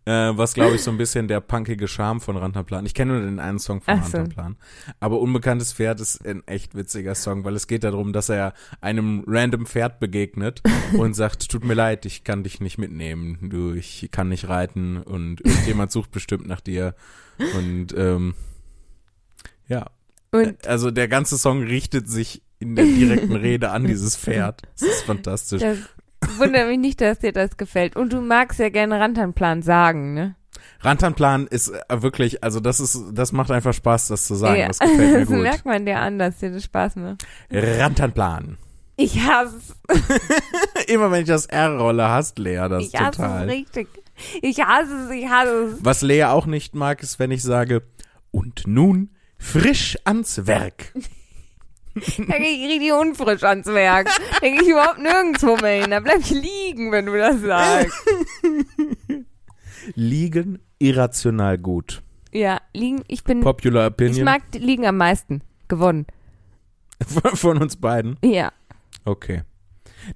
Äh, 0.08 0.38
was 0.38 0.54
glaube 0.54 0.76
ich 0.76 0.82
so 0.82 0.90
ein 0.90 0.96
bisschen 0.96 1.28
der 1.28 1.40
punkige 1.40 1.86
Charme 1.86 2.22
von 2.22 2.38
Rantanplan. 2.38 2.86
Ich 2.86 2.94
kenne 2.94 3.12
nur 3.12 3.20
den 3.20 3.38
einen 3.38 3.58
Song 3.58 3.82
von 3.82 3.92
Ach 3.92 4.06
so. 4.06 4.16
Rantanplan. 4.16 4.56
Aber 5.00 5.20
Unbekanntes 5.20 5.74
Pferd 5.74 6.00
ist 6.00 6.26
ein 6.26 6.42
echt 6.46 6.74
witziger 6.74 7.14
Song, 7.14 7.44
weil 7.44 7.54
es 7.54 7.66
geht 7.66 7.84
darum, 7.84 8.14
dass 8.14 8.30
er 8.30 8.54
einem 8.80 9.22
random 9.26 9.66
Pferd 9.66 10.00
begegnet 10.00 10.62
und 10.94 11.12
sagt, 11.12 11.50
tut 11.50 11.62
mir 11.62 11.74
leid, 11.74 12.06
ich 12.06 12.24
kann 12.24 12.42
dich 12.42 12.58
nicht 12.58 12.78
mitnehmen. 12.78 13.50
Du, 13.50 13.74
ich 13.74 14.08
kann 14.10 14.30
nicht 14.30 14.48
reiten 14.48 14.96
und 14.96 15.44
irgendjemand 15.44 15.92
sucht 15.92 16.10
bestimmt 16.10 16.46
nach 16.46 16.62
dir. 16.62 16.94
Und 17.54 17.94
ähm, 17.94 18.32
ja. 19.66 19.90
und 20.30 20.66
Also 20.66 20.90
der 20.90 21.08
ganze 21.08 21.36
Song 21.36 21.64
richtet 21.64 22.08
sich 22.08 22.40
in 22.60 22.76
der 22.76 22.86
direkten 22.86 23.36
Rede 23.36 23.72
an 23.72 23.84
dieses 23.86 24.16
Pferd. 24.16 24.62
Das 24.72 24.88
ist 24.88 25.02
fantastisch. 25.02 25.60
das 25.60 25.76
wundert 26.38 26.68
mich 26.68 26.78
nicht, 26.78 27.00
dass 27.00 27.18
dir 27.18 27.32
das 27.32 27.56
gefällt. 27.56 27.96
Und 27.96 28.12
du 28.12 28.20
magst 28.20 28.58
ja 28.58 28.68
gerne 28.68 28.98
Rantanplan 29.00 29.62
sagen, 29.62 30.14
ne? 30.14 30.34
Rantanplan 30.80 31.46
ist 31.48 31.68
äh, 31.68 32.02
wirklich, 32.02 32.44
also 32.44 32.60
das 32.60 32.78
ist, 32.80 32.98
das 33.12 33.32
macht 33.32 33.50
einfach 33.50 33.72
Spaß, 33.74 34.08
das 34.08 34.26
zu 34.26 34.34
sagen. 34.36 34.60
Ja, 34.60 34.68
Das 34.68 34.78
gefällt 34.78 34.98
mir 35.12 35.18
das 35.20 35.28
gut. 35.28 35.38
merkt 35.42 35.64
man 35.64 35.86
dir 35.86 35.98
an, 35.98 36.18
dass 36.18 36.38
dir 36.38 36.50
das 36.52 36.64
Spaß 36.64 36.96
macht. 36.96 37.24
Rantanplan. 37.50 38.58
Ich 38.96 39.20
hasse 39.20 39.56
es. 39.58 40.84
Immer 40.86 41.10
wenn 41.12 41.22
ich 41.22 41.28
das 41.28 41.46
R 41.46 41.78
rolle, 41.78 42.08
hasst 42.08 42.38
Lea 42.38 42.66
das 42.68 42.84
Ich 42.84 42.94
hasse 42.98 43.18
total. 43.18 43.44
es 43.48 43.52
richtig. 43.54 43.88
Ich 44.42 44.60
hasse 44.64 45.04
es, 45.06 45.10
ich 45.12 45.28
hasse 45.28 45.50
es. 45.66 45.78
Was 45.84 46.02
Lea 46.02 46.24
auch 46.24 46.46
nicht 46.46 46.74
mag, 46.74 47.02
ist, 47.02 47.18
wenn 47.20 47.30
ich 47.30 47.42
sage, 47.42 47.82
und 48.32 48.66
nun 48.66 49.10
frisch 49.38 49.96
ans 50.04 50.46
Werk. 50.48 50.92
Da 52.00 52.38
gehe 52.38 52.50
ich 52.50 52.68
richtig 52.68 52.92
unfrisch 52.92 53.42
ans 53.42 53.66
Werk. 53.66 54.08
Da 54.40 54.48
gehe 54.48 54.62
ich 54.62 54.68
überhaupt 54.68 54.98
nirgendwo 54.98 55.56
mehr 55.56 55.82
hin. 55.82 55.90
Da 55.90 56.00
bleib 56.00 56.20
ich 56.20 56.30
liegen, 56.30 56.92
wenn 56.92 57.06
du 57.06 57.16
das 57.16 57.40
sagst. 57.40 57.98
Liegen 59.94 60.58
irrational 60.78 61.58
gut. 61.58 62.02
Ja, 62.32 62.60
liegen, 62.74 63.02
ich 63.08 63.24
bin, 63.24 63.40
Popular 63.40 63.86
ich 63.86 63.92
Opinion 63.92 64.24
mag 64.24 64.42
liegen 64.52 64.86
am 64.86 64.96
meisten. 64.96 65.42
Gewonnen. 65.68 66.06
von 67.34 67.58
uns 67.58 67.76
beiden. 67.76 68.16
Ja. 68.22 68.52
Okay. 69.04 69.42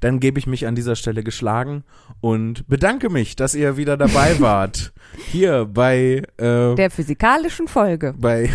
Dann 0.00 0.20
gebe 0.20 0.38
ich 0.38 0.46
mich 0.46 0.66
an 0.66 0.74
dieser 0.74 0.96
Stelle 0.96 1.22
geschlagen 1.22 1.84
und 2.20 2.66
bedanke 2.68 3.10
mich, 3.10 3.36
dass 3.36 3.54
ihr 3.54 3.76
wieder 3.76 3.96
dabei 3.96 4.36
wart. 4.40 4.92
Hier 5.30 5.66
bei, 5.66 6.22
äh, 6.38 6.74
Der 6.74 6.90
physikalischen 6.90 7.68
Folge. 7.68 8.14
bei 8.18 8.50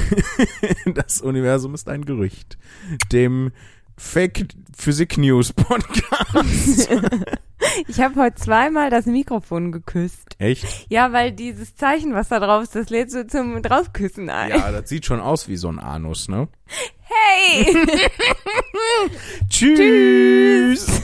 Das 0.93 1.21
Universum 1.21 1.73
ist 1.73 1.87
ein 1.89 2.05
Gerücht, 2.05 2.57
dem 3.11 3.51
Fake 3.99 4.47
Physik 4.77 5.17
News 5.17 5.53
Podcast. 5.53 6.89
Ich 7.87 7.99
habe 7.99 8.15
heute 8.21 8.35
zweimal 8.35 8.89
das 8.91 9.07
Mikrofon 9.07 9.71
geküsst. 9.71 10.35
Echt? 10.37 10.65
Ja, 10.89 11.11
weil 11.11 11.31
dieses 11.31 11.75
Zeichen, 11.75 12.13
was 12.13 12.29
da 12.29 12.39
drauf 12.39 12.63
ist, 12.63 12.75
das 12.75 12.89
lädt 12.89 13.11
so 13.11 13.23
zum 13.23 13.61
Draufküssen 13.61 14.29
ein. 14.29 14.51
Ja, 14.51 14.71
das 14.71 14.87
sieht 14.87 15.05
schon 15.05 15.19
aus 15.19 15.47
wie 15.47 15.57
so 15.57 15.67
ein 15.67 15.79
Anus, 15.79 16.27
ne? 16.29 16.47
Hey! 17.01 17.75
Tschüss. 19.49 21.01